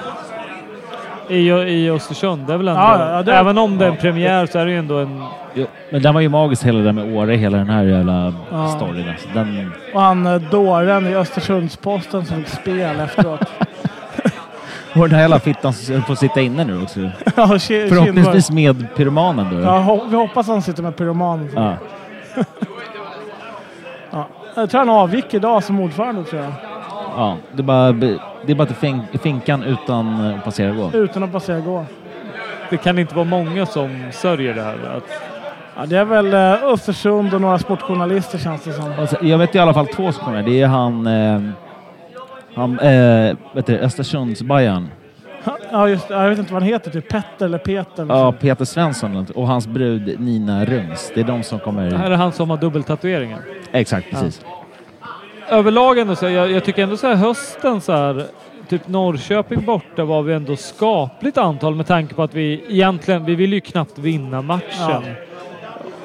I, 1.28 1.48
I 1.50 1.90
Östersund, 1.90 2.46
det 2.46 2.52
är 2.52 2.56
väl 2.56 2.68
ändå... 2.68 2.80
Ja, 2.80 3.10
ja, 3.12 3.22
det- 3.22 3.34
Även 3.34 3.58
om 3.58 3.78
det 3.78 3.84
är 3.84 3.90
en 3.90 3.96
premiär 3.96 4.46
så 4.46 4.58
är 4.58 4.64
det 4.66 4.72
ju 4.72 4.78
ändå 4.78 4.98
en... 4.98 5.22
Jo, 5.54 5.66
men 5.90 6.02
den 6.02 6.14
var 6.14 6.20
ju 6.20 6.28
magisk 6.28 6.64
hela 6.64 6.78
det 6.78 6.92
med 6.92 7.16
Åre, 7.16 7.32
hela 7.34 7.58
den 7.58 7.70
här 7.70 7.84
jävla 7.84 8.32
Ja. 8.50 8.68
storyn. 8.68 9.08
Alltså. 9.08 9.28
Den, 9.34 9.72
Och 9.94 10.00
han 10.00 10.26
eh, 10.26 10.34
dåren 10.40 11.06
i 11.06 11.14
Östersundsposten 11.14 12.24
som 12.24 12.36
fick 12.36 12.48
spel 12.48 13.00
efteråt. 13.00 13.40
Och 14.94 15.00
den 15.08 15.10
här 15.14 15.20
jävla 15.20 15.38
fittan 15.40 15.72
får 16.06 16.14
sitta 16.14 16.40
inne 16.40 16.64
nu 16.64 16.82
också. 16.82 17.00
ja, 17.36 17.48
Förhoppningsvis 17.88 18.50
med 18.50 18.86
pyromanen 18.96 19.46
då. 19.54 19.60
Ja, 19.60 19.78
ho- 19.78 20.10
vi 20.10 20.16
hoppas 20.16 20.46
han 20.48 20.62
sitter 20.62 20.82
med 20.82 20.96
pyroman. 20.96 21.48
Ja. 21.54 21.74
Ja. 24.10 24.26
Jag 24.54 24.70
tror 24.70 24.78
han 24.78 24.88
avgick 24.90 25.34
idag 25.34 25.64
som 25.64 25.80
ordförande 25.80 26.24
tror 26.24 26.42
jag. 26.42 26.52
Ja, 27.16 27.36
det 27.52 27.60
är 27.60 27.64
bara, 27.64 27.92
det 27.92 28.18
är 28.46 28.54
bara 28.54 28.66
till 28.66 28.76
fin, 28.76 29.00
finkan 29.22 29.62
utan 29.62 30.26
eh, 30.30 30.38
att 30.38 30.44
passera 30.44 30.70
gå. 30.72 30.90
Utan 30.92 31.22
att 31.22 31.32
passera 31.32 31.60
gå. 31.60 31.84
Det 32.70 32.76
kan 32.76 32.98
inte 32.98 33.14
vara 33.14 33.24
många 33.24 33.66
som 33.66 34.02
sörjer 34.12 34.54
det 34.54 34.62
här. 34.62 34.74
Att, 34.96 35.04
Ja, 35.80 35.86
det 35.86 35.96
är 35.98 36.04
väl 36.04 36.34
eh, 36.34 36.64
Östersund 36.72 37.34
och 37.34 37.40
några 37.40 37.58
sportjournalister 37.58 38.38
känns 38.38 38.62
det 38.64 38.72
som. 38.72 38.92
Alltså, 38.98 39.16
jag 39.24 39.38
vet 39.38 39.54
i 39.54 39.58
alla 39.58 39.74
fall 39.74 39.86
två 39.86 40.12
som 40.12 40.24
kommer. 40.24 40.42
Det 40.42 40.60
är 40.62 40.66
han, 40.66 41.06
eh, 41.06 41.40
han 42.58 42.78
eh, 42.78 43.36
vet 43.54 43.66
du, 43.66 43.78
Östersundsbajan. 43.78 44.88
Ja, 45.70 45.88
just 45.88 46.08
det. 46.08 46.14
Jag 46.14 46.28
vet 46.28 46.38
inte 46.38 46.52
vad 46.52 46.62
han 46.62 46.72
heter. 46.72 46.90
Typ 46.90 47.08
Petter 47.08 47.46
eller 47.46 47.58
Peter. 47.58 48.02
Eller 48.02 48.14
Ja, 48.14 48.32
så. 48.32 48.38
Peter 48.38 48.64
Svensson 48.64 49.26
och 49.34 49.46
hans 49.46 49.66
brud 49.66 50.20
Nina 50.20 50.64
Rungs. 50.64 51.12
Det 51.14 51.20
är 51.20 51.24
de 51.24 51.42
som 51.42 51.58
det 51.58 51.64
kommer... 51.64 51.90
här 51.90 52.10
är 52.10 52.16
han 52.16 52.32
som 52.32 52.50
har 52.50 52.56
dubbeltatueringen. 52.56 53.38
Exakt, 53.72 54.10
precis. 54.10 54.44
Överlag 55.48 55.98
ändå 55.98 56.16
så 56.16 56.26
här, 56.26 56.32
jag, 56.32 56.50
jag 56.50 56.64
tycker 56.64 56.82
ändå 56.82 56.96
så 56.96 57.06
här 57.06 57.14
hösten 57.14 57.80
så 57.80 57.92
här, 57.92 58.24
typ 58.68 58.88
Norrköping 58.88 59.64
borta 59.64 60.04
var 60.04 60.22
vi 60.22 60.32
ändå 60.34 60.56
skapligt 60.56 61.38
antal 61.38 61.74
med 61.74 61.86
tanke 61.86 62.14
på 62.14 62.22
att 62.22 62.34
vi 62.34 62.64
egentligen, 62.68 63.24
vi 63.24 63.34
vill 63.34 63.52
ju 63.52 63.60
knappt 63.60 63.98
vinna 63.98 64.42
matchen. 64.42 65.02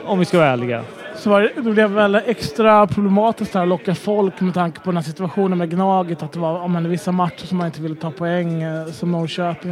Om 0.05 0.19
vi 0.19 0.25
ska 0.25 0.37
vara 0.37 0.49
ärliga. 0.49 0.83
Så 1.23 1.29
var 1.29 1.41
det, 1.41 1.51
det 1.55 1.71
blev 1.71 1.89
väl 1.89 2.15
extra 2.15 2.87
problematiskt 2.87 3.55
att 3.55 3.67
locka 3.67 3.95
folk 3.95 4.41
med 4.41 4.53
tanke 4.53 4.79
på 4.79 4.85
den 4.85 4.97
här 4.97 5.03
situationen 5.03 5.57
med 5.57 5.69
Gnaget. 5.69 6.23
Att 6.23 6.33
det 6.33 6.39
var 6.39 6.59
om 6.59 6.71
man, 6.71 6.89
vissa 6.89 7.11
matcher 7.11 7.45
som 7.45 7.57
man 7.57 7.67
inte 7.67 7.81
ville 7.81 7.95
ta 7.95 8.11
poäng 8.11 8.61
eh, 8.61 8.91
som 8.91 9.11
Norrköping. 9.11 9.71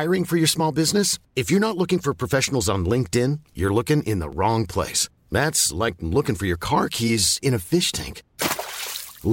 Hiring 0.00 0.24
for 0.24 0.36
your 0.36 0.46
small 0.46 0.74
business? 0.74 1.18
If 1.34 1.52
you're 1.52 1.60
not 1.60 1.76
looking 1.76 1.98
for 1.98 2.14
professionals 2.14 2.68
on 2.68 2.88
LinkedIn, 2.88 3.40
you're 3.54 3.74
looking 3.74 4.02
in 4.02 4.20
the 4.20 4.28
wrong 4.28 4.66
place. 4.66 5.08
That's 5.32 5.84
like 5.84 5.96
looking 6.00 6.36
for 6.36 6.46
your 6.46 6.58
car 6.60 6.88
keys 6.88 7.38
in 7.42 7.54
a 7.54 7.58
fish 7.58 7.92
tank. 7.92 8.22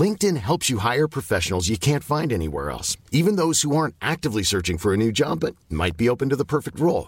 LinkedIn 0.04 0.38
helps 0.38 0.70
you 0.70 0.80
hire 0.80 1.08
professionals 1.08 1.70
you 1.70 1.78
can't 1.78 2.04
find 2.04 2.34
anywhere 2.34 2.72
else, 2.72 2.98
even 3.12 3.38
those 3.38 3.68
who 3.68 3.76
aren't 3.76 3.96
actively 4.02 4.44
searching 4.44 4.78
for 4.78 4.94
a 4.94 4.98
new 4.98 5.12
job 5.12 5.40
but 5.40 5.56
might 5.70 5.98
be 5.98 6.10
open 6.10 6.30
to 6.30 6.38
the 6.38 6.46
perfect 6.46 6.80
role. 6.80 7.08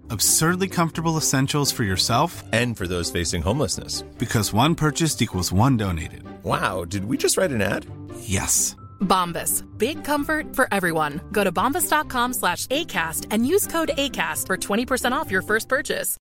Absurdly 0.11 0.67
comfortable 0.67 1.17
essentials 1.17 1.71
for 1.71 1.83
yourself 1.83 2.43
And 2.51 2.77
for 2.77 2.85
those 2.87 3.09
facing 3.19 3.41
homelessness. 3.43 4.03
because 4.17 4.53
one 4.53 4.75
purchased 4.75 5.21
equals 5.21 5.53
one 5.53 5.77
donated. 5.77 6.23
Wow, 6.43 6.85
did 6.85 7.05
we 7.05 7.17
just 7.17 7.37
write 7.37 7.51
an 7.51 7.61
ad? 7.61 7.85
Yes. 8.19 8.75
Bombas. 8.99 9.63
Big 9.77 10.03
comfort 10.03 10.55
for 10.55 10.67
everyone. 10.73 11.21
Go 11.31 11.43
to 11.43 11.51
bombas.com 11.51 12.33
slash 12.33 12.67
ACAST 12.67 13.27
and 13.31 13.45
use 13.47 13.67
code 13.67 13.91
ACAST 13.97 14.47
for 14.47 14.57
20% 14.57 15.11
off 15.13 15.31
your 15.31 15.41
first 15.43 15.69
purchase. 15.69 16.17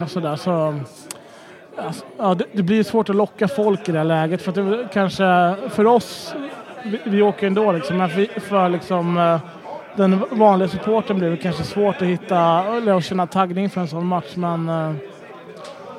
Och 0.00 0.10
sådär, 0.10 0.36
så, 0.36 0.80
alltså, 1.78 2.04
ja, 2.18 2.34
det, 2.34 2.44
det 2.52 2.62
blir 2.62 2.82
svårt 2.82 3.08
att 3.10 3.16
locka 3.16 3.48
folk 3.48 3.88
i 3.88 3.92
det 3.92 3.98
här 3.98 4.04
läget. 4.04 4.42
För 4.42 4.50
att 4.50 4.54
det 4.54 4.88
kanske 4.92 5.56
för 5.70 5.84
oss, 5.86 6.34
vi, 6.84 7.00
vi 7.04 7.22
åker 7.22 7.46
ändå 7.46 7.72
liksom, 7.72 7.96
men 7.96 8.10
för, 8.10 8.40
för 8.40 8.68
liksom, 8.68 9.18
eh, 9.18 9.40
den 9.96 10.24
vanliga 10.30 10.68
supporten 10.68 11.18
blir 11.18 11.30
det 11.30 11.36
kanske 11.36 11.62
svårt 11.62 11.96
att 11.96 12.08
hitta 12.08 12.64
eller 12.76 12.94
att 12.94 13.04
känna 13.04 13.26
taggning 13.26 13.70
för 13.70 13.80
en 13.80 13.88
sån 13.88 14.06
match. 14.06 14.32
Men, 14.34 14.68
eh, 14.68 14.92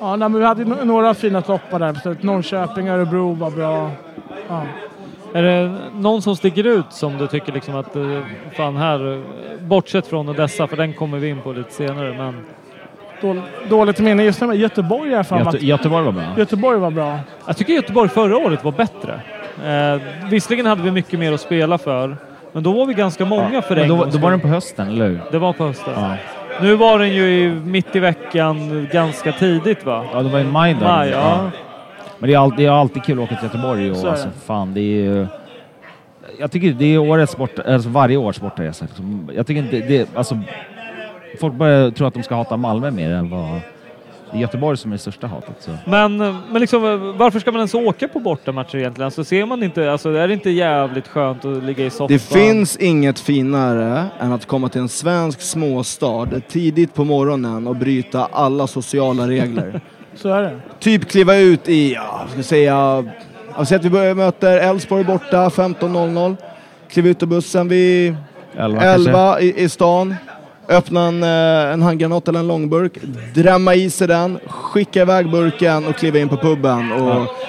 ja, 0.00 0.16
nej, 0.16 0.28
men 0.28 0.40
vi 0.40 0.44
hade 0.44 0.84
några 0.84 1.14
fina 1.14 1.42
toppar 1.42 1.78
där. 1.78 1.92
på 1.92 2.00
slutet. 2.00 2.22
Norrköping, 2.22 2.88
Örebro 2.88 3.34
var 3.34 3.50
bra. 3.50 3.90
Ja. 4.48 4.62
Är 5.32 5.42
det 5.42 5.76
någon 5.94 6.22
som 6.22 6.36
sticker 6.36 6.66
ut 6.66 6.92
som 6.92 7.18
du 7.18 7.26
tycker 7.26 7.52
liksom 7.52 7.76
att 7.76 7.96
eh, 7.96 8.20
fan 8.56 8.76
här, 8.76 9.22
bortsett 9.60 10.06
från 10.06 10.26
dessa, 10.26 10.66
för 10.66 10.76
den 10.76 10.92
kommer 10.92 11.18
vi 11.18 11.28
in 11.28 11.40
på 11.40 11.52
lite 11.52 11.72
senare, 11.72 12.14
men 12.18 12.44
Dål, 13.20 13.42
dåligt 13.68 14.00
minne 14.00 14.24
just 14.24 14.40
nu, 14.40 14.54
Göteborg 14.54 15.14
är 15.14 15.22
fan 15.22 15.44
Göte, 15.44 15.66
Göteborg 15.66 16.04
var 16.04 16.12
bra. 16.12 16.24
Göteborg 16.36 16.78
var 16.78 16.90
bra. 16.90 17.18
jag 17.46 17.56
tycker 17.56 17.72
Göteborg 17.72 18.08
förra 18.08 18.36
året 18.36 18.64
var 18.64 18.72
bättre. 18.72 19.20
Eh, 19.64 20.00
visserligen 20.30 20.66
hade 20.66 20.82
vi 20.82 20.90
mycket 20.90 21.18
mer 21.18 21.32
att 21.32 21.40
spela 21.40 21.78
för, 21.78 22.16
men 22.52 22.62
då 22.62 22.72
var 22.72 22.86
vi 22.86 22.94
ganska 22.94 23.24
många 23.24 23.62
för 23.62 23.76
en 23.76 23.88
då, 23.88 24.04
då 24.04 24.18
var 24.18 24.30
den 24.30 24.40
på 24.40 24.48
hösten, 24.48 24.88
eller 24.88 25.08
hur? 25.08 25.20
Det 25.30 25.38
var 25.38 25.52
på 25.52 25.66
hösten. 25.66 25.92
Ja. 25.96 26.16
Nu 26.62 26.74
var 26.74 26.98
den 26.98 27.14
ju 27.14 27.22
i, 27.44 27.48
mitt 27.50 27.96
i 27.96 27.98
veckan 27.98 28.88
ganska 28.92 29.32
tidigt 29.32 29.84
va? 29.84 30.04
Ja, 30.12 30.22
det 30.22 30.28
var 30.28 30.38
i 30.40 30.44
maj 30.44 30.76
då. 30.80 30.86
Maj, 30.86 31.10
ja. 31.10 31.50
Men 32.18 32.28
det 32.28 32.34
är, 32.34 32.38
alltid, 32.38 32.58
det 32.58 32.66
är 32.66 32.70
alltid 32.70 33.04
kul 33.04 33.18
att 33.18 33.24
åka 33.24 33.34
till 33.34 33.44
Göteborg. 33.44 33.90
Och, 33.90 33.96
Så 33.96 34.08
alltså, 34.08 34.28
fan, 34.46 34.74
det 34.74 34.80
är 34.80 35.02
ju... 35.02 35.26
Jag 36.38 36.50
tycker 36.50 36.72
det 36.72 36.94
är 36.94 36.98
årets 36.98 37.32
sport, 37.32 37.58
alltså 37.58 37.88
varje 37.88 38.16
års 38.16 38.40
bortaresa. 38.40 38.84
liksom. 38.84 39.30
Jag 39.34 39.46
tycker 39.46 39.62
inte 39.62 39.80
det, 39.80 40.08
alltså, 40.16 40.38
Folk 41.40 41.54
börjar 41.54 41.90
tro 41.90 42.06
att 42.06 42.14
de 42.14 42.22
ska 42.22 42.34
hata 42.34 42.56
Malmö 42.56 42.90
mer 42.90 43.10
än 43.10 43.30
vad... 43.30 43.60
Det 44.30 44.36
är 44.36 44.40
Göteborg 44.40 44.76
som 44.76 44.92
är 44.92 44.96
det 44.96 45.00
största 45.00 45.26
hatet. 45.26 45.56
Så. 45.60 45.70
Men, 45.84 46.16
men 46.16 46.60
liksom, 46.60 46.82
varför 47.18 47.40
ska 47.40 47.52
man 47.52 47.58
ens 47.58 47.74
åka 47.74 48.08
på 48.08 48.20
bortamatcher 48.20 48.76
egentligen? 48.76 49.04
Alltså, 49.04 49.24
ser 49.24 49.46
man 49.46 49.62
inte, 49.62 49.92
alltså, 49.92 50.10
är 50.10 50.28
det 50.28 50.34
inte 50.34 50.50
jävligt 50.50 51.08
skönt 51.08 51.44
att 51.44 51.62
ligga 51.62 51.84
i 51.86 51.90
soffan? 51.90 52.06
Det 52.08 52.18
finns 52.18 52.76
inget 52.76 53.18
finare 53.20 54.04
än 54.20 54.32
att 54.32 54.46
komma 54.46 54.68
till 54.68 54.80
en 54.80 54.88
svensk 54.88 55.40
småstad 55.40 56.28
tidigt 56.48 56.94
på 56.94 57.04
morgonen 57.04 57.66
och 57.66 57.76
bryta 57.76 58.28
alla 58.32 58.66
sociala 58.66 59.28
regler. 59.28 59.80
Så 60.14 60.28
är 60.28 60.42
det. 60.42 60.60
typ 60.78 61.08
kliva 61.08 61.36
ut 61.36 61.68
i, 61.68 61.92
ja, 61.92 62.26
ska 62.32 62.42
säga, 62.42 63.04
jag 63.56 63.68
säger 63.68 63.78
att 63.78 63.84
vi 63.84 63.90
börjar 63.90 64.14
möter 64.14 64.58
Elfsborg 64.58 65.04
borta 65.04 65.48
15.00. 65.48 66.36
Kliva 66.88 67.08
ut 67.08 67.22
ur 67.22 67.26
bussen 67.26 67.68
vid 67.68 68.16
Elva 68.56 68.80
kanske. 68.80 69.10
11 69.10 69.40
i, 69.40 69.62
i 69.62 69.68
stan. 69.68 70.14
Öppna 70.68 71.02
en, 71.06 71.22
eh, 71.22 71.72
en 71.72 71.82
handgranat 71.82 72.28
eller 72.28 72.38
en 72.40 72.46
långburk, 72.48 72.92
drämma 73.34 73.74
i 73.74 73.90
sig 73.90 74.08
den, 74.08 74.38
skicka 74.46 75.02
iväg 75.02 75.30
burken 75.30 75.86
och 75.86 75.96
kliva 75.96 76.18
in 76.18 76.28
på 76.28 76.36
puben 76.36 76.92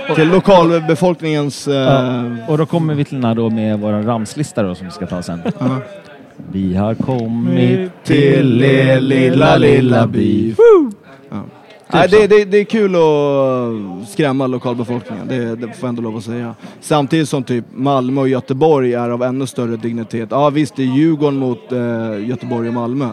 och 0.10 0.16
till 0.16 0.28
lokalbefolkningens... 0.30 1.68
Eh, 1.68 1.74
Ja. 1.74 2.24
Och 2.48 2.58
då 2.58 2.66
kommer 2.66 2.94
vi 2.96 3.06
till 3.06 3.16
den 3.16 3.26
här 3.26 3.36
då 3.36 3.50
med 3.50 3.80
vår 3.80 3.92
ramslista 3.92 4.64
då 4.64 4.76
som 4.76 4.86
vi 4.88 4.92
ska 4.92 5.06
ta 5.08 5.22
sen. 5.22 5.42
Vi 6.52 6.76
har 6.76 6.94
kommit 6.96 7.92
till 8.04 8.64
er 8.64 9.00
lilla, 9.00 9.58
lilla 9.58 10.08
by. 10.08 10.56
Ja. 11.32 11.44
Nej, 11.94 12.08
det, 12.08 12.28
det, 12.28 12.46
det 12.46 12.58
är 12.58 12.64
kul 12.64 12.96
att 12.96 14.10
skrämma 14.10 14.48
lokalbefolkningen, 14.48 15.28
det, 15.28 15.56
det 15.56 15.68
får 15.68 15.76
jag 15.82 15.90
ändå 15.90 16.02
lov 16.02 16.18
att 16.18 16.24
säga. 16.24 16.56
Samtidigt 16.80 17.30
som 17.30 17.44
typ 17.44 17.66
Malmö 17.74 18.22
och 18.22 18.30
Göteborg 18.30 18.94
är 18.94 19.10
av 19.10 19.24
ännu 19.24 19.48
större 19.48 19.78
dignitet. 19.78 20.28
Ja 20.32 20.50
visst, 20.50 20.76
det 20.76 20.84
är 20.84 20.88
Djurgården 20.88 21.40
mot 21.40 21.72
eh, 21.72 22.28
Göteborg 22.28 22.68
och 22.68 22.74
Malmö, 22.74 23.10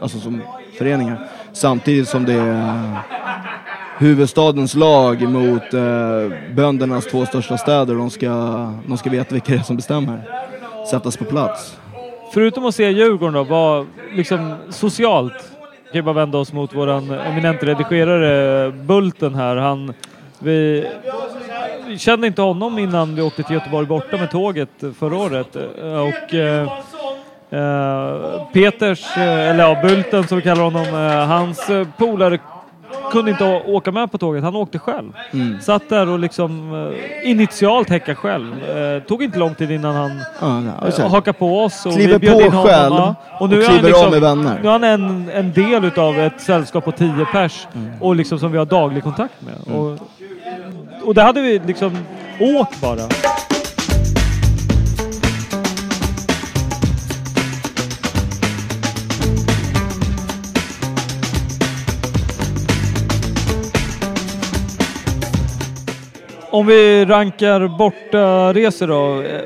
alltså 0.00 0.18
som 0.18 0.40
föreningar. 0.78 1.28
Samtidigt 1.52 2.08
som 2.08 2.24
det 2.24 2.32
är 2.32 2.98
huvudstadens 3.98 4.74
lag 4.74 5.22
mot 5.22 5.74
eh, 5.74 6.54
böndernas 6.54 7.06
två 7.06 7.26
största 7.26 7.58
städer. 7.58 7.94
De 7.94 8.10
ska, 8.10 8.28
de 8.86 8.98
ska 8.98 9.10
veta 9.10 9.34
vilka 9.34 9.52
det 9.52 9.58
är 9.58 9.62
som 9.62 9.76
bestämmer. 9.76 10.22
Sättas 10.90 11.16
på 11.16 11.24
plats. 11.24 11.76
Förutom 12.34 12.66
att 12.66 12.74
se 12.74 12.90
Djurgården 12.90 13.34
då, 13.34 13.44
vad 13.44 13.86
liksom 14.14 14.54
socialt 14.70 15.53
kan 15.94 15.98
ju 15.98 16.02
bara 16.02 16.14
vända 16.14 16.38
oss 16.38 16.52
mot 16.52 16.74
våran 16.74 17.10
eminente 17.10 17.66
redigerare 17.66 18.70
Bulten 18.70 19.34
här. 19.34 19.56
Han, 19.56 19.94
vi 20.38 20.86
kände 21.98 22.26
inte 22.26 22.42
honom 22.42 22.78
innan 22.78 23.14
vi 23.14 23.22
åkte 23.22 23.42
till 23.42 23.54
Göteborg 23.54 23.86
borta 23.86 24.16
med 24.16 24.30
tåget 24.30 24.68
förra 24.98 25.16
året. 25.16 25.56
Eh, 25.56 26.00
och 26.00 26.34
eh, 26.34 26.62
eh 27.50 28.46
Peters, 28.52 29.16
eh, 29.16 29.50
eller 29.50 29.64
ja, 29.64 29.82
Bulten 29.82 30.28
som 30.28 30.36
vi 30.38 30.42
kallar 30.42 30.62
honom, 30.62 30.86
hans 31.28 31.70
polare 31.98 32.38
kunde 33.14 33.30
inte 33.30 33.62
åka 33.66 33.92
med 33.92 34.12
på 34.12 34.18
tåget. 34.18 34.44
Han 34.44 34.56
åkte 34.56 34.78
själv. 34.78 35.12
Mm. 35.32 35.60
Satt 35.60 35.88
där 35.88 36.08
och 36.08 36.18
liksom 36.18 36.74
eh, 37.22 37.30
initialt 37.30 37.90
häcka 37.90 38.14
själv. 38.14 38.68
Eh, 38.68 39.02
tog 39.02 39.22
inte 39.22 39.38
lång 39.38 39.54
tid 39.54 39.70
innan 39.70 39.94
han 39.94 40.20
Ja, 40.40 40.88
eh, 40.98 41.10
hakar 41.10 41.32
på 41.32 41.60
oss. 41.64 41.86
Och 41.86 41.92
Kliver 41.92 42.18
vi 42.18 42.28
på 42.28 42.40
in 42.40 42.52
honom, 42.52 42.66
själv 42.66 42.94
ja. 42.94 43.14
och 43.40 43.48
nu 43.50 43.62
är 43.62 43.68
han 43.68 43.78
kliver 43.78 43.88
av 43.88 43.94
liksom, 43.94 44.10
med 44.10 44.20
vänner. 44.20 44.60
Nu 44.62 44.68
är 44.68 44.72
han 44.72 44.84
en, 44.84 45.30
en 45.34 45.52
del 45.52 45.84
utav 45.84 46.18
ett 46.18 46.40
sällskap 46.40 46.84
på 46.84 46.92
tio 46.92 47.26
pers 47.32 47.66
och 48.00 48.16
liksom 48.16 48.38
som 48.38 48.52
vi 48.52 48.58
har 48.58 48.66
daglig 48.66 49.02
kontakt 49.02 49.34
med. 49.38 49.76
Och, 49.76 49.98
och 51.02 51.14
där 51.14 51.24
hade 51.24 51.40
vi 51.40 51.60
liksom, 51.66 51.98
åk 52.40 52.80
bara. 52.80 53.00
Om 66.54 66.66
vi 66.66 67.04
rankar 67.04 67.68
borta 67.68 68.52
resor 68.52 68.86
då. 68.86 69.22
eh, 69.22 69.40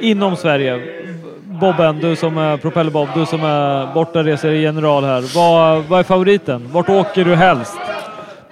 Inom 0.00 0.36
Sverige. 0.36 0.80
Bobben, 1.44 1.98
du 1.98 2.16
som 2.16 2.38
är 2.38 2.56
Propeller-Bob, 2.56 3.08
du 3.14 3.26
som 3.26 3.44
är 3.44 3.94
borta 3.94 4.22
resor 4.22 4.50
i 4.50 4.62
general 4.62 5.04
här. 5.04 5.34
Vad, 5.34 5.84
vad 5.84 5.98
är 6.00 6.04
favoriten? 6.04 6.68
Vart 6.72 6.88
åker 6.88 7.24
du 7.24 7.34
helst? 7.34 7.78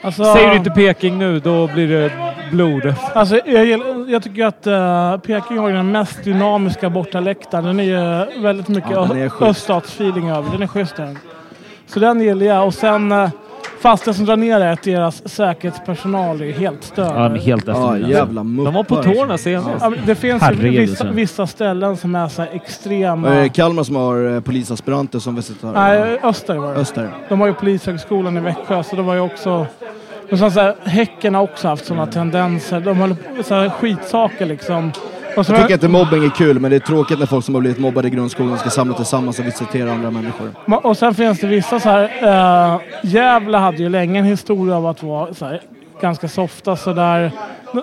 Alltså, 0.00 0.24
Säger 0.24 0.50
du 0.50 0.56
inte 0.56 0.70
Peking 0.70 1.18
nu, 1.18 1.40
då 1.40 1.66
blir 1.66 1.88
det 1.88 2.12
blod. 2.52 2.94
Alltså, 3.14 3.40
jag, 3.46 3.82
jag 4.08 4.22
tycker 4.22 4.46
att 4.46 4.66
uh, 4.66 5.16
Peking 5.20 5.58
har 5.58 5.72
den 5.72 5.92
mest 5.92 6.24
dynamiska 6.24 6.90
bortaläktaren. 6.90 7.64
Den 7.64 7.80
är 7.80 7.84
ju 7.84 8.42
väldigt 8.42 8.68
mycket 8.68 8.90
Ja, 8.90 9.08
öststatsfeeling 9.40 10.28
över. 10.30 10.50
Den 10.52 10.62
är 10.62 10.66
schysst 10.66 10.96
den. 10.96 11.18
Så 11.86 12.00
den 12.00 12.20
gillar 12.20 12.46
jag. 12.46 12.66
Och 12.66 12.74
sen 12.74 13.12
uh, 13.12 13.28
Fast 13.80 14.04
det 14.04 14.14
som 14.14 14.24
drar 14.24 14.36
ner 14.36 14.60
är 14.60 14.72
att 14.72 14.82
deras 14.82 15.28
säkerhetspersonal 15.28 16.40
är 16.42 16.52
helt 16.52 16.84
störd. 16.84 17.12
Ja, 17.16 17.28
de 17.28 17.34
är 17.34 17.38
helt 17.38 17.66
Ja, 17.66 17.72
efterblivna. 17.72 18.08
jävla 18.08 18.44
muppar. 18.44 18.64
De 18.64 18.74
var 18.74 18.84
på 18.84 19.02
tårna 19.02 19.38
senast. 19.38 19.76
Ja, 19.80 19.92
det 20.06 20.14
finns 20.14 20.42
ju 20.42 20.46
Herregud, 20.46 20.80
vissa, 20.80 21.04
alltså. 21.04 21.16
vissa 21.16 21.46
ställen 21.46 21.96
som 21.96 22.14
är 22.14 22.28
så 22.28 22.42
här 22.42 22.50
extrema... 22.52 23.30
Det 23.30 23.48
Kalmar 23.48 23.82
som 23.82 23.96
har 23.96 24.34
eh, 24.34 24.40
polisaspiranter 24.40 25.18
som 25.18 25.34
visitar? 25.36 25.72
Nej, 25.72 26.18
Öster 26.22 26.56
var 26.56 26.74
det. 26.74 26.80
Öster. 26.80 27.10
De 27.28 27.40
har 27.40 27.46
ju 27.46 27.54
Polishögskolan 27.54 28.36
i 28.36 28.40
Växjö, 28.40 28.82
så 28.82 28.96
det 28.96 29.02
var 29.02 29.14
ju 29.14 29.20
också... 29.20 29.66
Men 30.28 30.38
så 30.38 30.50
så 30.50 30.60
här, 30.60 30.74
häcken 30.84 31.34
har 31.34 31.42
också 31.42 31.68
haft 31.68 31.84
sådana 31.86 32.06
tendenser. 32.06 32.80
De 32.80 32.98
håller 32.98 33.14
på 33.36 33.42
så 33.42 33.54
här 33.54 33.68
skitsaker 33.70 34.46
liksom. 34.46 34.92
Och 35.38 35.46
så 35.46 35.52
Jag 35.52 35.60
tycker 35.60 35.74
inte 35.74 35.88
mobbing 35.88 36.24
är 36.24 36.28
kul, 36.28 36.60
men 36.60 36.70
det 36.70 36.76
är 36.76 36.80
tråkigt 36.80 37.18
när 37.18 37.26
folk 37.26 37.44
som 37.44 37.54
har 37.54 37.60
blivit 37.60 37.78
mobbade 37.78 38.08
i 38.08 38.10
grundskolan 38.10 38.58
ska 38.58 38.70
samla 38.70 38.94
tillsammans 38.94 39.38
och 39.38 39.46
visitera 39.46 39.92
andra 39.92 40.10
människor. 40.10 40.50
Och 40.82 40.96
sen 40.96 41.14
finns 41.14 41.40
det 41.40 41.46
vissa 41.46 41.80
så 41.80 41.88
här... 41.88 42.74
Uh, 42.74 42.80
Gävle 43.02 43.58
hade 43.58 43.76
ju 43.76 43.88
länge 43.88 44.18
en 44.18 44.24
historia 44.24 44.76
av 44.76 44.86
att 44.86 45.02
vara 45.02 45.34
så 45.34 45.44
här, 45.46 45.60
ganska 46.00 46.28
softa 46.28 46.76
sådär. 46.76 47.32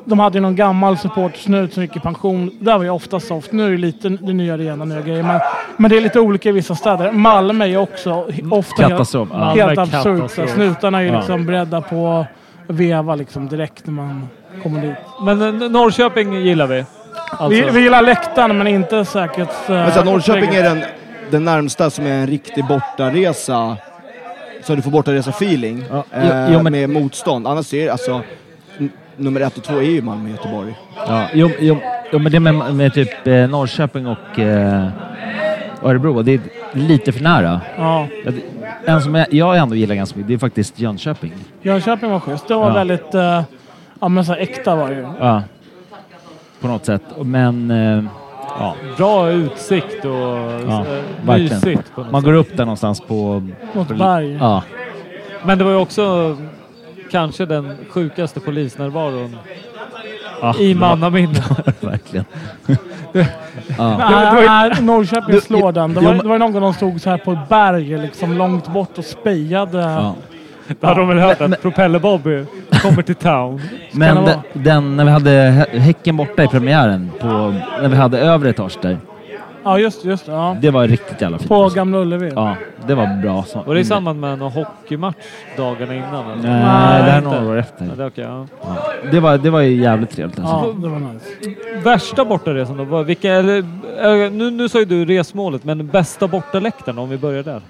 De 0.05 0.19
hade 0.19 0.37
ju 0.37 0.41
någon 0.41 0.55
gammal 0.55 0.97
supportersnut 0.97 1.73
som 1.73 1.83
gick 1.83 1.95
i 1.95 1.99
pension. 1.99 2.51
Där 2.59 2.77
var 2.77 2.83
ju 2.83 2.89
ofta 2.89 3.19
soft. 3.19 3.51
Nu 3.51 3.65
är 3.65 3.71
det 3.71 3.77
lite 3.77 4.09
det 4.09 4.33
nya 4.33 4.57
rena 4.57 4.85
nya 4.85 5.01
grejer. 5.01 5.23
Men, 5.23 5.39
men 5.77 5.91
det 5.91 5.97
är 5.97 6.01
lite 6.01 6.19
olika 6.19 6.49
i 6.49 6.51
vissa 6.51 6.75
städer. 6.75 7.11
Malmö 7.11 7.65
är 7.65 7.69
ju 7.69 7.77
också 7.77 8.27
ofta 8.51 8.89
Katastrof. 8.89 9.29
Helt, 9.31 9.77
helt 9.79 9.79
absurt. 9.95 10.49
Snutarna 10.49 10.97
är 10.97 11.01
ju 11.01 11.07
Ja. 11.09 11.17
liksom 11.17 11.45
beredda 11.45 11.81
på 11.81 12.07
att 12.07 12.27
veva 12.75 13.15
liksom 13.15 13.47
direkt 13.47 13.85
när 13.85 13.93
man 13.93 14.27
kommer 14.63 14.81
dit. 14.81 14.95
Men 15.21 15.61
eh, 15.61 15.69
Norrköping 15.69 16.33
gillar 16.33 16.67
vi. 16.67 16.85
Alltså. 17.29 17.47
Vi, 17.49 17.69
vi 17.71 17.79
gillar 17.81 18.01
läktaren 18.01 18.57
men 18.57 18.67
inte 18.67 19.05
säkerhets... 19.05 19.55
Men 19.67 19.91
så 19.91 20.03
Norrköping 20.03 20.55
är 20.55 20.63
den, 20.63 20.83
den 21.31 21.45
närmsta 21.45 21.89
som 21.89 22.05
är 22.05 22.11
en 22.11 22.27
riktig 22.27 22.65
bortaresa. 22.65 23.77
Så 24.63 24.75
du 24.75 24.81
får 24.81 24.91
bortaresa-feeling. 24.91 25.83
Ja, 25.91 26.03
eh, 26.11 26.53
jo, 26.53 26.61
men- 26.61 26.71
Med 26.73 26.89
motstånd. 26.89 27.47
Annars 27.47 27.73
är 27.73 27.85
det 27.85 27.89
alltså... 27.91 28.21
Nummer 29.17 29.41
ett 29.41 29.57
och 29.57 29.63
två 29.63 29.77
är 29.77 29.81
ju 29.81 30.01
Malmö 30.01 30.23
och 30.23 30.29
Göteborg. 30.29 30.75
Ja, 31.07 31.25
jo, 31.33 31.49
jo, 31.59 31.77
jo, 32.11 32.19
men 32.19 32.31
det 32.31 32.39
med, 32.39 32.75
med 32.75 32.93
typ 32.93 33.27
eh, 33.27 33.33
Norrköping 33.47 34.07
och 34.07 34.39
eh, 34.39 34.87
Örebro, 35.83 36.21
det 36.21 36.33
är 36.33 36.39
lite 36.73 37.11
för 37.11 37.23
nära. 37.23 37.61
Ja. 37.77 38.07
En 38.85 39.01
som 39.01 39.15
jag, 39.15 39.33
jag 39.33 39.57
ändå 39.57 39.75
gillar 39.75 39.95
ganska 39.95 40.17
mycket, 40.17 40.27
det 40.27 40.33
är 40.33 40.37
faktiskt 40.37 40.79
Jönköping. 40.79 41.33
Jönköping 41.61 42.11
var 42.11 42.19
schysst. 42.19 42.47
Det 42.47 42.55
var 42.55 42.67
Ja. 42.67 42.73
väldigt... 42.73 43.13
eh, 43.13 43.41
ja 44.01 44.07
men 44.07 44.25
så 44.25 44.33
här 44.33 44.39
äkta 44.39 44.75
var 44.75 44.87
det 44.89 44.95
ju. 44.95 45.07
Ja. 45.19 45.43
På 46.61 46.67
något 46.67 46.85
sätt. 46.85 47.01
Men... 47.21 47.71
Eh, 47.71 48.03
ja, 48.59 48.75
Bra 48.97 49.29
utsikt 49.31 50.05
och 50.05 50.11
Ja, 50.11 50.85
eh, 51.27 51.35
mysigt. 51.35 51.95
På 51.95 52.01
något 52.01 52.11
man 52.11 52.21
sätt. 52.21 52.25
går 52.25 52.33
upp 52.33 52.57
där 52.57 52.65
någonstans 52.65 53.01
på... 53.01 53.43
Mot 53.73 53.87
berg. 53.87 54.33
Ja. 54.33 54.63
Men 55.43 55.57
det 55.57 55.63
var 55.63 55.71
ju 55.71 55.77
också 55.77 56.37
kanske 57.11 57.45
den 57.45 57.77
sjukaste 57.89 58.39
polisnärvaron 58.39 59.37
ja 60.41 60.55
i 60.59 60.75
mannaminne. 60.75 61.43
verkligen. 61.79 62.25
Nej, 63.77 64.81
Norrköping 64.81 65.41
slår 65.41 65.71
den. 65.71 65.93
Det 65.93 66.01
var, 66.01 66.13
det 66.13 66.27
var 66.27 66.37
någon 66.39 66.51
gång 66.53 66.61
de 66.61 66.73
stod 66.73 67.01
så 67.01 67.09
här 67.09 67.17
på 67.17 67.31
ett 67.31 67.49
berg 67.49 67.97
liksom 67.97 68.37
långt 68.37 68.67
bort 68.67 68.97
och 68.97 69.05
spejade. 69.05 69.77
Ja. 69.77 70.15
Då 70.79 70.87
hade 70.87 70.99
de 70.99 71.07
väl 71.07 71.19
hört 71.19 71.39
Men- 71.39 71.53
att 71.53 71.61
Propeller-Bobby 71.61 72.45
kommer 72.81 73.01
till 73.01 73.15
town. 73.15 73.61
Men 73.91 74.25
det 74.25 74.39
den, 74.53 74.97
när 74.97 75.05
vi 75.05 75.11
hade 75.11 75.29
Hä- 75.31 75.79
Häcken 75.79 76.17
borta 76.17 76.43
i 76.43 76.47
premiären, 76.47 77.11
på, 77.19 77.27
när 77.81 77.87
vi 77.87 77.95
hade 77.95 78.19
övre 78.19 78.49
etage 78.49 78.77
där. 78.81 78.97
Ja, 79.63 79.79
just 79.79 80.05
just 80.05 80.25
det. 80.25 80.31
Ja. 80.31 80.57
Det 80.61 80.69
var 80.71 80.87
riktigt 80.87 81.21
jävla 81.21 81.37
fint. 81.37 81.49
På 81.49 81.63
alltså. 81.63 81.75
Gamla 81.75 81.97
Ullevi. 81.97 82.31
Ja, 82.35 82.55
det 82.87 82.95
var 82.95 83.21
bra. 83.21 83.43
Så. 83.43 83.61
Var 83.63 83.73
det 83.75 83.79
i 83.79 83.85
samband 83.85 84.19
med 84.19 84.39
någon 84.39 84.51
hockeymatch 84.51 85.15
dagarna 85.57 85.95
innan? 85.95 86.31
Eller? 86.31 86.41
Nej, 86.49 86.63
Nej, 86.63 87.03
det 87.03 87.11
här 87.11 87.17
är 87.17 87.21
några 87.21 87.49
år 87.49 87.57
efter. 87.57 87.85
Ja, 87.85 87.91
det, 87.95 88.03
är 88.03 88.07
okej, 88.07 88.23
ja. 88.23 88.47
Ja. 88.61 88.75
Det, 89.11 89.19
var, 89.19 89.37
det 89.37 89.49
var 89.49 89.59
ju 89.61 89.81
jävligt 89.81 90.09
trevligt 90.11 90.39
alltså. 90.39 90.53
Ja, 90.55 90.73
det 90.81 90.87
var 90.87 90.99
nice. 90.99 91.25
Värsta 91.83 92.25
bortaresan 92.25 92.87
då? 92.89 93.03
Vilka, 93.03 93.33
eller, 93.33 93.57
eh, 93.57 94.31
nu, 94.31 94.51
nu 94.51 94.69
sa 94.69 94.79
ju 94.79 94.85
du 94.85 95.05
resmålet, 95.05 95.63
men 95.63 95.87
bästa 95.87 96.27
bortaläktaren 96.27 96.97
om 96.99 97.09
vi 97.09 97.17
börjar 97.17 97.43
där? 97.43 97.61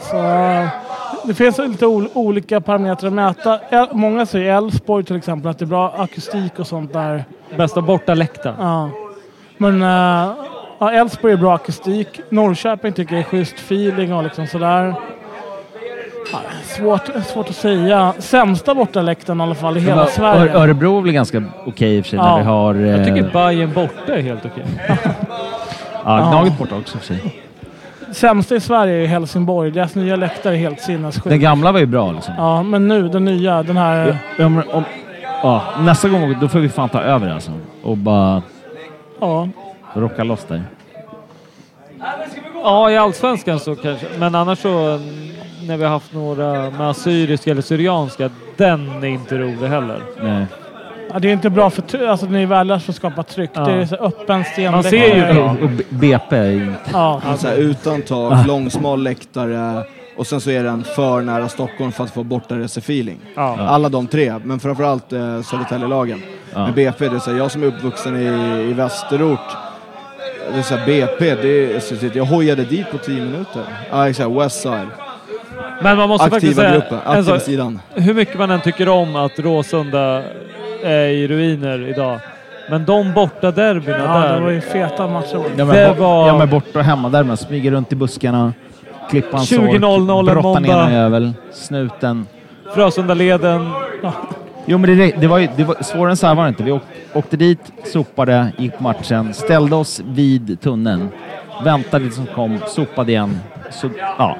Så, 0.00 0.16
det 1.24 1.34
finns 1.34 1.58
lite 1.58 1.86
ol- 1.86 2.08
olika 2.14 2.60
parametrar 2.60 3.08
att 3.08 3.14
mäta. 3.14 3.58
El- 3.70 3.88
Många 3.92 4.26
säger 4.26 4.56
Elfsborg 4.56 5.04
till 5.04 5.16
exempel 5.16 5.50
att 5.50 5.58
det 5.58 5.64
är 5.64 5.66
bra 5.66 5.94
akustik 5.98 6.58
och 6.58 6.66
sånt 6.66 6.92
där. 6.92 7.24
Bästa 7.56 7.80
bortaläktaren? 7.80 8.56
Ja. 8.60 8.90
Men 9.56 9.82
äh, 9.82 10.32
ja, 10.78 10.92
Elfsborg 10.92 11.32
är 11.32 11.36
bra 11.36 11.54
akustik. 11.54 12.20
Norrköping 12.28 12.92
tycker 12.92 13.12
jag 13.14 13.20
är 13.20 13.24
schysst 13.24 13.54
feeling 13.54 14.14
och 14.14 14.22
liksom 14.22 14.46
sådär. 14.46 14.94
Ja, 16.32 16.38
svårt, 16.64 17.24
svårt 17.26 17.48
att 17.48 17.56
säga. 17.56 18.12
Sämsta 18.18 18.74
bortaläktaren 18.74 19.40
i 19.40 19.42
alla 19.42 19.54
fall 19.54 19.76
i 19.76 19.80
hela 19.80 19.96
Men 19.96 20.06
Sverige. 20.06 20.52
Örebro 20.56 20.98
är 20.98 21.02
väl 21.02 21.12
ganska 21.12 21.44
okej 21.66 21.96
i 21.96 22.00
och 22.00 22.04
för 22.04 22.10
sig 22.10 22.18
Ja. 22.18 22.30
när 22.36 22.38
vi 22.38 22.44
har... 22.48 22.74
Eh, 22.74 22.86
Jag 22.90 23.04
tycker 23.06 23.30
Bayern 23.32 23.72
borta 23.72 24.14
är 24.14 24.22
helt 24.22 24.44
okej. 24.46 24.64
ja, 26.04 26.28
Gnaget 26.30 26.58
borta 26.58 26.76
också 26.76 26.96
i 26.96 26.98
och 26.98 27.02
för 27.02 27.14
sig. 27.14 27.42
Sämsta 28.16 28.54
i 28.54 28.60
Sverige 28.60 29.02
är 29.02 29.06
Helsingborg. 29.06 29.70
Deras 29.70 29.94
nya 29.94 30.16
läktare 30.16 30.54
är 30.54 30.58
helt 30.58 30.80
sinnessjuk. 30.80 31.24
Den 31.24 31.40
gamla 31.40 31.72
var 31.72 31.80
ju 31.80 31.86
bra 31.86 32.12
liksom. 32.12 32.34
Ja, 32.38 32.62
men 32.62 32.88
nu 32.88 33.08
den 33.08 33.24
nya, 33.24 33.62
den 33.62 33.76
här... 33.76 34.18
Ja, 34.38 34.48
men 34.48 34.68
om, 34.68 34.84
ja, 35.42 35.62
nästa 35.80 36.08
gång 36.08 36.36
då 36.40 36.48
får 36.48 36.58
vi 36.58 36.68
fan 36.68 36.88
ta 36.88 37.00
över 37.00 37.28
alltså. 37.28 37.52
Och 37.82 37.96
bara 37.96 38.42
Ja, 39.20 39.48
rocka 39.94 40.24
loss 40.24 40.44
där. 40.44 40.62
Ja, 42.62 42.90
i 42.90 42.96
Allsvenskan 42.96 43.60
så 43.60 43.76
kanske. 43.76 44.06
Men 44.18 44.34
annars 44.34 44.58
så 44.58 45.00
när 45.66 45.76
vi 45.76 45.84
har 45.84 45.90
haft 45.90 46.12
några 46.12 46.70
med 46.70 46.90
assyriska 46.90 47.50
eller 47.50 47.62
syrianska, 47.62 48.30
den 48.56 48.90
är 48.90 49.04
inte 49.04 49.38
rolig 49.38 49.68
heller. 49.68 50.00
Nej. 50.22 50.46
Ja, 51.12 51.18
det 51.18 51.28
är 51.28 51.32
inte 51.32 51.50
bra 51.50 51.70
för 51.70 52.06
alltså, 52.06 52.26
den 52.26 52.36
är 52.36 52.46
värdelös 52.46 52.84
för 52.84 52.92
att 52.92 52.96
skapa 52.96 53.22
tryck. 53.22 53.50
Ja. 53.54 53.64
Det 53.64 53.72
är 53.72 53.86
så 53.86 53.96
öppen 53.96 54.44
sten. 54.44 54.72
Man 54.72 54.82
ser 54.82 55.34
ju. 55.34 55.40
Och, 55.40 55.70
BP 55.88 56.36
är 56.36 56.50
ju 56.50 56.64
inte... 56.64 56.90
Ja. 56.92 57.20
Så 57.38 57.48
här, 57.48 57.56
utan 57.56 58.02
tak, 58.02 58.46
långsmal 58.46 59.02
läktare 59.02 59.84
och 60.16 60.26
sen 60.26 60.40
så 60.40 60.50
är 60.50 60.64
den 60.64 60.84
för 60.84 61.20
nära 61.20 61.48
Stockholm 61.48 61.92
för 61.92 62.04
att 62.04 62.10
få 62.10 62.22
bortaresefeeling. 62.22 63.18
Ja. 63.34 63.58
Alla 63.58 63.88
de 63.88 64.06
tre, 64.06 64.34
men 64.44 64.60
framförallt 64.60 65.12
eh, 65.12 65.42
Södertäljelagen. 65.42 66.22
Ja. 66.54 66.64
Men 66.64 66.74
BP, 66.74 67.08
det 67.08 67.16
är 67.16 67.18
så 67.18 67.30
här, 67.30 67.38
jag 67.38 67.50
som 67.50 67.62
är 67.62 67.66
uppvuxen 67.66 68.16
i, 68.16 68.70
i 68.70 68.72
västerort, 68.72 69.56
det 70.52 70.58
är 70.58 70.62
så 70.62 70.76
här, 70.76 70.86
BP, 70.86 71.34
det 71.34 71.74
är, 71.74 71.80
så 71.80 71.94
jag 72.18 72.24
hojade 72.24 72.64
dit 72.64 72.90
på 72.90 72.98
10 72.98 73.14
minuter. 73.14 73.62
Ja, 73.90 74.08
exakt, 74.08 74.30
Westside. 74.30 74.88
Men 75.82 75.96
man 75.96 76.08
måste 76.08 76.30
faktiskt 76.30 76.58
Aktiva 76.58 76.62
säga, 76.62 76.80
gruppen, 76.80 76.98
en 76.98 77.18
aktiva 77.18 77.38
sak, 77.38 77.42
sidan. 77.42 77.80
hur 77.94 78.14
mycket 78.14 78.38
man 78.38 78.50
än 78.50 78.60
tycker 78.60 78.88
om 78.88 79.16
att 79.16 79.38
Råsunda 79.38 80.22
är 80.82 81.06
i 81.08 81.28
ruiner 81.28 81.88
idag. 81.88 82.18
Men 82.70 82.84
de 82.84 83.12
borta 83.12 83.50
derbyna 83.50 83.98
Ja, 83.98 84.18
där. 84.20 84.34
det 84.36 84.40
var 84.40 84.50
ju 84.50 84.60
feta 84.60 85.06
matcher. 85.08 85.28
Ja, 85.34 85.42
Det 85.56 85.64
men, 85.64 85.96
bo- 85.96 86.02
var- 86.02 86.28
ja, 86.28 86.38
men 86.38 86.50
borta 86.50 86.78
och 86.78 86.84
hemma 86.84 87.08
där 87.08 87.22
man 87.24 87.36
smyger 87.36 87.70
runt 87.70 87.92
i 87.92 87.96
buskarna, 87.96 88.52
klippa 89.10 89.36
en 89.36 89.42
20.00 89.42 90.18
en 90.18 90.24
brottar 90.26 90.34
ner 90.34 90.42
måndag. 90.42 90.86
en 90.86 90.92
jävel, 90.94 91.32
snuten. 91.52 92.26
Frösundaleden. 92.74 93.70
Jo 94.66 94.78
men 94.78 94.98
det, 94.98 95.14
det 95.20 95.26
var 95.26 95.38
ju 95.38 95.48
det 95.56 95.64
var, 95.64 95.74
svårare 95.82 96.10
än 96.10 96.16
så 96.16 96.26
här 96.26 96.34
var 96.34 96.42
det 96.42 96.48
inte. 96.48 96.62
Vi 96.62 96.72
åk, 96.72 96.82
åkte 97.12 97.36
dit, 97.36 97.72
sopade, 97.84 98.52
gick 98.58 98.80
matchen, 98.80 99.34
ställde 99.34 99.76
oss 99.76 100.00
vid 100.06 100.60
tunneln, 100.60 101.08
väntade 101.64 102.04
tills 102.04 102.16
de 102.16 102.26
kom, 102.26 102.58
sopade 102.66 103.12
igen. 103.12 103.40
Så, 103.70 103.88
ja. 104.18 104.36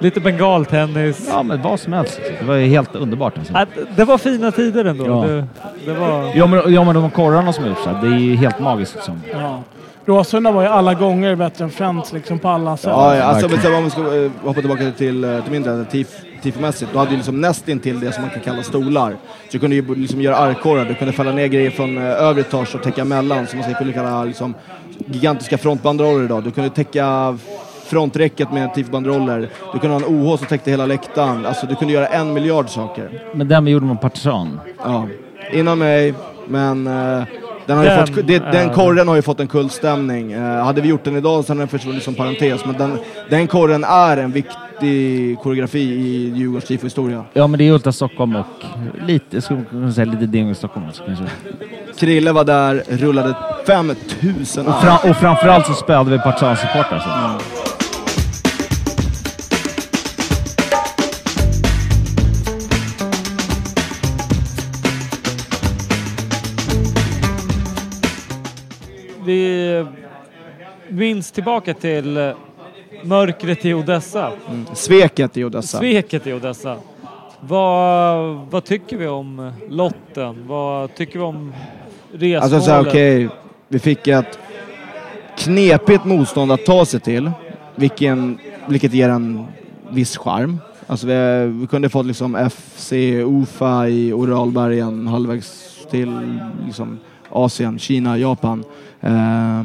Lite 0.00 0.20
bengaltennis. 0.20 1.28
ja, 1.28 1.42
men 1.42 1.62
vad 1.62 1.80
som 1.80 1.92
helst. 1.92 2.20
Det 2.40 2.44
var 2.46 2.54
ju 2.54 2.66
helt 2.66 2.94
underbart 2.94 3.38
alltså. 3.38 3.54
Att 3.56 3.68
det 3.96 4.04
var 4.04 4.18
fina 4.18 4.50
tider 4.52 4.84
ändå. 4.84 5.06
Ja. 5.06 5.24
Det, 5.26 5.46
det 5.84 5.92
var... 5.92 6.32
Ja 6.34 6.46
men, 6.46 6.72
ja, 6.72 6.84
men 6.84 6.94
de 6.94 7.10
korrarna 7.10 7.52
som 7.52 7.66
gjorts, 7.66 7.84
det 7.84 8.08
är 8.08 8.18
ju 8.18 8.36
helt 8.36 8.60
magiskt 8.60 8.94
liksom. 8.94 9.20
Ja. 9.32 9.62
Råsunda 10.06 10.50
var 10.50 10.62
ju 10.62 10.68
alla 10.68 10.94
gånger 10.94 11.36
bättre 11.36 11.64
än 11.64 11.70
Friends 11.70 12.12
liksom 12.12 12.38
på 12.38 12.48
alla 12.48 12.76
sätt. 12.76 12.90
Ja, 12.90 13.16
ja 13.16 13.22
alltså, 13.22 13.48
men 13.48 13.74
om 13.74 13.84
vi 13.84 13.90
ska 13.90 14.00
eh, 14.00 14.30
hoppa 14.42 14.60
tillbaka 14.60 14.90
till, 14.90 15.24
eh, 15.24 15.42
till 15.42 15.52
mindre, 15.52 15.84
tif, 15.84 16.08
då 16.92 16.98
hade 16.98 17.10
du 17.10 17.16
liksom 17.16 17.40
nästintill 17.40 18.00
det 18.00 18.12
som 18.12 18.22
man 18.22 18.30
kan 18.30 18.40
kalla 18.40 18.62
stolar. 18.62 19.10
Så 19.10 19.16
du 19.50 19.58
kunde 19.58 19.76
ju 19.76 19.94
liksom 19.94 20.20
göra 20.20 20.36
arkhårar, 20.36 20.84
du 20.84 20.94
kunde 20.94 21.12
fälla 21.12 21.32
ner 21.32 21.46
grejer 21.46 21.70
från 21.70 21.98
eh, 21.98 22.04
övre 22.04 22.40
etage 22.40 22.74
och 22.74 22.82
täcka 22.82 23.04
mellan, 23.04 23.46
som 23.46 23.58
man 23.58 23.74
skulle 23.74 23.92
kalla 23.92 24.24
liksom, 24.24 24.54
gigantiska 25.06 25.58
frontbanderoller 25.58 26.24
idag. 26.24 26.44
Du 26.44 26.50
kunde 26.50 26.70
täcka 26.70 27.38
fronträcket 27.90 28.52
med 28.52 28.74
tifbanderoller. 28.74 29.48
Du 29.72 29.78
kunde 29.78 29.96
ha 29.96 30.02
en 30.06 30.14
OH 30.22 30.36
som 30.36 30.46
täckte 30.46 30.70
hela 30.70 30.86
läktaren. 30.86 31.46
Alltså 31.46 31.66
du 31.66 31.74
kunde 31.74 31.94
göra 31.94 32.06
en 32.06 32.32
miljard 32.32 32.68
saker. 32.68 33.22
Men 33.34 33.48
den 33.48 33.64
vi 33.64 33.70
gjorde 33.70 33.86
med 33.86 34.00
Partisan. 34.00 34.60
Ja. 34.84 35.06
Innan 35.52 35.78
mig, 35.78 36.14
men 36.48 36.86
eh, 36.86 37.24
den, 37.66 37.76
har 37.76 37.84
ju 37.84 37.90
Den 37.90 38.06
fått, 38.06 38.26
det, 38.26 38.38
den 38.38 38.70
är- 38.70 38.74
korren 38.74 39.08
har 39.08 39.16
ju 39.16 39.22
fått 39.22 39.40
en 39.40 39.48
kultstämning. 39.48 40.32
Eh, 40.32 40.64
hade 40.64 40.80
vi 40.80 40.88
gjort 40.88 41.04
den 41.04 41.16
idag 41.16 41.44
så 41.44 41.50
hade 41.52 41.60
den 41.60 41.68
försvunnit 41.68 42.02
som 42.02 42.14
parentes, 42.14 42.64
men 42.64 42.74
den, 42.78 42.98
den 43.30 43.46
korren 43.46 43.84
är 43.84 44.16
en 44.16 44.32
viktig 44.32 45.38
koreografi 45.42 45.80
i 45.80 46.32
Djurgårdens 46.36 46.64
tifo-historia. 46.64 47.24
Ja 47.32 47.46
men 47.46 47.58
det 47.58 47.68
är 47.68 47.72
Ultra 47.72 47.92
Stockholm 47.92 48.36
och 48.36 48.46
lite, 49.06 49.24
jag 49.30 49.42
skulle 49.42 49.64
kunna 49.70 49.92
säga 49.92 50.04
lite 50.04 50.26
Dingo 50.26 50.54
Stockholm 50.54 50.88
också 50.88 51.02
kanske. 51.06 51.24
Krille 51.98 52.32
var 52.32 52.44
där, 52.44 52.82
rullade 52.88 53.34
5000 53.66 54.66
Och, 54.66 54.72
arm. 54.74 54.80
fra, 54.80 55.10
och 55.10 55.16
framförallt 55.16 55.66
så 55.66 55.72
spöade 55.74 56.10
vi 56.10 56.18
Partisan-supportrar. 56.18 56.98
Så. 56.98 57.59
Minns 70.90 71.32
tillbaka 71.32 71.74
till 71.74 72.16
eh, 72.16 72.32
mörkret 73.04 73.64
i 73.64 73.74
Odessa. 73.74 74.32
Sveket 74.74 75.36
i 75.36 75.44
Odessa. 75.44 75.78
Sveket 75.78 76.26
i 76.26 76.32
Odessa. 76.32 76.76
Vad, 77.40 78.36
vad 78.50 78.64
tycker 78.64 78.96
vi 78.96 79.06
om 79.06 79.52
lotten? 79.68 80.44
Vad 80.46 80.94
tycker 80.94 81.18
vi 81.18 81.24
om 81.24 81.52
resmålet? 82.12 82.42
Alltså 82.54 82.80
okej, 82.80 83.28
vi 83.68 83.78
fick 83.78 84.08
ett 84.08 84.38
knepigt 85.38 86.04
motstånd 86.04 86.52
att 86.52 86.64
ta 86.64 86.84
sig 86.84 87.00
till, 87.00 87.30
vilken, 87.74 88.38
vilket 88.66 88.92
ger 88.92 89.08
en 89.08 89.46
viss 89.90 90.16
charm. 90.16 90.58
Alltså 90.86 91.06
vi, 91.06 91.46
vi 91.60 91.66
kunde 91.66 91.88
fått 91.88 92.06
liksom 92.06 92.50
FC 92.50 92.92
Ufa 93.42 93.88
i 93.88 94.12
Uralbergen 94.12 95.06
halvvägs 95.06 95.70
till 95.90 96.40
liksom 96.66 96.98
Asien, 97.30 97.78
Kina, 97.78 98.18
Japan. 98.18 98.64
Eh, 99.00 99.64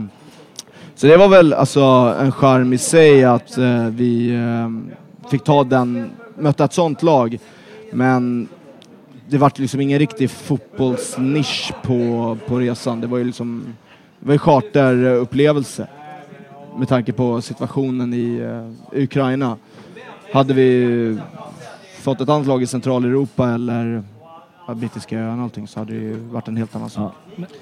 så 0.95 1.07
det 1.07 1.17
var 1.17 1.27
väl 1.27 1.53
alltså 1.53 1.81
en 2.19 2.31
charm 2.31 2.73
i 2.73 2.77
sig 2.77 3.23
att 3.23 3.57
eh, 3.57 3.85
vi 3.85 4.35
eh, 4.35 4.69
fick 5.29 5.43
ta 5.43 5.63
den, 5.63 6.09
möta 6.35 6.65
ett 6.65 6.73
sånt 6.73 7.03
lag. 7.03 7.37
Men 7.91 8.47
det 9.29 9.37
vart 9.37 9.59
liksom 9.59 9.81
ingen 9.81 9.99
riktig 9.99 10.31
fotbollsnisch 10.31 11.73
på, 11.83 12.37
på 12.47 12.59
resan. 12.59 13.01
Det 13.01 13.07
var 13.07 13.17
ju 13.17 13.23
liksom 13.23 13.75
det 14.19 14.27
var 14.27 14.33
en 14.33 14.39
charterupplevelse 14.39 15.87
med 16.77 16.87
tanke 16.87 17.13
på 17.13 17.41
situationen 17.41 18.13
i 18.13 18.37
eh, 18.37 19.01
Ukraina. 19.03 19.57
Hade 20.33 20.53
vi 20.53 21.17
fått 22.01 22.21
ett 22.21 22.29
annat 22.29 22.47
lag 22.47 22.63
i 22.63 22.67
Centraleuropa 22.67 23.49
eller 23.49 24.03
ja, 24.67 24.73
brittiska 24.73 25.19
öarna 25.19 25.35
och 25.35 25.43
allting 25.43 25.67
så 25.67 25.79
hade 25.79 25.93
det 25.93 25.99
ju 25.99 26.15
varit 26.15 26.47
en 26.47 26.57
helt 26.57 26.75
annan 26.75 26.89
sak. 26.89 27.13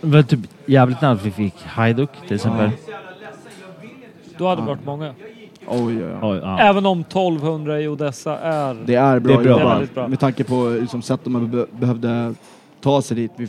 Det 0.02 0.08
var 0.08 0.24
typ 0.24 0.40
jävligt 0.66 1.02
nära 1.02 1.12
att 1.12 1.26
vi 1.26 1.32
fick 1.32 1.64
Hajduk 1.64 2.10
till 2.28 2.36
exempel. 2.36 2.72
Då 4.44 4.50
hade 4.50 4.62
det 4.62 4.68
varit 4.68 4.86
många. 4.86 5.14
Oj, 5.68 5.82
oj, 5.82 6.04
oj. 6.04 6.18
Oj, 6.22 6.40
ja. 6.44 6.60
Även 6.60 6.86
om 6.86 7.02
1200 7.02 7.82
i 7.82 7.88
Odessa 7.88 8.38
är... 8.38 8.78
Det 8.86 8.96
är 8.96 9.20
bra, 9.20 9.38
Det 9.38 9.42
är 9.42 9.44
bra. 9.44 9.58
Det 9.58 9.64
är 9.64 9.70
väldigt 9.70 9.94
bra. 9.94 10.08
Med 10.08 10.20
tanke 10.20 10.44
på 10.44 10.78
liksom, 10.82 11.02
sätt 11.02 11.20
de 11.24 11.52
be 11.52 11.66
behövde 11.80 12.34
ta 12.82 13.02
sig 13.02 13.18
dit. 13.18 13.32
Vi, 13.36 13.48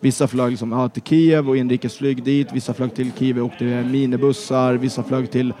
vissa 0.00 0.28
flög 0.28 0.50
liksom, 0.50 0.72
ja, 0.72 0.88
till 0.88 1.02
Kiev 1.02 1.48
och 1.48 1.56
inrikesflyg 1.56 2.22
dit. 2.22 2.52
Vissa 2.52 2.74
flög 2.74 2.94
till 2.94 3.10
Kiev 3.18 3.38
och 3.38 3.44
åkte 3.44 3.64
med 3.64 3.90
minibussar. 3.90 4.74
Vissa 4.74 5.02
flög 5.02 5.30
till 5.30 5.52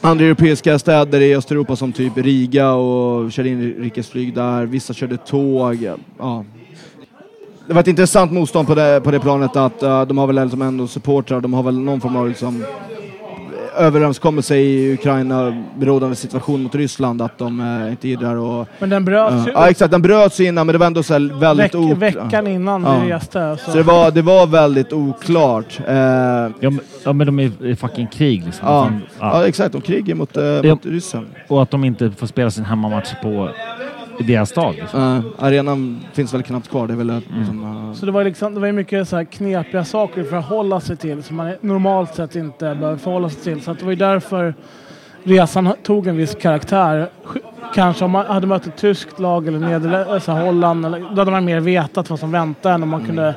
andra 0.00 0.24
europeiska 0.24 0.78
städer 0.78 1.20
i 1.20 1.36
Östeuropa 1.36 1.76
som 1.76 1.92
typ 1.92 2.16
Riga 2.16 2.72
och 2.72 3.32
körde 3.32 3.48
inrikesflyg 3.48 4.34
där. 4.34 4.66
Vissa 4.66 4.92
körde 4.94 5.16
tåg. 5.16 5.90
Ja. 6.18 6.44
Det 7.66 7.72
var 7.74 7.80
ett 7.80 7.88
intressant 7.88 8.32
motstånd 8.32 8.68
på 8.68 8.74
det, 8.74 9.00
på 9.04 9.10
det 9.10 9.20
planet 9.20 9.56
att 9.56 9.82
uh, 9.82 10.02
de 10.02 10.18
har 10.18 10.26
väl 10.26 10.42
liksom 10.42 10.62
ändå 10.62 10.86
supportrar. 10.86 11.40
De 11.40 11.54
har 11.54 11.62
väl 11.62 11.78
någon 11.78 12.00
form 12.00 12.16
av 12.16 12.28
liksom, 12.28 12.64
överenskommelse 13.78 14.56
i 14.56 14.94
Ukraina 14.94 15.64
rådande 15.80 16.16
situation 16.16 16.62
mot 16.62 16.74
Ryssland 16.74 17.22
att 17.22 17.38
de 17.38 17.60
uh, 17.60 17.90
inte 17.90 18.08
gillar 18.08 18.36
och 18.36 18.68
Men 18.78 18.90
den 18.90 19.04
bröts 19.04 19.34
Ja, 19.34 19.46
ju 19.46 19.52
ja 19.52 19.70
exakt, 19.70 19.90
den 19.90 20.02
bröts 20.02 20.40
innan 20.40 20.66
men 20.66 20.72
det 20.72 20.78
var 20.78 20.86
ändå 20.86 21.02
så 21.02 21.12
här 21.12 21.40
väldigt 21.40 21.64
veck, 21.74 21.82
oklart. 21.82 21.98
veckan 22.26 22.46
innan 22.46 22.82
Ja. 22.82 23.00
vi 23.04 23.12
reste. 23.12 23.56
Så. 23.64 23.70
Så 23.70 23.76
det 23.76 23.82
var, 23.82 24.10
det 24.10 24.22
var 24.22 24.46
väldigt 24.46 24.92
oklart. 24.92 25.80
Eh, 25.88 25.94
Ja, 26.60 26.70
men, 26.70 26.80
ja, 27.04 27.12
men 27.12 27.26
de 27.26 27.38
är 27.40 27.66
i 27.66 27.76
fucking 27.76 28.06
krig 28.06 28.42
liksom. 28.44 28.68
ja. 28.68 28.82
Fan, 28.84 29.00
Ja. 29.20 29.46
exakt, 29.46 29.72
de 29.72 29.80
krigar 29.80 30.14
mot, 30.14 30.36
eh, 30.36 30.62
mot 30.70 30.86
Ryssland. 30.86 31.26
Och 31.48 31.62
att 31.62 31.70
de 31.70 31.84
inte 31.84 32.10
får 32.10 32.26
spela 32.26 32.50
sin 32.50 32.64
hemmamatch 32.64 33.10
på 33.22 33.48
i 34.20 34.22
deras 34.22 34.50
stad. 34.50 34.74
Liksom. 34.74 35.00
Eh, 35.38 35.44
arenan 35.46 36.00
finns 36.12 36.34
väl 36.34 36.42
knappt 36.42 36.68
kvar. 36.68 36.86
Det 36.86 36.92
är 36.94 36.96
väl 36.96 37.10
Mm. 37.10 37.22
liksom, 37.38 37.62
eh, 37.88 37.92
Så 37.94 38.06
det 38.06 38.12
var, 38.12 38.24
liksom, 38.24 38.54
det 38.54 38.60
var 38.60 38.66
ju 38.66 38.72
mycket 38.72 39.08
så 39.08 39.16
här 39.16 39.24
knepiga 39.24 39.84
saker 39.84 40.24
för 40.24 40.36
att 40.36 40.44
hålla 40.44 40.80
sig 40.80 40.96
till 40.96 41.22
som 41.22 41.36
man 41.36 41.52
normalt 41.60 42.14
sett 42.14 42.36
inte 42.36 42.74
bör 42.80 42.96
förhålla 42.96 43.28
sig 43.30 43.42
till. 43.42 43.62
Så 43.62 43.70
att 43.70 43.78
det 43.78 43.84
var 43.84 43.92
ju 43.92 43.96
därför 43.98 44.54
resan 45.24 45.70
tog 45.82 46.06
en 46.06 46.16
viss 46.16 46.34
karaktär. 46.34 47.08
Sk- 47.24 47.38
Kanske 47.74 48.04
om 48.04 48.10
man 48.10 48.26
hade 48.26 48.46
mött 48.46 48.66
ett 48.66 48.76
tyskt 48.76 49.18
lag 49.18 49.48
eller 49.48 49.58
Nederländerna, 49.58 50.20
så 50.20 50.32
här 50.32 50.44
Holland, 50.46 50.86
eller, 50.86 50.98
då 51.00 51.20
hade 51.20 51.30
man 51.30 51.44
mer 51.44 51.60
vetat 51.60 52.10
vad 52.10 52.18
som 52.20 52.30
väntade 52.32 52.74
än 52.74 52.82
om 52.82 52.88
man 52.88 53.06
kunde 53.06 53.34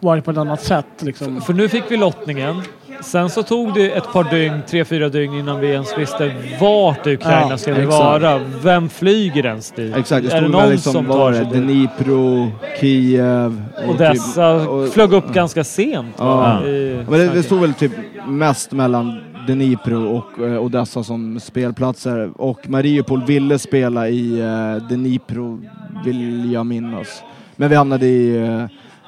varit 0.00 0.24
på 0.24 0.30
ett 0.30 0.36
annat 0.36 0.60
sätt. 0.62 0.86
Liksom. 1.00 1.40
För 1.40 1.52
nu 1.52 1.68
fick 1.68 1.84
vi 1.88 1.96
lottningen. 1.96 2.62
Sen 3.02 3.30
så 3.30 3.42
tog 3.42 3.74
det 3.74 3.90
ett 3.90 4.12
par 4.12 4.24
dygn, 4.24 4.60
tre, 4.68 4.84
fyra 4.84 5.08
dygn 5.08 5.34
innan 5.34 5.60
vi 5.60 5.68
ens 5.68 5.98
visste 5.98 6.32
vart 6.60 7.06
Ukraina 7.06 7.46
Ja, 7.50 7.58
skulle 7.58 7.76
exakt. 7.76 7.98
vara. 8.00 8.40
Vem 8.62 8.88
flyger 8.88 9.46
ens 9.46 9.70
dit? 9.70 9.96
exakt, 9.96 10.26
det 10.30 10.36
är 10.36 10.42
det 10.42 10.48
någon 10.48 10.68
liksom, 10.70 10.92
som 10.92 11.06
tar 11.06 11.18
var 11.18 11.32
sig 11.32 11.44
det? 11.44 11.60
dit? 11.60 11.62
Dnipro, 11.66 12.48
Kiev 12.80 13.62
och 13.86 13.94
Odessa 13.94 14.58
typ- 14.60 14.68
och- 14.68 14.88
flög 14.88 15.12
upp 15.12 15.32
ganska 15.32 15.64
sent 15.64 16.14
Ja. 16.18 16.64
i 16.64 16.98
Men 17.08 17.18
det, 17.20 17.28
det 17.28 17.42
stod 17.42 17.60
väl 17.60 17.74
typ 17.74 17.92
mest 18.26 18.72
mellan 18.72 19.20
Dnipro 19.46 20.16
och 20.16 20.46
eh, 20.46 20.62
Odessa 20.62 21.02
som 21.04 21.40
spelplatser. 21.40 22.30
Och 22.36 22.68
Mariupol 22.68 23.24
ville 23.24 23.58
spela 23.58 24.08
i 24.08 24.40
eh, 24.40 24.88
Dnipro, 24.88 25.60
vill 26.04 26.52
jag 26.52 26.66
minnas. 26.66 27.22
Men 27.56 27.68
vi 27.70 27.76
hamnade 27.76 28.06
i 28.06 28.36
eh, 28.46 28.64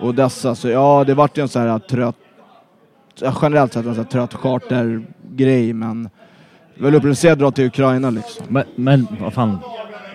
Odessa, 0.06 0.54
så 0.54 0.68
ja, 0.68 1.04
det 1.06 1.14
vart 1.14 1.38
ju 1.38 1.42
en 1.42 1.48
sån 1.48 1.62
här 1.62 1.78
trött, 1.78 2.16
ja, 3.20 3.34
generellt 3.42 3.72
sett 3.72 3.86
en 3.86 3.94
sån 3.94 4.04
här 4.04 4.10
trött 4.10 4.34
chartergrej, 4.34 5.72
men 5.72 6.08
det 6.76 6.82
väl 6.84 6.94
upplevelse 6.94 7.32
att 7.32 7.38
dra 7.38 7.50
till 7.50 7.66
Ukraina 7.66 8.10
liksom. 8.10 8.46
Men, 8.48 8.64
men 8.76 9.06
vad 9.20 9.32
fan, 9.32 9.58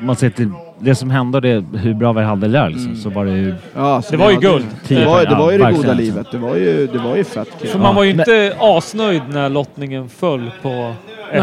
man 0.01 0.15
ser 0.15 0.29
till 0.29 0.49
det 0.79 0.95
som 0.95 1.09
hände 1.09 1.37
och 1.37 1.41
det, 1.41 1.65
hur 1.77 1.93
bra 1.93 2.13
vi 2.13 2.21
hade 2.23 2.47
där 2.47 2.69
liksom, 2.69 2.95
så 2.95 3.09
var 3.09 3.25
det 3.25 3.31
ju... 3.31 3.55
Ja, 3.75 4.01
så 4.01 4.11
Det 4.11 4.17
var 4.17 4.31
ju 4.31 4.39
guld. 4.39 4.65
Det 4.87 5.05
var, 5.05 5.25
det 5.25 5.35
var 5.35 5.51
ju 5.51 5.57
det 5.57 5.63
goda 5.63 5.77
alltså. 5.77 5.93
livet. 5.93 6.27
Det 6.31 6.37
var 6.37 6.55
ju, 6.55 6.87
det 6.87 6.97
var 6.99 7.15
ju 7.15 7.23
fett 7.23 7.47
kul. 7.61 7.69
För 7.69 7.79
man 7.79 7.95
var 7.95 8.03
ju 8.03 8.11
men- 8.15 8.19
inte 8.19 8.55
asnöjd 8.59 9.21
när 9.29 9.49
lottningen 9.49 10.09
föll 10.09 10.51
på 10.61 10.93
F- 11.31 11.39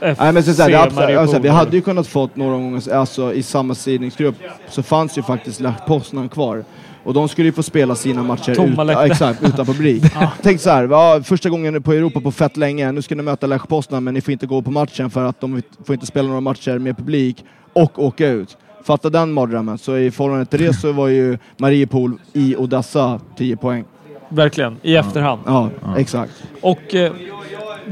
Nej. 0.00 0.14
FC 0.14 0.20
Nej 0.20 0.32
men 0.32 0.42
så, 0.42 0.52
så 0.54 0.62
här, 0.62 0.70
det, 0.70 0.76
är 0.76 0.82
absolut- 0.86 1.18
alltså, 1.18 1.38
vi 1.38 1.48
hade 1.48 1.76
ju 1.76 1.82
kunnat 1.82 2.06
fått 2.06 2.36
några 2.36 2.52
gånger, 2.52 2.92
alltså 2.94 3.32
i 3.34 3.42
samma 3.42 3.74
sidningsgrupp 3.74 4.34
så 4.68 4.82
fanns 4.82 5.18
ju 5.18 5.22
faktiskt 5.22 5.60
Lech 5.60 5.74
Poznan 5.86 6.28
kvar. 6.28 6.64
Och 7.06 7.14
de 7.14 7.28
skulle 7.28 7.48
ju 7.48 7.52
få 7.52 7.62
spela 7.62 7.94
sina 7.94 8.22
matcher 8.22 8.54
Tomma 8.54 8.84
ut, 8.84 8.90
ja, 8.90 9.06
exakt, 9.06 9.42
utan 9.42 9.66
publik. 9.66 10.04
Tänk 10.42 10.60
så 10.60 10.70
här, 10.70 10.88
ja, 10.88 11.20
första 11.24 11.48
gången 11.48 11.82
på 11.82 11.92
Europa 11.92 12.20
på 12.20 12.32
fett 12.32 12.56
länge, 12.56 12.92
nu 12.92 13.02
ska 13.02 13.14
ni 13.14 13.22
möta 13.22 13.46
Lech 13.46 13.68
Poznan 13.68 14.04
men 14.04 14.14
ni 14.14 14.20
får 14.20 14.32
inte 14.32 14.46
gå 14.46 14.62
på 14.62 14.70
matchen 14.70 15.10
för 15.10 15.24
att 15.24 15.40
de 15.40 15.62
får 15.86 15.94
inte 15.94 16.06
spela 16.06 16.28
några 16.28 16.40
matcher 16.40 16.78
med 16.78 16.96
publik 16.96 17.44
och 17.72 18.04
åka 18.04 18.28
ut. 18.28 18.56
Fatta 18.84 19.10
den 19.10 19.32
mardrömmen. 19.32 19.78
Så 19.78 19.96
i 19.96 20.10
förhållande 20.10 20.46
till 20.46 20.60
det 20.60 20.74
så 20.74 20.92
var 20.92 21.08
ju 21.08 21.38
Mariupol 21.56 22.18
i 22.32 22.56
Odessa 22.56 23.20
10 23.36 23.56
poäng. 23.56 23.84
Verkligen, 24.28 24.76
i 24.82 24.96
efterhand. 24.96 25.40
Ja, 25.46 25.70
exakt. 25.96 26.32
Och 26.60 26.94
eh, 26.94 27.12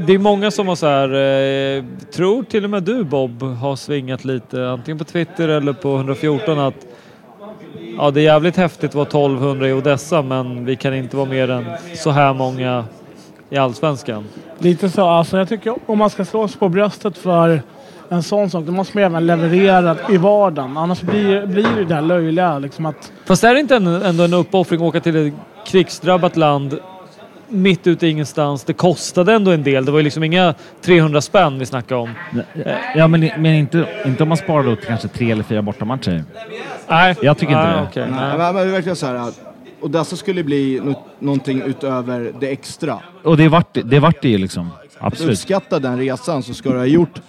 det 0.07 0.13
är 0.13 0.19
många 0.19 0.51
som 0.51 0.67
har 0.67 0.75
så 0.75 0.87
här, 0.87 1.09
eh, 1.09 1.83
tror 2.13 2.43
till 2.43 2.63
och 2.63 2.69
med 2.69 2.83
du 2.83 3.03
Bob 3.03 3.43
har 3.43 3.75
svingat 3.75 4.25
lite, 4.25 4.69
antingen 4.69 4.97
på 4.97 5.03
Twitter 5.03 5.49
eller 5.49 5.73
på 5.73 5.95
114 5.95 6.59
att 6.59 6.87
ja, 7.97 8.11
det 8.11 8.21
är 8.21 8.23
jävligt 8.23 8.57
häftigt 8.57 8.89
att 8.89 8.95
vara 8.95 9.07
1200 9.07 9.67
i 9.67 9.73
Odessa 9.73 10.21
men 10.21 10.65
vi 10.65 10.75
kan 10.75 10.93
inte 10.93 11.17
vara 11.17 11.29
mer 11.29 11.49
än 11.49 11.65
så 11.95 12.11
här 12.11 12.33
många 12.33 12.85
i 13.49 13.57
Allsvenskan. 13.57 14.25
Lite 14.57 14.89
så. 14.89 15.05
Alltså, 15.05 15.37
jag 15.37 15.49
tycker 15.49 15.75
om 15.85 15.97
man 15.97 16.09
ska 16.09 16.25
slå 16.25 16.47
sig 16.47 16.59
på 16.59 16.69
bröstet 16.69 17.17
för 17.17 17.61
en 18.09 18.23
sån 18.23 18.49
sak, 18.49 18.65
då 18.65 18.71
måste 18.71 18.97
man 18.97 19.03
även 19.03 19.25
leverera 19.25 19.97
i 20.09 20.17
vardagen. 20.17 20.77
Annars 20.77 21.01
blir, 21.01 21.45
blir 21.45 21.75
det 21.75 21.85
det 21.85 21.95
här 21.95 22.01
löjliga. 22.01 22.59
Liksom 22.59 22.85
att, 22.85 23.11
Fast 23.25 23.43
är 23.43 23.53
det 23.53 23.59
inte 23.59 23.75
en, 23.75 23.87
ändå 23.87 24.23
en 24.23 24.33
uppoffring 24.33 24.81
att 24.81 24.87
åka 24.87 24.99
till 24.99 25.27
ett 25.27 25.33
krigsdrabbat 25.65 26.37
land 26.37 26.79
mitt 27.49 27.87
ute 27.87 28.07
i 28.07 28.09
ingenstans? 28.09 28.63
Det 28.63 28.73
kostade 28.73 29.33
ändå 29.33 29.51
en 29.51 29.63
del. 29.63 29.85
Det 29.85 29.91
var 29.91 29.99
ju 29.99 30.03
liksom 30.03 30.23
inga 30.23 30.53
300 30.81 31.21
spänn 31.21 31.59
vi 31.59 31.65
snackade 31.65 32.01
om. 32.01 32.09
Ja, 32.95 33.07
men, 33.07 33.19
men 33.19 33.45
inte, 33.45 33.87
inte 34.05 34.23
om 34.23 34.29
man 34.29 34.37
sparar 34.37 34.63
då 34.63 34.75
till 34.75 34.85
kanske 34.85 35.07
tre 35.07 35.31
eller 35.31 35.43
fyra 35.43 35.61
bortamatcher. 35.61 36.23
Nej, 36.87 37.15
Jag 37.21 37.37
tycker 37.37 37.53
inte 37.53 37.65
nej, 37.67 37.75
det. 37.81 37.87
okej, 37.89 38.07
Nej, 38.11 38.19
nej. 38.19 38.37
men, 38.37 38.55
men 38.55 38.55
det 38.55 38.61
är 38.61 38.71
verkligen 38.73 38.95
så 38.95 39.05
här 39.05 39.15
att 39.15 39.41
Odessa 39.81 40.15
skulle 40.15 40.43
bli 40.43 40.81
nå- 40.83 41.03
någonting 41.19 41.61
utöver 41.61 42.31
det 42.39 42.47
extra. 42.51 42.99
Och 43.23 43.37
det 43.37 43.47
vart 43.47 43.77
det 43.83 43.99
vart 43.99 44.21
det 44.21 44.29
ju 44.29 44.37
liksom. 44.37 44.69
Att 44.97 45.07
Absolut. 45.07 45.31
uppskatta 45.33 45.79
den 45.79 45.97
resan 45.99 46.43
så 46.43 46.53
ska 46.53 46.69
du 46.69 46.77
ha 46.77 46.85
gjort 46.85 47.21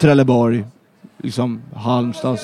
Trelleborg, 0.00 0.64
liksom 1.22 1.62
Halmstad, 1.76 2.38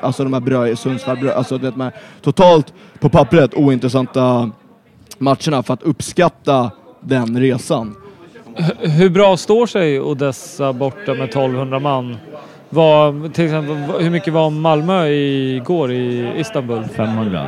alltså 0.00 0.24
de 0.24 0.32
här 0.32 0.40
Brö, 0.40 0.76
Sundsvall, 0.76 1.16
Brö, 1.18 1.32
alltså 1.34 1.58
det 1.58 1.76
med 1.76 1.92
totalt 2.22 2.72
på 3.00 3.08
pappret 3.08 3.54
ointressanta 3.54 4.50
matcherna 5.18 5.62
för 5.62 5.74
att 5.74 5.82
uppskatta 5.82 6.70
den 7.00 7.40
resan. 7.40 7.94
Hur 8.78 9.10
bra 9.10 9.36
står 9.36 9.66
sig 9.66 10.00
Odessa 10.00 10.72
borta 10.72 11.14
med 11.14 11.28
1200 11.28 11.78
man? 11.78 12.16
Vad, 12.70 13.34
till 13.34 13.44
exempel, 13.44 13.76
hur 13.76 14.10
mycket 14.10 14.32
var 14.32 14.50
Malmö 14.50 15.06
igår 15.08 15.92
i 15.92 16.32
Istanbul? 16.36 16.84
500. 16.96 17.46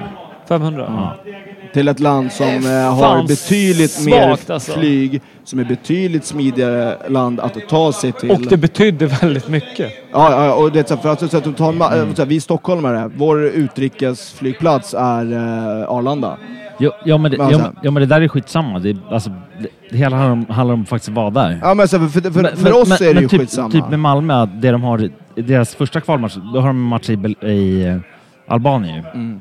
500? 0.48 0.84
Ja. 1.26 1.32
Till 1.72 1.88
ett 1.88 2.00
land 2.00 2.32
som 2.32 2.46
eh, 2.46 2.94
har 2.94 3.26
betydligt 3.28 3.90
svagt, 3.90 4.48
mer 4.48 4.54
alltså. 4.54 4.72
flyg, 4.72 5.20
som 5.44 5.58
är 5.58 5.64
betydligt 5.64 6.24
smidigare 6.24 6.96
land 7.08 7.40
att 7.40 7.68
ta 7.68 7.92
sig 7.92 8.12
till. 8.12 8.30
Och 8.30 8.40
det 8.40 8.56
betydde 8.56 9.06
väldigt 9.06 9.48
mycket. 9.48 9.92
Ja, 10.12 10.46
ja 10.46 10.54
och 10.54 10.72
det 10.72 10.78
är 10.80 10.84
så 10.84 10.94
här, 10.94 11.02
för 11.02 11.08
att, 11.08 11.30
så 11.30 11.36
att, 11.36 11.56
ta 11.56 11.68
en 11.68 11.82
ma- 11.82 11.92
Mm. 11.94 12.08
äh, 12.08 12.14
så 12.14 12.22
här, 12.22 12.28
vi 12.28 12.40
stockholmare, 12.40 13.10
vår 13.16 13.42
utrikesflygplats 13.44 14.94
är 14.94 15.32
eh, 15.32 15.90
Arlanda. 15.90 16.36
Jo, 16.80 16.90
ja, 17.04 17.18
men 17.18 17.30
det, 17.30 17.36
Men 17.38 17.46
alltså- 17.46 17.72
ja, 17.82 17.90
men 17.90 18.00
det 18.00 18.06
där 18.06 18.20
är 18.20 18.28
skitsamma. 18.28 18.78
Det, 18.78 18.96
alltså, 19.10 19.30
det, 19.30 19.68
det 19.90 19.96
hela 19.96 20.16
handlar 20.16 20.32
om, 20.32 20.54
handlar 20.54 20.74
om 20.74 20.86
faktiskt 20.86 21.08
vara 21.12 21.30
där. 21.30 21.58
Ja 21.62 21.74
men 21.74 21.88
så 21.88 21.98
för, 21.98 22.06
för, 22.08 22.30
för, 22.30 22.42
Men- 22.42 22.56
för 22.56 22.72
oss 22.72 22.88
men- 22.88 22.96
är 23.02 23.04
det 23.08 23.14
men 23.14 23.22
ju 23.22 23.28
typ, 23.28 23.40
skitsamma. 23.40 23.70
Typ 23.70 23.88
med 23.90 23.98
Malmö, 23.98 24.46
det 24.46 24.70
de 24.70 24.82
har 24.82 25.10
deras 25.34 25.74
första 25.74 26.00
kvalmatch, 26.00 26.36
då 26.54 26.60
har 26.60 26.66
de 26.66 26.76
en 26.76 26.80
match 26.80 27.10
i, 27.10 27.46
i 27.46 27.86
eh, 27.86 27.96
Albanien. 28.46 29.04
Mm. 29.14 29.40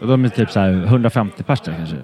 Och 0.00 0.06
de 0.08 0.24
är 0.24 0.28
typ 0.28 0.50
så 0.50 0.60
här 0.60 0.84
150 0.86 1.42
pers 1.42 1.60
där 1.60 1.74
kanske. 1.78 1.96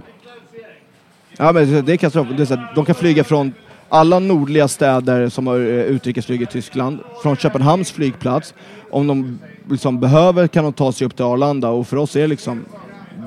Ja 1.39 1.53
men 1.53 1.85
det 1.85 1.93
är 1.93 1.97
katastrof. 1.97 2.27
Det 2.37 2.43
är 2.43 2.47
så 2.47 2.55
här, 2.57 2.73
de 2.75 2.85
kan 2.85 2.95
flyga 2.95 3.25
från 3.25 3.53
alla 3.89 4.19
nordliga 4.19 4.69
städer 4.69 5.29
som 5.29 5.47
har 5.47 5.57
eh, 5.57 5.63
utrikesflyg 5.65 6.43
i 6.43 6.47
Tyskland, 6.47 6.99
från 7.23 7.37
Köpenhamns 7.37 7.93
flygplats. 7.93 8.55
Om 8.91 9.07
de 9.07 9.39
liksom 9.71 10.01
behöver 10.01 10.47
kan 10.47 10.65
de 10.65 10.73
ta 10.73 10.93
sig 10.93 11.07
upp 11.07 11.17
till 11.17 11.25
Arlanda 11.25 11.69
och 11.69 11.87
för 11.87 11.97
oss 11.97 12.17
är 12.17 12.21
det 12.21 12.27
liksom, 12.27 12.65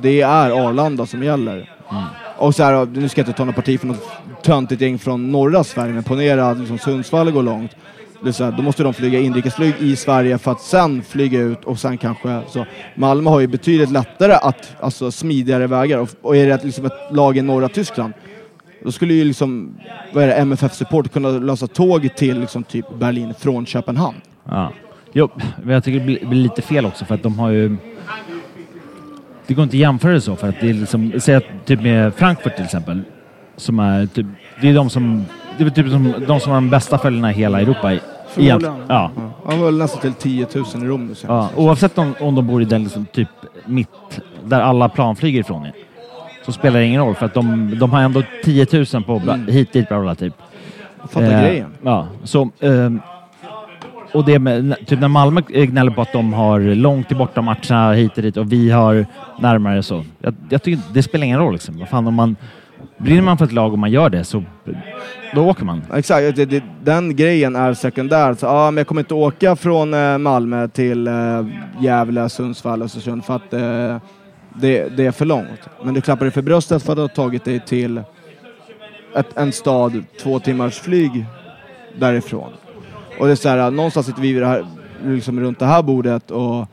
det 0.01 0.21
är 0.21 0.67
Arlanda 0.67 1.05
som 1.05 1.23
gäller. 1.23 1.69
Och 2.37 2.55
så 2.55 2.63
här, 2.63 2.85
nu 2.85 3.09
ska 3.09 3.21
jag 3.21 3.27
inte 3.27 3.37
ta 3.37 3.45
något 3.45 3.55
parti 3.55 3.79
för 3.79 3.87
något 3.87 4.09
töntigt 4.43 4.81
gäng 4.81 4.99
från 4.99 5.31
norra 5.31 5.63
Sverige, 5.63 5.93
men 5.93 6.03
ponera 6.03 6.49
att 6.49 6.57
liksom 6.57 6.77
Sundsvall 6.77 7.31
går 7.31 7.43
långt. 7.43 7.71
Det 8.23 8.29
är 8.29 8.33
så 8.33 8.43
här, 8.43 8.51
då 8.51 8.63
måste 8.63 8.83
de 8.83 8.93
flyga 8.93 9.19
inrikesflyg 9.19 9.73
i 9.79 9.95
Sverige 9.95 10.37
för 10.37 10.51
att 10.51 10.61
sen 10.61 11.01
flyga 11.01 11.39
ut 11.39 11.63
och 11.63 11.79
sen 11.79 11.97
kanske 11.97 12.41
så. 12.47 12.65
Malmö 12.95 13.29
har 13.29 13.39
ju 13.39 13.47
betydligt 13.47 13.91
lättare 13.91 14.33
att, 14.33 14.75
alltså 14.79 15.11
smidigare 15.11 15.67
vägar 15.67 15.97
och, 15.97 16.09
och 16.21 16.35
är 16.35 16.47
det 16.47 16.63
liksom 16.63 16.85
ett 16.85 16.93
lag 17.11 17.37
i 17.37 17.41
norra 17.41 17.69
Tyskland 17.69 18.13
då 18.83 18.91
skulle 18.91 19.13
ju 19.13 19.23
liksom, 19.23 19.75
vad 20.13 20.23
är 20.23 20.27
det, 20.27 20.33
MFF 20.33 20.73
Support 20.73 21.13
kunna 21.13 21.29
lösa 21.29 21.67
tåg 21.67 22.15
till 22.15 22.39
liksom 22.39 22.63
typ 22.63 22.85
Berlin 22.99 23.33
från 23.39 23.65
Köpenhamn. 23.65 24.17
Ja. 24.45 24.73
Jo, 25.13 25.29
men 25.63 25.73
jag 25.73 25.83
tycker 25.83 25.99
det 25.99 26.05
blir, 26.05 26.25
blir 26.25 26.43
lite 26.43 26.61
fel 26.61 26.85
också 26.85 27.05
för 27.05 27.15
att 27.15 27.23
de 27.23 27.39
har 27.39 27.49
ju... 27.49 27.77
Det 29.47 29.53
går 29.53 29.63
inte 29.63 29.75
att 29.75 29.79
jämföra 29.79 30.11
det 30.13 30.21
så 30.21 30.35
för 30.35 30.49
att 30.49 30.55
det 30.61 30.69
är 30.69 30.73
liksom... 30.73 31.11
Säg 31.19 31.35
att 31.35 31.43
typ 31.65 31.81
med 31.81 32.13
Frankfurt 32.13 32.55
till 32.55 32.65
exempel. 32.65 33.01
Som 33.57 33.79
är 33.79 34.05
typ... 34.05 34.25
Det 34.61 34.69
är 34.69 34.73
de 34.73 34.89
som... 34.89 35.25
Det 35.57 35.63
är 35.63 35.69
typ 35.69 35.89
som, 35.89 36.13
de 36.27 36.39
som 36.39 36.51
har 36.51 36.57
de 36.61 36.69
bästa 36.69 36.97
följderna 36.97 37.31
i 37.31 37.33
hela 37.33 37.61
Europa. 37.61 37.93
i- 37.93 37.99
Förmodligen. 38.27 38.75
Ja. 38.87 39.11
Han 39.45 39.59
var 39.59 39.71
nästan 39.71 40.01
till 40.01 40.13
10 40.13 40.47
000 40.55 40.65
i 40.83 40.87
Rom 40.87 41.07
nu 41.07 41.13
ja. 41.27 41.49
Oavsett 41.55 41.97
om, 41.97 42.13
om 42.19 42.35
de 42.35 42.47
bor 42.47 42.61
i 42.61 42.65
den 42.65 42.83
liksom 42.83 43.05
typ 43.05 43.27
mitt, 43.65 44.19
där 44.45 44.61
alla 44.61 44.89
plan 44.89 45.15
flyger 45.15 45.39
ifrån 45.39 45.65
är, 45.65 45.71
så 46.45 46.51
spelar 46.51 46.79
det 46.79 46.85
ingen 46.85 47.01
roll 47.01 47.15
för 47.15 47.25
att 47.25 47.33
de, 47.33 47.75
de 47.79 47.91
har 47.91 48.01
ändå 48.01 48.23
10 48.43 48.67
000 48.93 49.03
på 49.03 49.19
bla, 49.19 49.35
hit 49.35 49.73
dit 49.73 49.87
bla 49.89 50.01
bla 50.01 50.15
typ. 50.15 50.33
Fattar 51.09 51.41
grejen. 51.43 51.67
Ja, 51.83 52.07
så... 52.23 52.49
ehm, 52.59 53.01
och 54.13 54.25
det 54.25 54.39
med, 54.39 54.75
typ 54.85 54.99
när 54.99 55.07
Malmö 55.07 55.41
eh, 55.49 55.65
gnäller 55.65 55.91
på 55.91 56.01
att 56.01 56.13
de 56.13 56.33
har 56.33 56.59
långt 56.59 57.07
till 57.07 57.17
borta 57.17 57.41
matcherna 57.41 57.93
hit 57.93 58.17
och 58.17 58.23
dit 58.23 58.37
och 58.37 58.51
vi 58.51 58.69
har 58.69 59.05
närmare 59.39 59.83
så. 59.83 60.03
Jag, 60.19 60.35
jag 60.49 60.63
tycker 60.63 60.81
det 60.93 61.03
spelar 61.03 61.25
ingen 61.25 61.39
roll 61.39 61.53
liksom. 61.53 61.79
Vad 61.79 61.89
fan 61.89 62.07
om 62.07 62.13
man... 62.13 62.35
Brinner 62.97 63.21
man 63.21 63.37
för 63.37 63.45
ett 63.45 63.51
lag 63.51 63.73
och 63.73 63.79
man 63.79 63.91
gör 63.91 64.09
det 64.09 64.23
så 64.23 64.43
då 65.33 65.49
åker 65.49 65.65
man. 65.65 65.81
Exakt, 65.93 66.35
det, 66.35 66.45
det, 66.45 66.63
den 66.83 67.15
grejen 67.15 67.55
är 67.55 67.73
sekundär. 67.73 68.33
Så, 68.33 68.45
ja, 68.45 68.71
men 68.71 68.77
jag 68.77 68.87
kommer 68.87 69.01
inte 69.01 69.13
åka 69.13 69.55
från 69.55 69.93
eh, 69.93 70.17
Malmö 70.17 70.67
till 70.67 71.07
eh, 71.07 71.13
Gävle, 71.79 72.29
Sundsvall, 72.29 72.81
Östersund 72.81 73.25
för 73.25 73.35
att 73.35 73.53
eh, 73.53 73.97
det, 74.55 74.97
det 74.97 75.05
är 75.05 75.11
för 75.11 75.25
långt. 75.25 75.69
Men 75.83 75.93
du 75.93 76.01
klappar 76.01 76.25
dig 76.25 76.31
för 76.31 76.41
bröstet 76.41 76.83
för 76.83 76.91
att 76.91 76.97
du 76.97 77.01
har 77.01 77.07
tagit 77.07 77.45
dig 77.45 77.59
till 77.59 78.01
ett, 79.15 79.37
en 79.37 79.51
stad 79.51 80.03
två 80.21 80.39
timmars 80.39 80.79
flyg 80.79 81.25
därifrån. 81.99 82.51
Och 83.21 83.27
det 83.27 83.33
är 83.33 83.35
så 83.35 83.49
här, 83.49 83.71
någonstans 83.71 84.05
sitter 84.05 84.21
vi 84.21 84.33
vid 84.33 84.41
det 84.41 84.47
här, 84.47 84.65
liksom 85.05 85.39
runt 85.39 85.59
det 85.59 85.65
här 85.65 85.81
bordet 85.81 86.31
och 86.31 86.67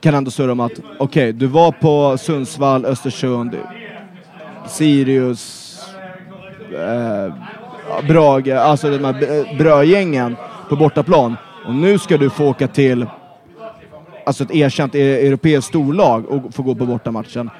kan 0.00 0.14
ändå 0.14 0.30
surra 0.30 0.52
om 0.52 0.60
att 0.60 0.72
okej, 0.98 1.32
du 1.32 1.46
var 1.46 1.72
på 1.72 2.18
Sundsvall, 2.18 2.84
Östersund, 2.84 3.56
Sirius, 4.68 5.74
eh, 6.72 7.34
Brage, 8.08 8.48
alltså 8.48 8.90
de 8.90 9.04
här 9.04 9.58
brödgängen 9.58 10.36
på 10.68 10.76
bortaplan. 10.76 11.36
Och 11.66 11.74
nu 11.74 11.98
ska 11.98 12.16
du 12.16 12.30
få 12.30 12.44
åka 12.48 12.68
till 12.68 13.06
alltså 14.26 14.44
ett 14.44 14.54
erkänt 14.54 14.94
e- 14.94 15.26
europeiskt 15.26 15.68
storlag 15.68 16.28
och 16.28 16.54
få 16.54 16.62
gå 16.62 16.74
på 16.74 16.86
bortamatchen. 16.86 17.50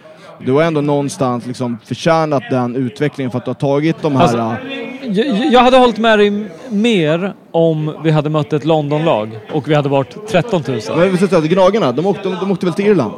Du 0.45 0.53
har 0.53 0.63
ändå 0.63 0.81
någonstans 0.81 1.47
liksom 1.47 1.79
förtjänat 1.85 2.43
den 2.51 2.77
utvecklingen 2.77 3.31
för 3.31 3.39
att 3.39 3.45
du 3.45 3.49
har 3.51 3.55
tagit 3.55 4.03
de 4.03 4.17
här... 4.17 4.23
Alltså, 4.23 4.57
jag, 5.11 5.53
jag 5.53 5.61
hade 5.61 5.77
hållit 5.77 5.99
med 5.99 6.19
dig 6.19 6.47
mer 6.69 7.35
om 7.51 7.95
vi 8.05 8.11
hade 8.11 8.31
mött 8.31 8.53
ett 8.53 8.65
Londonlag 8.65 9.39
och 9.53 9.69
vi 9.69 9.75
hade 9.75 9.89
varit 9.89 10.29
13 10.29 10.63
000. 10.69 10.81
men 10.97 11.11
vi 11.13 11.19
säga 11.19 11.39
att 11.39 11.45
Gnagarna, 11.45 11.93
de 11.93 12.07
åkte, 12.07 12.29
de 12.41 12.51
åkte 12.51 12.67
väl 12.67 12.75
till 12.75 12.87
Irland? 12.87 13.13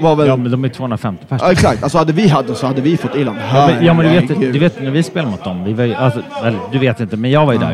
Var 0.00 0.16
väl... 0.16 0.26
Ja, 0.26 0.36
men 0.36 0.50
de 0.50 0.64
är 0.64 0.68
250 0.68 1.26
pers. 1.28 1.40
Ja, 1.44 1.52
exakt, 1.52 1.82
alltså 1.82 1.98
hade 1.98 2.12
vi 2.12 2.28
hade 2.28 2.54
så 2.54 2.66
hade 2.66 2.80
vi 2.80 2.96
fått 2.96 3.16
Irland. 3.16 3.38
Ja, 3.54 3.66
men, 3.74 3.84
ja, 3.84 3.94
men 3.94 4.06
du, 4.06 4.20
vet, 4.20 4.52
du 4.52 4.58
vet 4.58 4.82
när 4.82 4.90
vi 4.90 5.02
spelade 5.02 5.30
mot 5.30 5.44
dem, 5.44 5.64
vi 5.64 5.72
var, 5.72 5.84
ju- 5.84 5.94
alltså, 5.94 6.22
eller, 6.44 6.58
du 6.72 6.78
vet 6.78 7.00
inte, 7.00 7.16
men 7.16 7.30
jag 7.30 7.46
var 7.46 7.52
ju 7.52 7.58
där. 7.58 7.72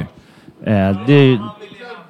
Eh, 0.65 1.01
det, 1.07 1.13
är- 1.13 1.41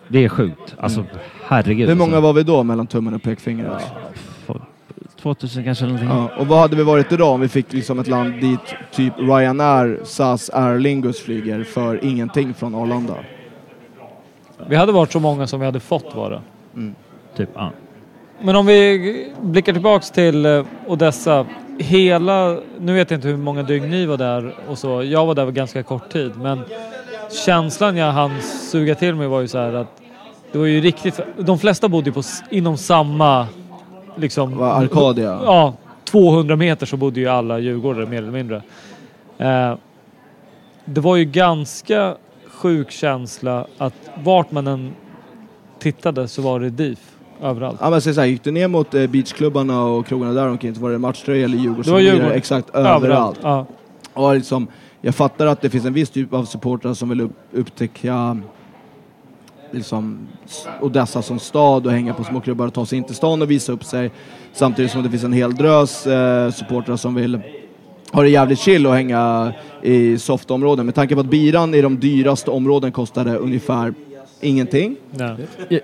det 0.09 0.25
är 0.25 0.29
sjukt. 0.29 0.75
Alltså, 0.81 1.05
herregud. 1.49 1.89
Hur 1.89 1.95
många 1.95 2.05
alltså. 2.17 2.21
var 2.21 2.33
vi 2.33 2.43
då 2.43 2.63
mellan 2.63 2.87
tummen 2.87 3.15
och 3.15 3.23
pekfingret? 3.23 3.83
2000 5.23 5.65
kanske 5.65 5.85
eller 5.85 5.95
någonting. 5.95 6.19
Ja, 6.19 6.41
och 6.41 6.47
vad 6.47 6.59
hade 6.59 6.77
vi 6.77 6.83
varit 6.83 7.13
idag 7.13 7.35
om 7.35 7.41
vi 7.41 7.49
fick 7.49 7.73
liksom 7.73 7.99
ett 7.99 8.07
land 8.07 8.41
dit 8.41 8.75
typ 8.93 9.13
Ryanair, 9.19 10.01
SAS, 10.05 10.51
Aer 10.51 10.79
Lingus 10.79 11.21
flyger 11.21 11.65
för 11.65 12.05
ingenting 12.05 12.55
från 12.55 12.75
Arlanda? 12.75 13.15
Vi 14.69 14.77
hade 14.77 14.93
varit 14.93 15.13
så 15.13 15.21
många 15.21 15.47
som 15.47 15.61
vi 15.61 15.67
hade 15.67 15.81
fått 15.81 16.15
vara. 16.15 16.43
Typ, 17.37 17.49
ja. 17.55 17.71
Men 18.41 18.57
om 18.57 18.67
vi 18.67 19.33
blickar 19.41 19.73
tillbaks 19.73 20.11
till 20.11 20.47
eh, 20.47 20.65
Odessa. 20.87 21.47
Hela, 21.81 22.59
nu 22.79 22.95
vet 22.95 23.11
jag 23.11 23.19
inte 23.19 23.29
hur 23.29 23.37
många 23.37 23.63
dygn 23.63 23.91
ni 23.91 24.07
var 24.07 24.17
där 24.17 24.55
och 24.69 24.79
så. 24.79 25.03
Jag 25.03 25.27
var 25.27 25.35
där 25.35 25.45
för 25.45 25.53
ganska 25.53 25.83
kort 25.83 26.13
tid 26.13 26.33
men 26.37 26.61
känslan 27.45 27.97
jag 27.97 28.13
hann 28.13 28.43
suga 28.43 28.95
till 28.95 29.15
mig 29.15 29.29
var 29.29 29.41
ju 29.41 29.49
så 29.49 29.59
här 29.59 29.73
att 29.73 30.01
det 30.53 30.59
var 30.59 30.67
ju 30.67 30.81
riktigt, 30.81 31.21
de 31.39 31.59
flesta 31.59 31.89
bodde 31.89 32.11
ju 32.11 32.13
på, 32.15 32.23
inom 32.51 32.77
samma 32.77 33.47
liksom... 34.21 34.59
Vad, 34.59 34.83
Arcadia? 34.83 35.41
Ja, 35.45 35.75
200 36.05 36.57
meter 36.57 36.87
så 36.87 36.97
bodde 36.97 37.21
ju 37.21 37.29
alla 37.29 37.59
djurgårdare 37.59 38.07
mer 38.07 38.19
eller 38.19 38.33
mindre. 38.33 38.63
Eh, 39.39 39.75
det 40.85 41.01
var 41.01 41.17
ju 41.17 41.25
ganska 41.25 42.17
sjuk 42.47 42.91
känsla 42.91 43.67
att 43.79 43.95
vart 44.25 44.51
man 44.51 44.67
än 44.67 44.93
tittade 45.79 46.29
så 46.29 46.43
var 46.43 46.61
det 46.61 46.71
DIF 46.71 46.99
överallt. 47.43 47.79
Ja 47.81 47.91
men 47.91 48.03
så 48.03 48.13
här, 48.13 48.27
gick 48.27 48.45
du 48.45 48.51
ner 48.51 48.69
mot 48.69 48.95
eh, 48.95 49.07
beachklubbarna 49.07 49.85
och 49.85 50.07
krogarna 50.07 50.33
där 50.33 50.49
omkring 50.49 50.75
så 50.75 50.81
var 50.81 50.91
det 50.91 50.99
matchtröja 50.99 51.45
eller 51.45 51.59
Djurgården 51.59 52.05
Djurgården. 52.05 52.33
Exakt 52.33 52.71
överallt. 52.71 53.39
Ja. 53.43 53.67
Och 54.13 54.35
liksom, 54.35 54.67
jag 55.01 55.15
fattar 55.15 55.47
att 55.47 55.61
det 55.61 55.71
finns 55.71 55.85
en 55.85 55.93
viss 55.93 56.11
typ 56.11 56.35
av 56.35 56.45
supportrar 56.45 56.95
som 56.95 57.09
vill 57.09 57.21
upp, 57.21 57.33
upptäcka 57.53 58.41
liksom, 59.71 60.29
Odessa 60.81 61.23
som 61.23 61.39
stad 61.39 61.87
och 61.87 61.93
hänga 61.93 62.15
på 62.15 62.25
små 62.25 62.41
klubbar 62.41 62.67
och 62.67 62.75
ta 62.75 62.87
sig 62.87 62.99
in 62.99 63.05
till 63.05 63.15
stan 63.15 63.43
och 63.43 63.51
visa 63.51 63.73
upp 63.73 63.85
sig. 63.85 64.11
Samtidigt 64.53 64.91
som 64.91 65.03
det 65.03 65.11
finns 65.11 65.25
en 65.25 65.33
hel 65.33 65.55
drös 65.55 66.07
eh, 66.07 66.51
supportrar 66.51 66.97
som 66.97 67.15
vill 67.15 67.41
ha 68.13 68.23
det 68.23 68.29
jävligt 68.29 68.59
chill 68.59 68.87
och 68.87 68.95
hänga 68.95 69.53
i 69.83 70.19
softområden. 70.19 70.87
Med 70.87 70.95
tanke 70.95 71.15
på 71.15 71.21
att 71.21 71.27
biran 71.27 71.75
i 71.75 71.83
de 71.83 72.01
dyraste 72.01 72.51
områden 72.51 72.93
kostade 72.93 73.37
ungefär 73.37 73.95
ingenting. 74.41 74.97
Ja, 75.11 75.37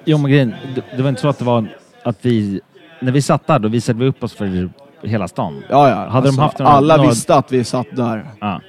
Jo, 0.05 0.19
men 0.19 0.31
grejen, 0.31 0.55
det, 0.75 0.85
det 0.97 1.03
var 1.03 1.09
inte 1.09 1.21
så 1.21 1.29
att 1.29 1.39
det 1.39 1.45
var 1.45 1.69
att 2.03 2.19
vi... 2.23 2.61
När 3.01 3.13
vi 3.13 3.23
satt 3.23 3.47
där, 3.47 3.59
då 3.59 3.69
visade 3.69 3.99
vi 3.99 4.07
upp 4.07 4.25
oss 4.25 4.35
för 4.35 4.71
hela 5.03 5.29
stan. 5.29 5.63
Ja, 5.71 5.89
ja. 5.89 5.95
Hade 5.95 6.17
alltså, 6.17 6.33
de 6.33 6.39
haft 6.39 6.59
några, 6.59 6.73
alla 6.73 6.97
några, 6.97 7.11
visste 7.11 7.35
att 7.35 7.53
vi 7.53 7.65
satt 7.65 7.87
där. 7.97 8.27
Ja. 8.41 8.61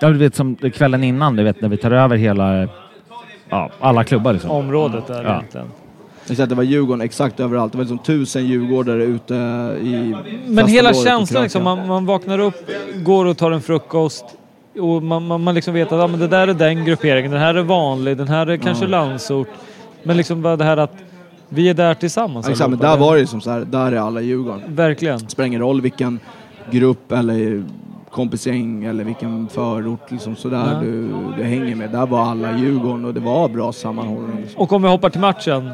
ja, 0.00 0.08
du 0.08 0.18
vet 0.18 0.34
som 0.34 0.56
kvällen 0.56 1.04
innan, 1.04 1.36
du 1.36 1.42
vet 1.42 1.60
när 1.60 1.68
vi 1.68 1.76
tar 1.76 1.90
över 1.90 2.16
hela... 2.16 2.68
Ja, 3.48 3.70
alla 3.80 4.04
klubbar 4.04 4.32
liksom. 4.32 4.50
Området 4.50 5.06
där 5.06 5.24
Ja. 5.24 5.30
egentligen. 5.30 6.48
Det 6.48 6.54
var 6.54 6.62
Djurgården 6.62 7.00
exakt 7.00 7.40
överallt. 7.40 7.72
Det 7.72 7.78
var 7.78 7.84
liksom 7.84 7.98
tusen 7.98 8.46
djurgårdare 8.46 9.04
ute 9.04 9.34
i 9.82 10.14
Men 10.46 10.66
hela 10.66 10.94
känslan 10.94 11.42
liksom, 11.42 11.62
man, 11.64 11.86
man 11.86 12.06
vaknar 12.06 12.38
upp, 12.38 12.70
går 12.96 13.24
och 13.24 13.36
tar 13.38 13.50
en 13.50 13.60
frukost 13.62 14.24
och 14.80 15.02
man, 15.02 15.26
man, 15.26 15.42
man 15.42 15.54
liksom 15.54 15.74
vet 15.74 15.92
att 15.92 15.98
ja, 16.00 16.06
men 16.06 16.20
det 16.20 16.28
där 16.28 16.48
är 16.48 16.54
den 16.54 16.84
grupperingen, 16.84 17.30
den 17.30 17.40
här 17.40 17.54
är 17.54 17.62
vanlig, 17.62 18.16
den 18.16 18.28
här 18.28 18.46
är 18.46 18.56
kanske 18.56 18.84
Ja. 18.84 18.90
landsort. 18.90 19.48
Men 20.02 20.16
liksom 20.16 20.42
bara 20.42 20.56
det 20.56 20.64
här 20.64 20.76
att 20.76 20.94
vi 21.48 21.68
är 21.68 21.74
där 21.74 21.94
tillsammans. 21.94 22.48
Exakt, 22.48 22.70
men 22.70 22.78
där 22.78 22.96
var 22.96 23.14
det 23.14 23.20
ju 23.20 23.26
som 23.26 23.40
så 23.40 23.50
här, 23.50 23.60
där 23.60 23.92
är 23.92 23.96
alla 23.96 24.20
Djurgården. 24.20 24.62
Verkligen. 24.68 25.18
Det 25.18 25.30
spelar 25.30 25.46
ingen 25.46 25.60
roll 25.60 25.80
vilken 25.80 26.20
grupp 26.70 27.12
eller 27.12 27.64
kompisgäng 28.10 28.84
eller 28.84 29.04
vilken 29.04 29.48
förort 29.48 30.10
liksom 30.10 30.36
sådär 30.36 30.68
Ja. 30.72 30.80
du, 30.80 31.08
du 31.36 31.42
hänger 31.42 31.74
med. 31.74 31.90
Där 31.90 32.06
var 32.06 32.22
alla 32.22 32.58
Djurgården 32.58 33.04
och 33.04 33.14
det 33.14 33.20
var 33.20 33.48
bra 33.48 33.72
sammanhållning. 33.72 34.40
Liksom. 34.40 34.60
Och 34.60 34.72
om 34.72 34.82
vi 34.82 34.88
hoppar 34.88 35.10
till 35.10 35.20
matchen. 35.20 35.70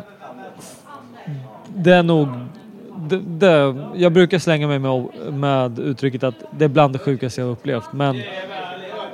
Det 1.76 1.90
är 1.94 2.02
nog... 2.02 2.28
Det, 3.08 3.18
det, 3.18 3.74
jag 3.96 4.12
brukar 4.12 4.38
slänga 4.38 4.66
mig 4.68 4.78
med, 4.78 5.06
med 5.32 5.78
uttrycket 5.78 6.24
att 6.24 6.34
det 6.58 6.64
är 6.64 6.68
bland 6.68 6.92
det 6.92 6.98
sjukaste 6.98 7.40
jag 7.40 7.46
har 7.48 7.52
upplevt. 7.52 7.92
Men 7.92 8.20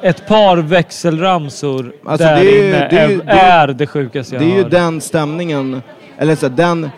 ett 0.03 0.29
par 0.29 0.57
växelramsor 0.57 1.93
Alltså, 2.05 2.27
där 2.27 2.35
det 2.37 2.41
är 2.51 2.69
inne 2.69 2.89
det 2.91 2.99
är 2.99 3.09
är, 3.11 3.17
det 3.25 3.33
är- 3.33 3.69
det 3.69 3.87
sjukaste 3.87 4.35
jag 4.35 4.43
Det 4.45 4.51
är 4.53 4.57
ju 4.57 4.63
har. 4.63 4.71
den 4.71 5.01
stämningen, 5.01 5.83
eller 6.19 6.35
så 6.37 6.49
den, 6.49 6.91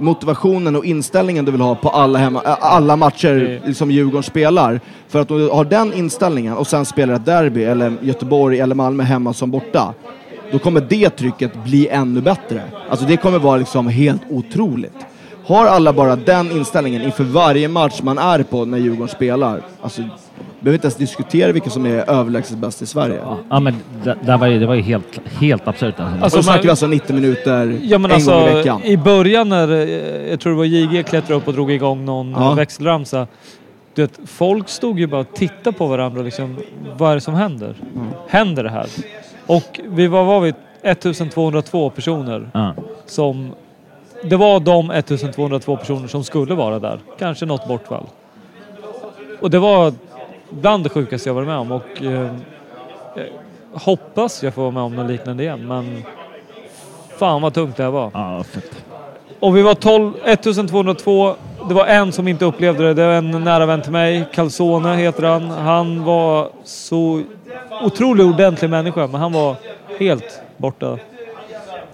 motivationen 0.00 0.76
och 0.76 0.84
inställningen 0.84 1.44
du 1.44 1.52
vill 1.52 1.60
ha 1.60 1.74
på 1.74 1.88
alla, 1.88 2.18
hemma, 2.18 2.40
alla 2.60 2.96
matcher 2.96 3.72
som 3.72 3.90
Djurgården 3.90 4.22
spelar. 4.22 4.80
För 5.08 5.20
att 5.20 5.30
om 5.30 5.38
du 5.38 5.48
har 5.48 5.64
den 5.64 5.92
inställningen 5.92 6.54
och 6.54 6.66
sen 6.66 6.84
spelar 6.84 7.14
ett 7.14 7.26
derby 7.26 7.64
eller 7.64 7.96
Göteborg 8.02 8.60
eller 8.60 8.74
Malmö 8.74 9.02
hemma 9.02 9.32
som 9.32 9.50
borta. 9.50 9.94
Då 10.52 10.58
kommer 10.58 10.80
det 10.80 11.10
trycket 11.10 11.64
bli 11.64 11.88
ännu 11.88 12.20
bättre. 12.20 12.62
Alltså 12.90 13.06
det 13.06 13.16
kommer 13.16 13.38
vara 13.38 13.56
liksom 13.56 13.88
helt 13.88 14.22
otroligt. 14.30 14.96
Har 15.46 15.66
alla 15.66 15.92
bara 15.92 16.16
den 16.16 16.50
inställningen 16.50 17.02
inför 17.02 17.24
varje 17.24 17.68
match 17.68 18.00
man 18.02 18.18
är 18.18 18.42
på 18.42 18.64
när 18.64 18.78
Djurgården 18.78 19.08
spelar. 19.08 19.62
Alltså, 19.82 20.02
behöver 20.60 20.74
inte 20.76 20.86
ens 20.86 20.96
diskutera 20.96 21.52
vilka 21.52 21.70
som 21.70 21.86
är 21.86 22.10
överlägset 22.10 22.58
bäst 22.58 22.82
i 22.82 22.86
Sverige. 22.86 23.20
Ja, 23.50 23.60
men 23.60 23.74
det, 24.04 24.16
det, 24.22 24.36
var 24.36 24.46
ju, 24.46 24.58
det 24.58 24.66
var 24.66 24.74
ju 24.74 24.82
helt, 24.82 25.20
helt 25.40 25.68
absurt. 25.68 25.94
Alltså. 26.00 26.24
och 26.24 26.30
då 26.30 26.42
snackar 26.42 26.62
vi 26.62 26.70
alltså 26.70 26.86
90 26.86 27.14
minuter 27.14 27.78
Ja 27.82 27.98
men 27.98 28.10
en 28.10 28.14
alltså 28.14 28.30
gång 28.30 28.48
i 28.48 28.54
veckan. 28.54 28.84
i 28.84 28.96
början 28.96 29.48
när 29.48 29.72
eh, 29.72 30.30
jag 30.30 30.40
tror 30.40 30.52
det 30.52 30.56
var 30.58 30.64
JG 30.64 31.02
klättrade 31.06 31.34
upp 31.34 31.48
och 31.48 31.54
drog 31.54 31.70
igång 31.72 32.04
någon 32.04 32.30
Ja. 32.30 32.54
växelramsa. 32.54 33.26
Du 33.94 34.02
vet, 34.02 34.20
folk 34.26 34.68
stod 34.68 34.98
ju 35.00 35.06
bara 35.06 35.20
och 35.20 35.34
tittade 35.34 35.72
på 35.72 35.86
varandra 35.86 36.22
liksom. 36.22 36.56
Vad 36.96 37.10
är 37.10 37.14
det 37.14 37.20
som 37.20 37.34
händer? 37.34 37.74
Mm. 37.94 38.06
Händer 38.28 38.64
det 38.64 38.70
här? 38.70 38.86
Och 39.46 39.80
vi 39.88 40.06
var, 40.06 40.24
var 40.24 40.40
vi 40.40 40.54
1202 40.82 41.90
personer 41.90 42.50
Ja. 42.54 42.74
som... 43.06 43.52
Det 44.24 44.36
var 44.36 44.60
de 44.60 44.90
1202 44.90 45.76
personer 45.76 46.08
som 46.08 46.24
skulle 46.24 46.54
vara 46.54 46.78
där. 46.78 46.98
Kanske 47.18 47.46
något 47.46 47.68
bortfall. 47.68 48.06
Och 49.40 49.50
det 49.50 49.58
var 49.58 49.92
bland 50.50 50.84
det 50.84 50.90
sjukaste 50.90 51.28
jag 51.28 51.34
varit 51.34 51.48
med 51.48 51.56
om 51.58 51.72
och 51.72 52.02
eh, 52.02 52.34
jag 53.72 53.80
hoppas 53.80 54.42
jag 54.42 54.54
får 54.54 54.62
vara 54.62 54.72
med 54.72 54.82
om 54.82 54.96
något 54.96 55.10
liknande 55.10 55.42
igen 55.42 55.68
men 55.68 56.02
fan 57.18 57.42
vad 57.42 57.54
tungt 57.54 57.76
det 57.76 57.82
här 57.82 57.90
var. 57.90 58.10
Ja, 58.14 58.44
fett. 58.44 58.84
Och 59.40 59.56
vi 59.56 59.62
var 59.62 59.74
12, 59.74 60.12
1202. 60.24 61.34
Det 61.68 61.74
var 61.74 61.86
en 61.86 62.12
som 62.12 62.28
inte 62.28 62.44
upplevde 62.44 62.84
det. 62.84 62.94
Det 62.94 63.06
var 63.06 63.12
en 63.12 63.30
nära 63.44 63.66
vän 63.66 63.82
till 63.82 63.92
mig. 63.92 64.24
Calzone 64.34 64.96
heter 64.96 65.22
han. 65.22 65.50
Han 65.50 66.04
var 66.04 66.48
så 66.64 67.22
otroligt 67.82 68.26
ordentlig 68.26 68.70
människa 68.70 69.06
men 69.06 69.20
han 69.20 69.32
var 69.32 69.56
helt 69.98 70.40
borta. 70.56 70.98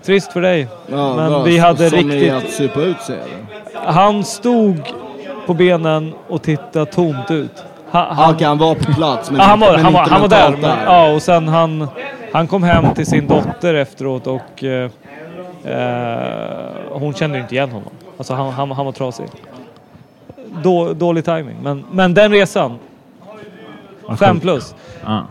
Trist 0.03 0.33
för 0.33 0.41
dig. 0.41 0.69
Ja, 0.87 1.17
men 1.17 1.33
vad- 1.33 1.45
vi 1.45 1.59
hade 1.59 1.91
som 1.91 1.99
riktigt... 1.99 2.23
är 2.33 2.35
att 2.37 2.51
supa 2.51 2.81
ut 2.83 3.01
sig 3.01 3.17
eller? 3.17 3.93
Han 3.93 4.25
stod 4.25 4.77
på 5.47 5.55
benen 5.55 6.13
och 6.29 6.43
tittade 6.43 6.87
tomt 6.87 7.31
ut. 7.31 7.65
Han, 7.91 8.03
Ah, 8.03 8.15
han, 8.15 8.35
Okej, 8.35 8.47
han 8.47 8.59
var 8.59 8.75
på 8.75 8.93
plats 8.93 9.31
men, 9.31 9.41
ja, 9.41 9.47
han 9.47 9.61
var, 9.61 9.73
men 9.73 9.85
han 9.85 9.93
var, 9.93 10.01
inte 10.01 10.13
han 10.13 10.21
var 10.21 10.29
där. 10.29 10.51
Men, 10.51 10.85
ja, 10.85 11.13
och 11.15 11.23
sen 11.23 11.49
han, 11.49 11.89
han 12.33 12.47
kom 12.47 12.63
hem 12.63 12.95
till 12.95 13.07
sin 13.07 13.27
dotter 13.27 13.75
efteråt 13.75 14.27
och 14.27 14.65
eh, 14.65 14.91
eh, 15.65 16.71
hon 16.91 17.15
kände 17.15 17.39
inte 17.39 17.55
igen 17.55 17.71
honom. 17.71 17.91
Alltså 18.19 18.35
han, 18.35 18.53
han, 18.53 18.71
han 18.71 18.87
var 18.87 18.93
trasig. 18.93 19.27
Då, 20.63 20.93
dålig 20.93 21.25
timing. 21.25 21.57
Men, 21.63 21.85
men 21.91 22.15
den 22.15 22.33
resan. 22.33 22.79
Fem 24.19 24.41
plus. 24.41 24.75
Ja. 25.05 25.27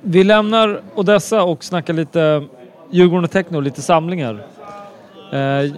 Vi 0.00 0.24
lämnar 0.24 0.80
Odessa 0.94 1.42
och 1.42 1.64
snackar 1.64 1.94
lite 1.94 2.42
Djurgården 2.90 3.24
och 3.24 3.30
Techno, 3.30 3.60
lite 3.60 3.82
samlingar. 3.82 4.42
Eh, 5.32 5.72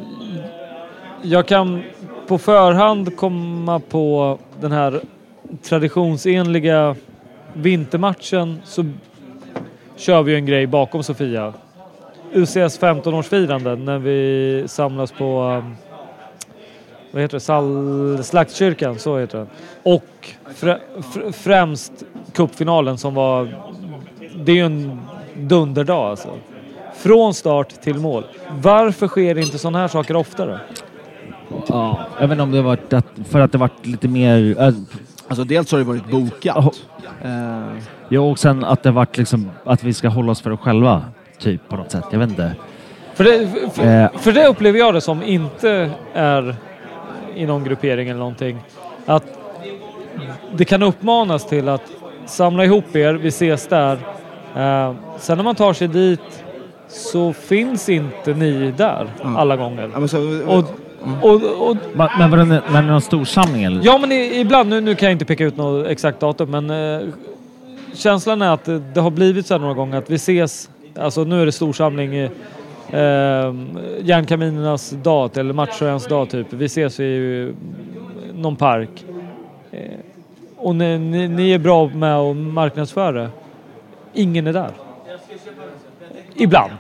jag 1.23 1.47
kan 1.47 1.83
på 2.29 2.39
förhand 2.39 3.17
komma 3.17 3.79
på 3.79 4.39
den 4.61 4.73
här 4.73 5.01
traditionsenliga 5.63 6.97
vintermatchen 7.53 8.61
så 8.65 8.85
kör 9.97 10.23
vi 10.23 10.35
en 10.35 10.47
grej 10.47 10.67
bakom 10.67 11.03
Sofia. 11.03 11.53
UCS 12.33 12.81
15-årsfirande 12.81 13.77
när 13.77 13.99
vi 13.99 14.65
samlas 14.67 15.13
på 15.13 15.43
um, 15.43 15.77
vad 17.13 17.23
heter 17.23 17.37
det? 17.37 17.41
Sal 17.41 18.25
Slaktkyrkan, 18.25 18.99
så 18.99 19.19
heter 19.19 19.39
det. 19.39 19.47
Och 19.83 20.29
frä... 20.55 20.79
fr- 20.97 21.33
främst 21.33 21.93
cupfinalen 22.33 22.99
som 22.99 23.15
var... 23.15 23.49
Det 24.37 24.53
är 24.53 24.57
ju 24.57 24.67
en 24.67 25.01
dunderdag 25.37 26.11
alltså. 26.11 26.29
Från 26.95 27.35
start 27.35 27.69
till 27.69 27.99
mål. 27.99 28.25
Varför 28.51 29.09
sker 29.09 29.39
inte 29.39 29.59
sådana 29.59 29.79
här 29.79 29.89
saker 29.89 30.17
oftare? 30.17 30.61
Ja, 31.67 32.01
jag 32.21 32.29
vet 32.29 32.33
inte 32.33 32.43
om 32.43 32.51
det 32.51 32.63
varit 32.63 32.93
att, 32.93 33.07
för 33.29 33.41
att 33.41 33.53
det 33.53 33.59
varit 33.59 33.87
lite 33.87 34.09
mer... 34.09 34.63
Äh, 34.63 34.75
Alltså 35.29 35.45
dels 35.45 35.73
har 35.73 35.79
det 35.79 35.85
varit 35.85 36.11
bokat. 36.11 36.81
Eh, 37.23 37.31
ja, 38.09 38.21
och 38.21 38.39
sen 38.39 38.65
att 38.65 38.83
det 38.83 38.91
varit 38.91 39.19
liksom 39.19 39.51
att 39.65 39.85
vi 39.85 39.95
ska 39.95 40.09
hålla 40.09 40.33
oss 40.33 40.41
för 40.43 40.51
oss 40.51 40.61
själva. 40.61 41.03
Typ 41.39 41.69
på 41.69 41.77
något 41.77 41.91
sätt. 41.91 42.05
Jag 42.11 42.19
vet 42.19 42.29
inte. 42.31 42.55
För 43.15 43.25
det, 43.25 43.49
för, 43.73 43.83
Eh. 44.05 44.11
för 44.19 44.33
det 44.33 44.47
upplever 44.47 44.79
jag 44.79 44.95
det 44.95 45.01
som 45.01 45.23
inte 45.23 45.91
är 46.15 46.57
i 47.35 47.47
någon 47.47 47.65
gruppering 47.65 48.09
eller 48.09 48.19
någonting. 48.19 48.59
Att 49.07 49.25
det 50.57 50.65
kan 50.65 50.83
uppmanas 50.83 51.47
till 51.47 51.69
att 51.69 51.83
samla 52.27 52.65
ihop 52.65 52.97
er, 52.97 53.15
vi 53.15 53.29
ses 53.29 53.67
där. 53.67 53.93
Eh, 54.57 54.95
sen 55.19 55.37
när 55.37 55.45
man 55.45 55.55
tar 55.55 55.73
sig 55.73 55.89
dit 55.89 56.45
så 56.89 57.33
finns 57.33 57.89
inte 57.89 58.35
ni 58.35 58.71
där 58.77 59.07
alla 59.37 59.57
gånger. 59.57 59.91
ja, 59.95 60.09
så, 60.09 60.19
Och, 60.47 60.65
och, 61.23 61.69
och, 61.69 61.77
Men, 61.95 62.09
men 62.19 62.31
var 62.31 62.39
det, 62.39 62.63
är 62.79 62.83
det 62.83 62.89
någon 62.89 63.01
stor 63.01 63.25
samling 63.25 63.65
eller? 63.65 63.81
ja 63.85 63.99
men 63.99 64.13
i, 64.13 64.41
ibland, 64.41 64.71
nu, 64.71 64.81
nu 64.81 64.95
kan 64.95 65.07
jag 65.07 65.13
inte 65.13 65.25
peka 65.25 65.45
ut 65.45 65.57
något 65.57 65.87
exakt 65.87 66.21
datum 66.21 66.51
men 66.51 66.71
eh, 66.71 67.09
känslan 67.95 68.43
är 68.43 68.51
att 68.51 68.65
det, 68.95 69.01
har 69.01 69.11
blivit 69.11 69.47
så 69.47 69.55
här 69.55 69.59
några 69.59 69.75
gånger 69.75 69.99
att 69.99 70.11
vi 70.11 70.15
ses, 70.15 70.71
alltså 70.99 71.25
nu 71.25 71.43
är 71.43 71.47
det 71.47 71.53
storsamling 71.53 72.17
eh, 72.17 73.55
Järnkaminernas 74.01 74.91
dag 74.91 75.37
eller 75.37 75.53
Matchtröjans 75.53 76.07
dag 76.07 76.31
typ. 76.31 76.53
Vi 76.53 76.65
ses 76.65 77.01
i 77.01 77.43
eh, 77.49 77.55
någon 78.35 78.57
park. 78.57 79.05
Eh, 79.71 79.81
och 80.57 80.75
ni, 80.75 80.99
ni, 80.99 81.29
ni 81.29 81.53
är 81.53 81.59
bra 81.59 81.89
med 81.95 82.17
att 82.17 82.37
marknadsföra. 82.37 83.31
Ingen 84.13 84.47
är 84.47 84.53
där. 84.53 84.71
Ibland. 86.35 86.73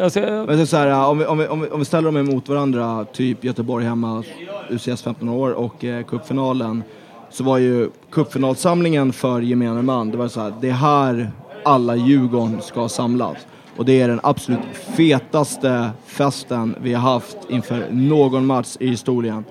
Alltså, 0.00 0.20
eh, 0.20 0.32
Men 0.32 0.46
det 0.46 0.60
är 0.60 0.64
så 0.64 0.76
här, 0.76 1.06
om, 1.06 1.18
vi, 1.18 1.26
om, 1.26 1.38
vi, 1.38 1.46
om, 1.46 1.60
vi, 1.60 1.68
om 1.68 1.78
vi 1.78 1.84
ställer 1.84 2.12
dem 2.12 2.16
emot 2.16 2.48
varandra, 2.48 3.04
typ 3.12 3.44
Göteborg 3.44 3.84
hemma, 3.84 4.22
UCS 4.70 5.02
15 5.02 5.28
år 5.28 5.50
och 5.50 5.84
eh, 5.84 6.04
cupfinalen. 6.04 6.82
Så 7.30 7.44
var 7.44 7.58
ju 7.58 7.90
cupfinalsamlingen 8.10 9.12
för 9.12 9.40
gemene 9.40 9.82
man, 9.82 10.10
det 10.10 10.16
var 10.16 10.28
så 10.28 10.40
här, 10.40 10.54
det 10.60 10.68
är 10.68 10.72
här 10.72 11.30
alla 11.64 11.96
Djurgården 11.96 12.62
ska 12.62 12.88
samlas. 12.88 13.36
Och 13.76 13.84
det 13.84 14.00
är 14.00 14.08
den 14.08 14.20
absolut 14.22 14.60
fetaste 14.96 15.90
festen 16.06 16.76
vi 16.82 16.94
har 16.94 17.12
haft 17.12 17.36
inför 17.48 17.86
någon 17.90 18.46
match 18.46 18.76
i 18.80 18.88
historien. 18.88 19.44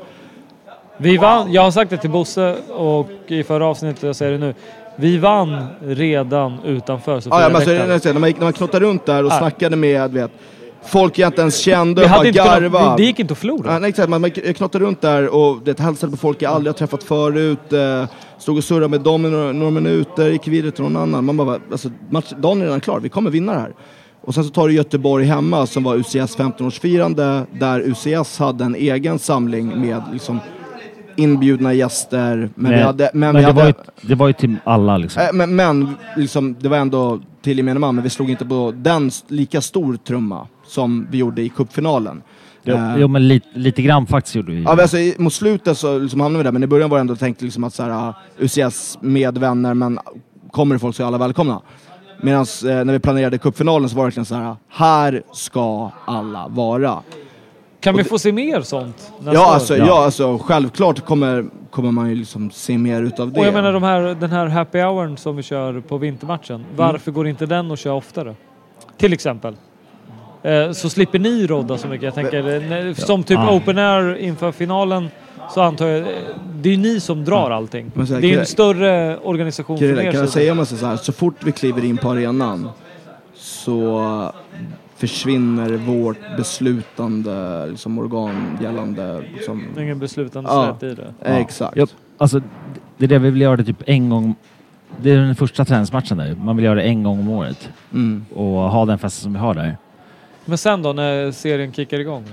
Vi 0.98 1.18
vann, 1.18 1.52
jag 1.52 1.62
har 1.62 1.72
sagt 1.72 1.90
det 1.90 1.98
till 1.98 2.10
Bosse 2.10 2.56
och 2.70 3.10
i 3.28 3.44
förra 3.44 3.66
avsnittet, 3.66 4.04
jag 4.04 4.16
säger 4.16 4.32
det 4.32 4.38
nu. 4.38 4.54
Vi 5.02 5.18
vann 5.18 5.66
redan 5.82 6.60
utanför 6.66 7.12
Ja, 7.12 7.16
ja, 7.16 7.22
Sofia 7.22 7.48
men 7.84 7.92
alltså, 7.92 8.12
när 8.14 8.20
man, 8.20 8.30
gick- 8.30 8.38
när 8.38 8.44
man 8.46 8.54
knottade 8.54 8.86
runt 8.86 9.06
där 9.06 9.24
och 9.26 9.32
Ja. 9.32 9.38
snackade 9.40 9.76
med 9.76 10.12
vet, 10.12 10.32
folk 10.86 11.20
jag 11.20 11.28
inte 11.30 11.42
ens 11.42 11.58
kände 11.58 12.02
Vi 12.02 12.06
och 12.06 12.10
hade 12.10 12.22
bara 12.22 12.28
inte 12.28 12.40
garva. 12.40 12.80
kunnat, 12.80 12.98
det, 12.98 13.04
det 13.04 13.08
gick 13.08 13.20
inte 13.20 13.32
att 13.32 13.38
förlora. 13.38 13.74
Ja, 13.74 13.80
nej, 13.80 13.90
exakt, 13.90 14.10
man, 14.10 14.22
man 14.22 14.32
knottade 14.32 14.86
runt 14.86 15.02
där 15.02 15.28
och 15.36 15.60
det, 15.66 15.80
hälsade 15.80 16.12
på 16.12 16.18
folk 16.18 16.42
jag 16.42 16.54
aldrig 16.54 16.70
har 16.74 16.78
träffat 16.78 17.04
förut. 17.04 17.74
Eh, 17.74 18.06
stod 18.38 18.58
och 18.58 18.64
surrade 18.64 18.88
med 18.88 19.02
dem 19.02 19.26
i 19.26 19.30
några, 19.30 19.52
några 19.52 19.72
minuter, 19.72 20.30
gick 20.30 20.48
vidare 20.48 20.72
till 20.72 20.84
någon 20.84 20.98
annan. 20.98 21.26
Man 21.26 21.38
bara, 21.38 21.60
alltså, 21.72 21.90
match, 22.10 22.34
dagen 22.38 22.62
är 22.62 22.66
redan 22.66 22.80
klar, 22.82 23.00
vi 23.00 23.10
kommer 23.10 23.30
vinna 23.30 23.54
det 23.54 23.60
här. 23.60 23.74
Och 24.24 24.34
sen 24.34 24.44
så 24.44 24.50
tar 24.50 24.68
du 24.68 24.74
Göteborg 24.74 25.26
hemma 25.26 25.66
som 25.66 25.84
var 25.84 25.96
UCS 25.96 26.38
15-årsfirande 26.38 27.46
där 27.60 27.80
UCS 27.80 28.40
hade 28.40 28.64
en 28.64 28.76
egen 28.76 29.20
samling 29.20 29.82
med 29.82 30.02
liksom, 30.14 30.40
inbjudna 31.16 31.74
gäster. 31.74 32.50
Men, 32.56 32.72
vi 32.72 32.82
hade, 32.82 33.12
men, 33.14 33.36
vi 33.36 33.42
det, 33.42 33.48
hade, 33.48 33.62
var 33.62 33.68
ju, 33.68 33.74
det 34.02 34.16
var 34.16 34.28
ju 34.28 34.34
till 34.34 34.56
alla 34.64 34.98
liksom. 34.98 35.22
Eh, 35.24 35.30
Men, 35.34 35.56
men 35.56 35.96
liksom, 36.18 36.56
det 36.60 36.70
var 36.70 36.78
ändå 36.78 37.20
till 37.42 37.58
gemene 37.58 37.80
man, 37.80 37.96
men 37.96 38.04
vi 38.04 38.10
slog 38.10 38.30
inte 38.30 38.46
på 38.46 38.74
den 38.76 39.12
lika 39.28 39.62
stor 39.62 39.96
trumma 39.98 40.48
som 40.68 41.08
vi 41.12 41.18
gjorde 41.18 41.42
i 41.42 41.50
cupfinalen. 41.50 42.22
Jo, 42.64 42.76
Eh, 42.76 42.96
jo 42.98 43.08
men 43.08 43.28
lite, 43.28 43.48
lite 43.54 43.82
grann 43.82 44.08
faktiskt 44.08 44.36
gjorde 44.36 44.52
vi. 44.52 44.64
Ja, 44.64 44.70
men 44.70 44.80
alltså, 44.80 44.98
i- 44.98 45.16
mot 45.18 45.34
slutet 45.34 45.78
så 45.78 46.00
liksom 46.00 46.20
hamnade 46.20 46.38
vi 46.38 46.44
där, 46.44 46.52
men 46.52 46.64
i 46.64 46.68
början 46.68 46.90
var 46.90 46.98
det 46.98 47.02
ändå 47.02 47.16
tänkt 47.16 47.42
liksom 47.42 47.64
att 47.64 47.74
så 47.74 47.84
här, 47.84 47.90
ah, 47.90 48.14
UCS 48.40 48.98
med 49.02 49.38
vänner, 49.38 49.74
men 49.74 50.00
kommer 50.52 50.76
det 50.76 50.80
folk 50.80 50.96
så 50.96 51.04
är 51.04 51.08
alla 51.08 51.18
välkomna. 51.18 51.62
Medan 52.24 52.42
eh, 52.42 52.66
när 52.86 52.94
vi 52.94 53.00
planerade 53.00 53.38
cupfinalen 53.38 53.90
så 53.90 53.96
var 53.96 54.04
det 54.04 54.06
verkligen 54.08 54.26
så 54.26 54.36
här, 54.36 54.44
ah, 54.50 54.58
här 54.70 55.22
ska 55.34 55.92
alla 56.06 56.48
vara. 56.48 56.98
Kan 57.82 57.98
vi 57.98 58.04
få 58.04 58.20
se 58.20 58.32
mer 58.32 58.62
sånt 58.62 59.12
Ja 59.26 59.54
alltså, 59.54 59.78
ja. 59.78 60.06
alltså, 60.06 60.38
självklart 60.38 61.06
kommer, 61.06 61.46
kommer 61.70 61.92
man 61.92 62.10
ju 62.10 62.16
liksom 62.16 62.52
se 62.52 62.78
mer 62.78 63.04
utav 63.04 63.32
det. 63.32 63.40
Och 63.40 63.46
jag 63.46 63.54
menar 63.54 63.74
de 63.74 63.84
här, 63.84 64.02
den 64.20 64.32
här 64.32 64.48
happy 64.48 64.82
houren 64.82 65.18
som 65.18 65.36
vi 65.36 65.44
kör 65.44 65.80
på 65.80 65.98
vintermatchen. 65.98 66.66
Varför 66.76 67.12
går 67.12 67.28
inte 67.28 67.46
den 67.46 67.72
att 67.72 67.80
köra 67.80 67.94
oftare? 67.94 68.36
Till 68.98 69.14
exempel. 69.14 69.56
Eh, 70.44 70.72
så 70.72 70.90
slipper 70.90 71.20
ni 71.20 71.48
rodda 71.48 71.78
så 71.78 71.88
mycket. 71.88 72.04
Jag 72.04 72.14
tänker, 72.14 72.88
eh, 72.88 72.94
som 72.94 73.24
typ 73.24 73.38
Ja. 73.38 73.56
open 73.56 73.78
air 73.78 74.18
inför 74.18 74.52
finalen 74.52 75.10
så 75.54 75.62
antar 75.62 75.88
jag, 75.88 76.00
eh, 76.00 76.06
det 76.56 76.70
är 76.70 76.74
ju 76.74 76.80
ni 76.80 77.00
som 77.00 77.26
drar 77.26 77.52
allting. 77.52 77.92
Men 77.94 78.08
så 78.08 78.14
här, 78.14 78.22
Det 78.22 78.34
är 78.34 78.40
en 78.40 78.46
större 78.46 79.18
organisation 79.18 79.78
Krille, 79.78 80.04
er 80.04 80.12
kan 80.12 80.22
jag 80.22 80.30
säga 80.30 80.52
om 80.52 80.66
så 80.66 80.86
här, 80.86 80.96
så 80.98 81.12
fort 81.12 81.36
vi 81.40 81.52
kliver 81.52 81.86
in 81.86 81.98
på 81.98 82.10
arenan 82.10 82.70
så 83.36 84.34
försvinner 85.02 85.70
vårt 85.78 86.38
beslutande 86.38 87.66
liksom, 87.70 88.00
organ 88.00 88.58
gällande... 88.62 89.24
Liksom, 89.34 89.64
Ingen 89.80 90.00
beslutande 90.00 90.50
Ja. 90.50 90.78
i 90.82 90.94
det. 90.96 91.14
eh, 91.22 91.38
Exakt. 91.38 91.78
Ja, 91.78 91.86
alltså, 92.18 92.42
det 92.98 93.06
är 93.06 93.10
det 93.10 93.20
vi 93.20 93.30
vill 93.30 93.42
göra 93.42 93.56
det 93.56 93.64
typ 93.64 93.84
en 93.86 94.10
gång. 94.10 94.36
Det 95.02 95.12
är 95.12 95.18
den 95.18 95.36
första 95.36 95.66
träningsmatchen 95.66 96.18
där. 96.18 96.36
Man 96.36 96.56
vill 96.56 96.66
göra 96.66 96.76
det 96.76 96.82
en 96.82 97.04
gång 97.04 97.20
om 97.20 97.30
året. 97.30 97.70
Mm. 97.94 98.26
Och 98.36 98.46
ha 98.46 98.86
den 98.86 99.00
festen 99.00 99.24
som 99.24 99.34
vi 99.34 99.40
har 99.40 99.54
där. 99.54 99.78
Men 100.46 100.58
sen 100.58 100.82
då 100.82 100.94
när 100.94 101.32
serien 101.32 101.74
kickar 101.74 102.00
igång? 102.00 102.24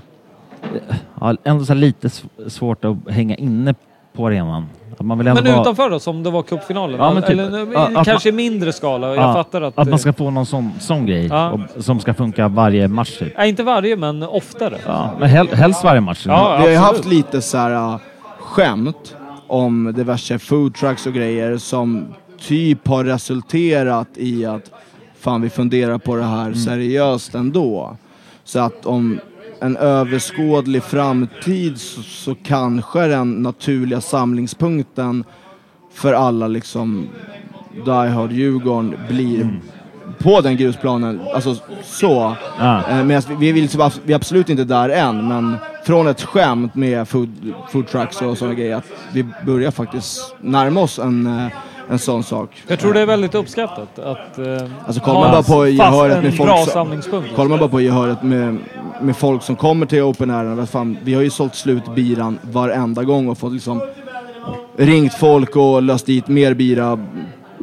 Ja, 1.20 1.36
ändå 1.44 1.64
så 1.64 1.72
här 1.72 1.80
lite 1.80 2.08
sv- 2.08 2.48
svårt 2.48 2.84
att 2.84 2.96
hänga 3.10 3.34
inne 3.36 3.74
på 4.12 4.26
arenan. 4.26 4.66
Man 5.04 5.18
vill 5.18 5.26
ändå 5.26 5.42
Men 5.42 5.52
vara- 5.52 5.62
utanför 5.62 5.90
då, 5.90 6.00
som 6.00 6.22
det 6.22 6.30
var 6.30 6.42
cupfinalen? 6.42 7.00
Ja, 7.00 7.20
typ- 7.20 7.30
Eller 7.30 8.04
kanske 8.04 8.28
i 8.28 8.32
mindre 8.32 8.72
skala. 8.72 9.06
Jag 9.08 9.16
Ja, 9.16 9.32
fattar 9.34 9.62
att... 9.62 9.78
Att 9.78 9.88
man 9.88 9.98
ska 9.98 10.12
få 10.12 10.30
någon 10.30 10.46
sån, 10.46 10.70
sån 10.80 11.06
grej 11.06 11.26
Ja. 11.26 11.50
och, 11.76 11.84
som 11.84 12.00
ska 12.00 12.14
funka 12.14 12.48
varje 12.48 12.88
match 12.88 13.18
typ. 13.18 13.32
Nej, 13.38 13.48
inte 13.48 13.62
varje, 13.62 13.96
men 13.96 14.22
oftare. 14.22 14.78
Ja, 14.86 15.10
men 15.20 15.28
hel, 15.28 15.48
helst 15.48 15.84
varje 15.84 16.00
match. 16.00 16.22
Ja, 16.26 16.56
Vi 16.56 16.62
har 16.62 16.70
ju 16.70 16.76
haft 16.76 17.04
lite 17.06 17.40
så 17.42 17.58
här 17.58 17.70
äh, 17.74 17.96
skämt 18.40 19.16
om 19.46 19.92
diverse 19.96 20.38
food 20.38 20.74
trucks 20.74 21.06
och 21.06 21.12
grejer 21.12 21.56
som 21.58 22.06
typ 22.40 22.88
har 22.88 23.04
resulterat 23.04 24.08
i 24.14 24.46
att 24.46 24.70
fan 25.20 25.42
vi 25.42 25.50
funderar 25.50 25.98
på 25.98 26.16
det 26.16 26.24
här 26.24 26.52
seriöst 26.52 27.34
ändå. 27.34 27.96
Så 28.44 28.58
att 28.60 28.86
om 28.86 29.20
en 29.60 29.76
överskådlig 29.76 30.82
framtid 30.82 31.80
så, 31.80 32.02
så 32.02 32.34
kanske 32.44 33.06
den 33.06 33.32
naturliga 33.32 34.00
samlingspunkten 34.00 35.24
för 35.94 36.12
alla 36.12 36.48
liksom 36.48 37.08
Die 37.84 37.90
Hard 38.08 38.32
Djurgården 38.32 38.94
blir 39.08 39.60
på 40.18 40.40
den 40.40 40.56
grusplanen. 40.56 41.20
Alltså 41.34 41.54
så. 41.82 42.34
Ja. 42.58 42.82
Eh, 42.90 43.04
Medan 43.04 43.22
vi, 43.28 43.34
vi, 43.34 43.52
vill, 43.52 43.62
liksom 43.62 43.90
vi 44.04 44.12
är 44.12 44.16
absolut 44.16 44.48
inte 44.50 44.64
där 44.64 44.88
än, 44.88 45.28
men 45.28 45.56
från 45.84 46.06
ett 46.08 46.22
skämt 46.22 46.74
med 46.74 47.08
food, 47.08 47.52
food 47.72 47.86
trucks 47.88 48.22
och 48.22 48.38
sådana 48.38 48.54
grejer, 48.54 48.76
att 48.76 48.84
vi 49.12 49.26
börjar 49.46 49.70
faktiskt 49.70 50.34
närma 50.40 50.80
oss 50.80 50.98
en, 50.98 51.26
eh, 51.26 51.46
en 51.90 51.98
sån 51.98 52.22
sak. 52.22 52.62
Jag 52.68 52.78
tror 52.78 52.94
det 52.94 53.00
är 53.00 53.06
väldigt 53.06 53.34
uppskattat 53.34 53.98
att 53.98 54.38
eh, 54.38 54.62
Alltså 54.86 55.00
kollar 55.02 55.20
man 55.20 55.30
bara 55.30 55.38
en 55.38 55.44
på 55.44 55.52
fast- 55.52 55.72
gehöret 55.72 56.16
en 56.16 56.22
med 56.24 56.36
folk 56.36 56.48
bra 56.50 56.66
samlingspunkt. 56.66 57.36
Kollar 57.36 57.48
man 57.48 57.58
bara 57.58 57.68
på 57.68 57.80
gehöret 57.80 58.22
med, 58.22 58.58
med 59.00 59.16
folk 59.16 59.42
som 59.42 59.56
kommer 59.56 59.86
till 59.86 60.02
Open 60.02 60.30
Air, 60.30 60.44
vad 60.44 60.68
fan, 60.68 60.98
vi 61.02 61.14
har 61.14 61.22
ju 61.22 61.30
sålt 61.30 61.54
slut 61.54 61.94
biran 61.94 62.38
varenda 62.42 63.04
gång 63.04 63.28
och 63.28 63.38
fått 63.38 63.52
liksom 63.52 63.80
ringt 64.76 65.14
folk 65.14 65.56
och 65.56 65.82
löst 65.82 66.06
dit 66.06 66.28
mer 66.28 66.54
bira 66.54 66.98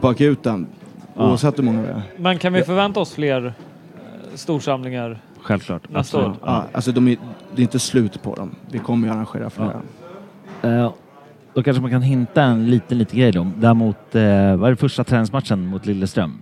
på 0.01 0.07
akuten. 0.07 0.67
Ja. 1.15 1.29
Oavsett 1.29 1.57
hur 1.57 1.63
många 1.63 1.81
det 1.81 1.88
är. 1.88 2.01
Men 2.17 2.38
kan 2.38 2.53
vi 2.53 2.63
förvänta 2.63 2.99
oss 2.99 3.13
fler 3.13 3.45
eh, 3.45 3.51
storsamlingar? 4.36 5.19
Självklart. 5.41 5.89
Nästa 5.89 6.17
absolut. 6.17 6.39
Ja, 6.45 6.65
alltså 6.71 6.91
de 6.91 7.07
är, 7.07 7.17
det 7.55 7.61
är 7.61 7.63
inte 7.63 7.79
slut 7.79 8.23
på 8.23 8.36
dem. 8.36 8.55
Vi 8.71 8.79
kommer 8.79 9.07
ju 9.07 9.13
arrangera 9.13 9.49
flera. 9.49 9.81
Eh, 10.61 10.91
då 11.53 11.63
kanske 11.63 11.81
man 11.81 11.91
kan 11.91 12.01
hinta 12.01 12.43
en 12.43 12.69
liten, 12.69 12.97
liten 12.97 13.19
grej 13.19 13.31
då. 13.31 13.47
Däremot, 13.57 14.15
eh, 14.15 14.21
vad 14.55 14.67
är 14.67 14.69
det 14.69 14.75
första 14.75 15.03
träningsmatchen 15.03 15.65
mot 15.65 15.86
Lilleström? 15.86 16.41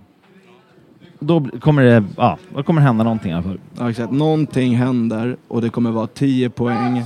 Då 1.18 1.46
kommer 1.60 1.82
det, 1.82 2.04
ja, 2.16 2.38
då 2.54 2.62
kommer 2.62 2.80
det 2.80 2.86
hända 2.86 3.04
någonting 3.04 3.32
alla 3.32 3.42
fall. 3.42 3.58
Ja, 3.78 3.90
exakt. 3.90 4.12
Någonting 4.12 4.76
händer 4.76 5.36
och 5.48 5.62
det 5.62 5.68
kommer 5.70 5.90
vara 5.90 6.06
10 6.06 6.50
poäng. 6.50 7.04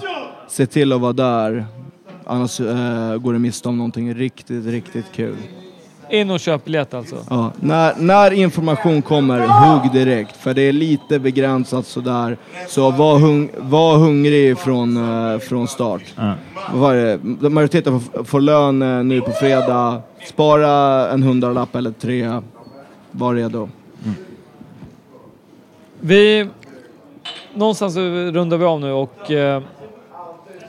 Se 0.49 0.67
till 0.67 0.93
att 0.93 1.01
vara 1.01 1.13
där. 1.13 1.67
Annars 2.25 2.61
eh, 2.61 3.17
går 3.17 3.33
du 3.33 3.39
miste 3.39 3.69
om 3.69 3.77
någonting 3.77 4.15
riktigt, 4.15 4.67
riktigt 4.67 5.13
kul. 5.13 5.37
In 6.11 6.31
och 6.31 6.41
köp 6.41 6.65
biljett 6.65 6.95
alltså. 6.95 7.17
Ja, 7.31 7.53
när, 7.61 7.95
när 7.99 8.31
information 8.31 9.03
kommer, 9.03 9.41
hugg 9.41 9.93
direkt. 9.93 10.37
För 10.37 10.55
det 10.55 10.63
är 10.63 10.73
lite 10.73 11.19
begränsat 11.19 11.87
sådär. 11.87 12.37
Så 12.69 12.91
var, 12.91 13.19
hung, 13.19 13.51
var 13.59 13.97
hungrig 13.97 14.59
från, 14.59 14.97
eh, 15.33 15.39
från 15.39 15.69
start. 15.69 16.03
Ja. 16.17 16.35
Vad 16.73 16.81
var 16.81 16.95
det? 16.95 17.49
Majoriteten 17.49 18.01
får, 18.01 18.25
får 18.25 18.41
lön 18.41 18.83
eh, 18.83 19.05
nu 19.05 19.21
på 19.21 19.31
fredag. 19.31 20.03
Spara 20.27 21.09
en 21.11 21.23
hundralapp 21.23 21.77
eller 21.77 21.91
tre. 21.91 22.41
Var 23.11 23.35
redo. 23.35 23.69
Vi... 26.01 26.49
Någonstans 27.55 27.97
rundar 27.97 28.57
vi 28.57 28.65
av 28.65 28.81
nu 28.81 28.93
och... 28.93 29.31
Eh, 29.31 29.63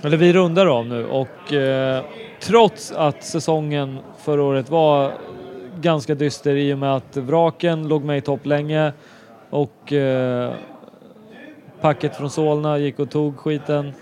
eller 0.01 0.17
vi 0.17 0.33
rundar 0.33 0.65
av 0.65 0.85
nu 0.85 1.05
och 1.05 1.53
eh, 1.53 2.03
trots 2.39 2.91
att 2.91 3.23
säsongen 3.23 3.99
förra 4.23 4.43
året 4.43 4.69
var 4.69 5.13
ganska 5.81 6.15
dyster 6.15 6.55
i 6.55 6.73
och 6.73 6.77
med 6.77 6.95
att 6.95 7.17
vraken 7.17 7.87
låg 7.87 8.03
med 8.03 8.17
i 8.17 8.21
topp 8.21 8.45
länge 8.45 8.93
och 9.49 9.93
eh, 9.93 10.53
packet 11.81 12.15
från 12.15 12.29
Solna 12.29 12.77
gick 12.77 12.99
och 12.99 13.09
tog 13.09 13.37
skiten. 13.37 13.93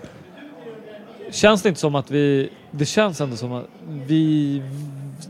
Känns 1.30 1.62
det 1.62 1.68
inte 1.68 1.80
som 1.80 1.94
att 1.94 2.10
vi... 2.10 2.50
Det 2.70 2.84
känns 2.84 3.20
ändå 3.20 3.36
som 3.36 3.52
att 3.52 3.66
vi 3.88 4.62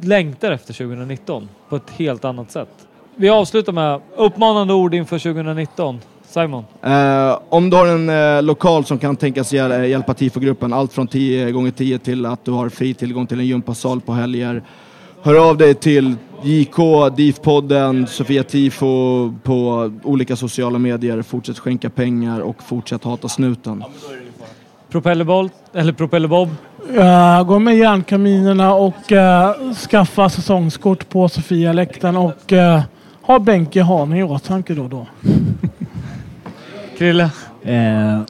längtar 0.03 0.53
efter 0.53 0.75
2019 0.75 1.49
på 1.69 1.77
ett 1.77 1.91
helt 1.91 2.25
annat 2.25 2.51
sätt. 2.51 2.88
Vi 3.21 3.29
avslutar 3.29 3.73
med 3.73 4.01
uppmanande 4.17 4.75
ord 4.75 4.95
inför 4.95 5.19
2019. 5.19 6.01
Simon? 6.29 6.65
Eh, 6.83 7.39
om 7.49 7.71
du 7.71 7.77
har 7.77 7.87
en 7.87 8.09
eh, 8.09 8.43
lokal 8.43 8.85
som 8.85 8.99
kan 8.99 9.17
tänkas 9.17 9.53
hjäl- 9.53 9.89
hjälpa 9.89 10.15
TIFO-gruppen, 10.15 10.73
allt 10.73 10.93
från 10.93 11.07
10 11.07 11.51
gånger 11.51 11.71
10 11.71 11.99
till 11.99 12.27
att 12.27 12.45
du 12.45 12.51
har 12.51 12.69
fri 12.69 12.95
tillgång 12.95 13.27
till 13.27 13.41
en 13.41 13.47
gympasal 13.47 14.01
på 14.01 14.13
helger. 14.13 14.63
Hör 15.23 15.49
av 15.51 15.57
dig 15.57 15.75
till 15.75 16.17
JK, 16.43 16.77
DIF-podden, 17.17 18.07
Sofia 18.07 18.43
Tifo 18.43 19.35
på 19.43 19.93
olika 20.03 20.37
sociala 20.37 20.79
medier. 20.79 21.23
Fortsätt 21.23 21.59
skänka 21.59 21.91
pengar 21.91 22.41
och 22.41 22.63
fortsätt 22.63 23.05
hata 23.05 23.29
snuten. 23.29 23.85
Propellerboll, 24.91 25.51
eller 25.73 25.93
propellerbob. 25.93 26.49
Uh, 26.97 27.43
gå 27.43 27.59
med 27.59 27.77
järnkaminerna 27.77 28.75
och 28.75 29.13
eh, 29.13 29.73
skaffa 29.75 30.29
säsongskort 30.29 31.09
på 31.09 31.29
Sofia-läktaren 31.29 32.17
och 32.17 32.53
uh, 32.53 32.81
ha 33.29 33.39
Benke 33.39 33.83
Hane 33.83 34.19
i 34.19 34.23
åtanke 34.23 34.75
då 34.75 34.83
och 34.83 34.91
då. 34.91 35.07
Krille? 36.99 37.31
Eh, 37.63 38.21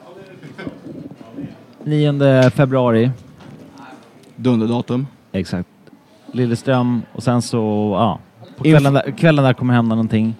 9 1.83 2.49
februari. 2.49 3.11
Dunderdatum. 4.35 5.07
Exakt. 5.31 5.69
Lilleström 6.31 7.01
och 7.13 7.23
sen 7.23 7.41
så, 7.41 7.57
ja. 7.97 8.19
Kvällen 8.63 8.93
där, 8.93 9.11
kvällen 9.17 9.45
där 9.45 9.53
kommer 9.53 9.73
hända 9.73 9.95
någonting. 9.95 10.35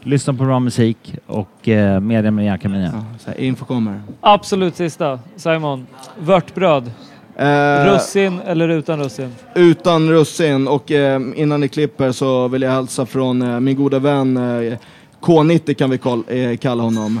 Lyssna 0.00 0.34
på 0.34 0.44
bra 0.44 0.60
musik 0.60 1.16
och 1.26 1.68
eh, 1.68 2.00
media 2.00 2.30
med 2.30 2.44
järnkaminer. 2.44 2.90
Ja, 2.94 3.04
så 3.18 3.30
här, 3.30 3.40
info 3.40 3.64
kommer. 3.64 4.02
Absolut 4.20 4.76
sista. 4.76 5.18
Simon. 5.36 5.86
Vörtbröd. 6.18 6.92
Eh, 7.36 7.84
Russin 7.94 8.40
eller 8.46 8.68
utan 8.68 8.98
russin? 9.02 9.34
Utan 9.54 10.10
russin 10.10 10.68
och 10.68 10.90
eh, 10.92 11.20
innan 11.36 11.60
ni 11.60 11.68
klipper 11.68 12.12
så 12.12 12.48
vill 12.48 12.62
jag 12.62 12.70
hälsa 12.70 13.06
från 13.06 13.42
eh, 13.42 13.60
min 13.60 13.76
goda 13.76 13.98
vän 13.98 14.36
eh, 14.36 14.78
K90 15.20 15.74
kan 15.74 15.90
vi 15.90 15.98
kall, 15.98 16.22
eh, 16.28 16.56
kalla 16.56 16.82
honom. 16.82 17.20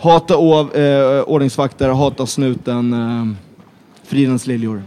Hata 0.00 0.36
ov, 0.36 0.76
eh, 0.76 1.22
ordningsvakter, 1.22 1.88
hata 1.88 2.26
snuten, 2.26 2.92
eh, 2.92 3.34
Fridens 4.04 4.46
liljor. 4.46 4.82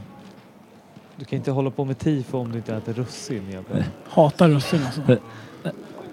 Du 1.15 1.25
kan 1.25 1.37
inte 1.37 1.51
hålla 1.51 1.69
på 1.69 1.85
med 1.85 1.97
tifo 1.99 2.37
om 2.37 2.51
du 2.51 2.57
inte 2.57 2.75
äter 2.75 2.93
russin. 2.93 3.43
jävlar. 3.51 3.83
Hatar 4.09 4.49
russin 4.49 4.79
alltså. 4.85 5.01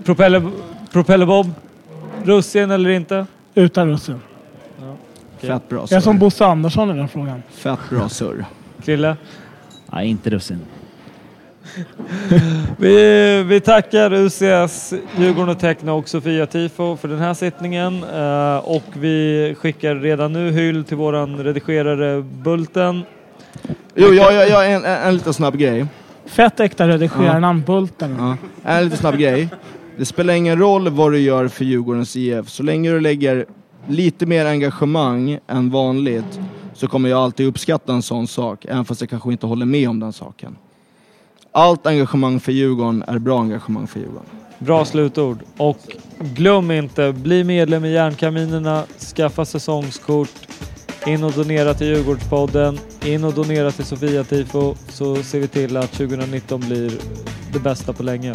Propeller, 0.04 0.50
propellerbob. 0.92 1.50
Russin 2.24 2.70
eller 2.70 2.90
inte? 2.90 3.26
Utan 3.54 3.88
russin. 3.90 4.20
Okej. 4.78 4.96
Fett 5.40 5.68
bra 5.68 5.86
Jag 5.90 5.96
är 5.96 6.00
som 6.00 6.14
surr. 6.14 6.20
Bosse 6.20 6.46
Andersson 6.46 6.90
i 6.90 6.94
den 6.94 7.08
frågan. 7.08 7.42
Fett 7.50 7.78
bra 7.90 8.08
surr. 8.08 8.44
Krille? 8.84 9.16
Nej, 9.92 10.08
inte 10.08 10.30
russin. 10.30 10.60
Vi, 12.78 13.42
vi 13.42 13.60
tackar 13.60 14.12
UCS, 14.12 14.94
Djurgården 15.18 15.48
och 15.48 15.58
Techno 15.58 15.90
och 15.90 16.08
Sofia 16.08 16.46
Tifo 16.46 16.96
för 16.96 17.08
den 17.08 17.18
här 17.18 17.34
sittningen. 17.34 18.04
Eh, 18.14 18.56
och 18.56 18.82
vi 18.92 19.54
skickar 19.58 19.94
redan 19.94 20.32
nu 20.32 20.50
hyll 20.50 20.84
till 20.84 20.96
våran 20.96 21.36
redigerare 21.44 22.22
Bulten. 22.22 23.02
Jo, 23.94 24.08
jag, 24.14 24.32
jag, 24.34 24.48
jag 24.48 24.72
en, 24.72 24.84
en, 24.84 25.02
en 25.02 25.14
liten 25.14 25.34
snabb 25.34 25.56
grej. 25.56 25.86
Fett 26.26 26.60
äkta 26.60 26.88
redigerare, 26.88 27.40
Ja. 27.40 27.62
Bulten. 27.66 28.16
Ja. 28.18 28.36
En 28.64 28.84
liten 28.84 28.98
snabb 28.98 29.16
grej. 29.16 29.48
Det 29.96 30.04
spelar 30.04 30.34
ingen 30.34 30.58
roll 30.58 30.88
vad 30.88 31.12
du 31.12 31.18
gör 31.18 31.48
för 31.48 31.64
Djurgårdens 31.64 32.16
IF. 32.16 32.48
Så 32.48 32.62
länge 32.62 32.90
du 32.90 33.00
lägger 33.00 33.46
lite 33.88 34.26
mer 34.26 34.46
engagemang 34.46 35.38
än 35.46 35.70
vanligt 35.70 36.40
så 36.74 36.88
kommer 36.88 37.08
jag 37.08 37.18
alltid 37.18 37.46
uppskatta 37.46 37.92
en 37.92 38.02
sån 38.02 38.26
sak, 38.26 38.64
även 38.64 38.84
fast 38.84 39.00
jag 39.00 39.10
kanske 39.10 39.32
inte 39.32 39.46
håller 39.46 39.66
med 39.66 39.88
om 39.88 40.00
den 40.00 40.12
saken. 40.12 40.56
Allt 41.52 41.86
engagemang 41.86 42.40
för 42.40 42.52
Djurgården 42.52 43.04
är 43.06 43.18
bra 43.18 43.40
engagemang 43.40 43.86
för 43.86 44.00
Djurgården. 44.00 44.26
Bra 44.58 44.84
slutord. 44.84 45.38
Och 45.56 45.78
glöm 46.18 46.70
inte, 46.70 47.12
bli 47.12 47.44
medlem 47.44 47.84
i 47.84 47.92
Järnkaminerna, 47.92 48.84
skaffa 49.16 49.44
säsongskort, 49.44 50.30
in 51.06 51.24
och 51.24 51.32
donera 51.32 51.74
till 51.74 51.86
Djurgårdspodden, 51.86 52.78
in 53.04 53.24
och 53.24 53.34
donera 53.34 53.70
till 53.70 53.84
Sofia 53.84 54.24
Tifo 54.24 54.74
så 54.88 55.16
ser 55.16 55.40
vi 55.40 55.48
till 55.48 55.76
att 55.76 55.92
2019 55.92 56.60
blir 56.60 56.92
det 57.52 57.58
bästa 57.58 57.92
på 57.92 58.02
länge. 58.02 58.34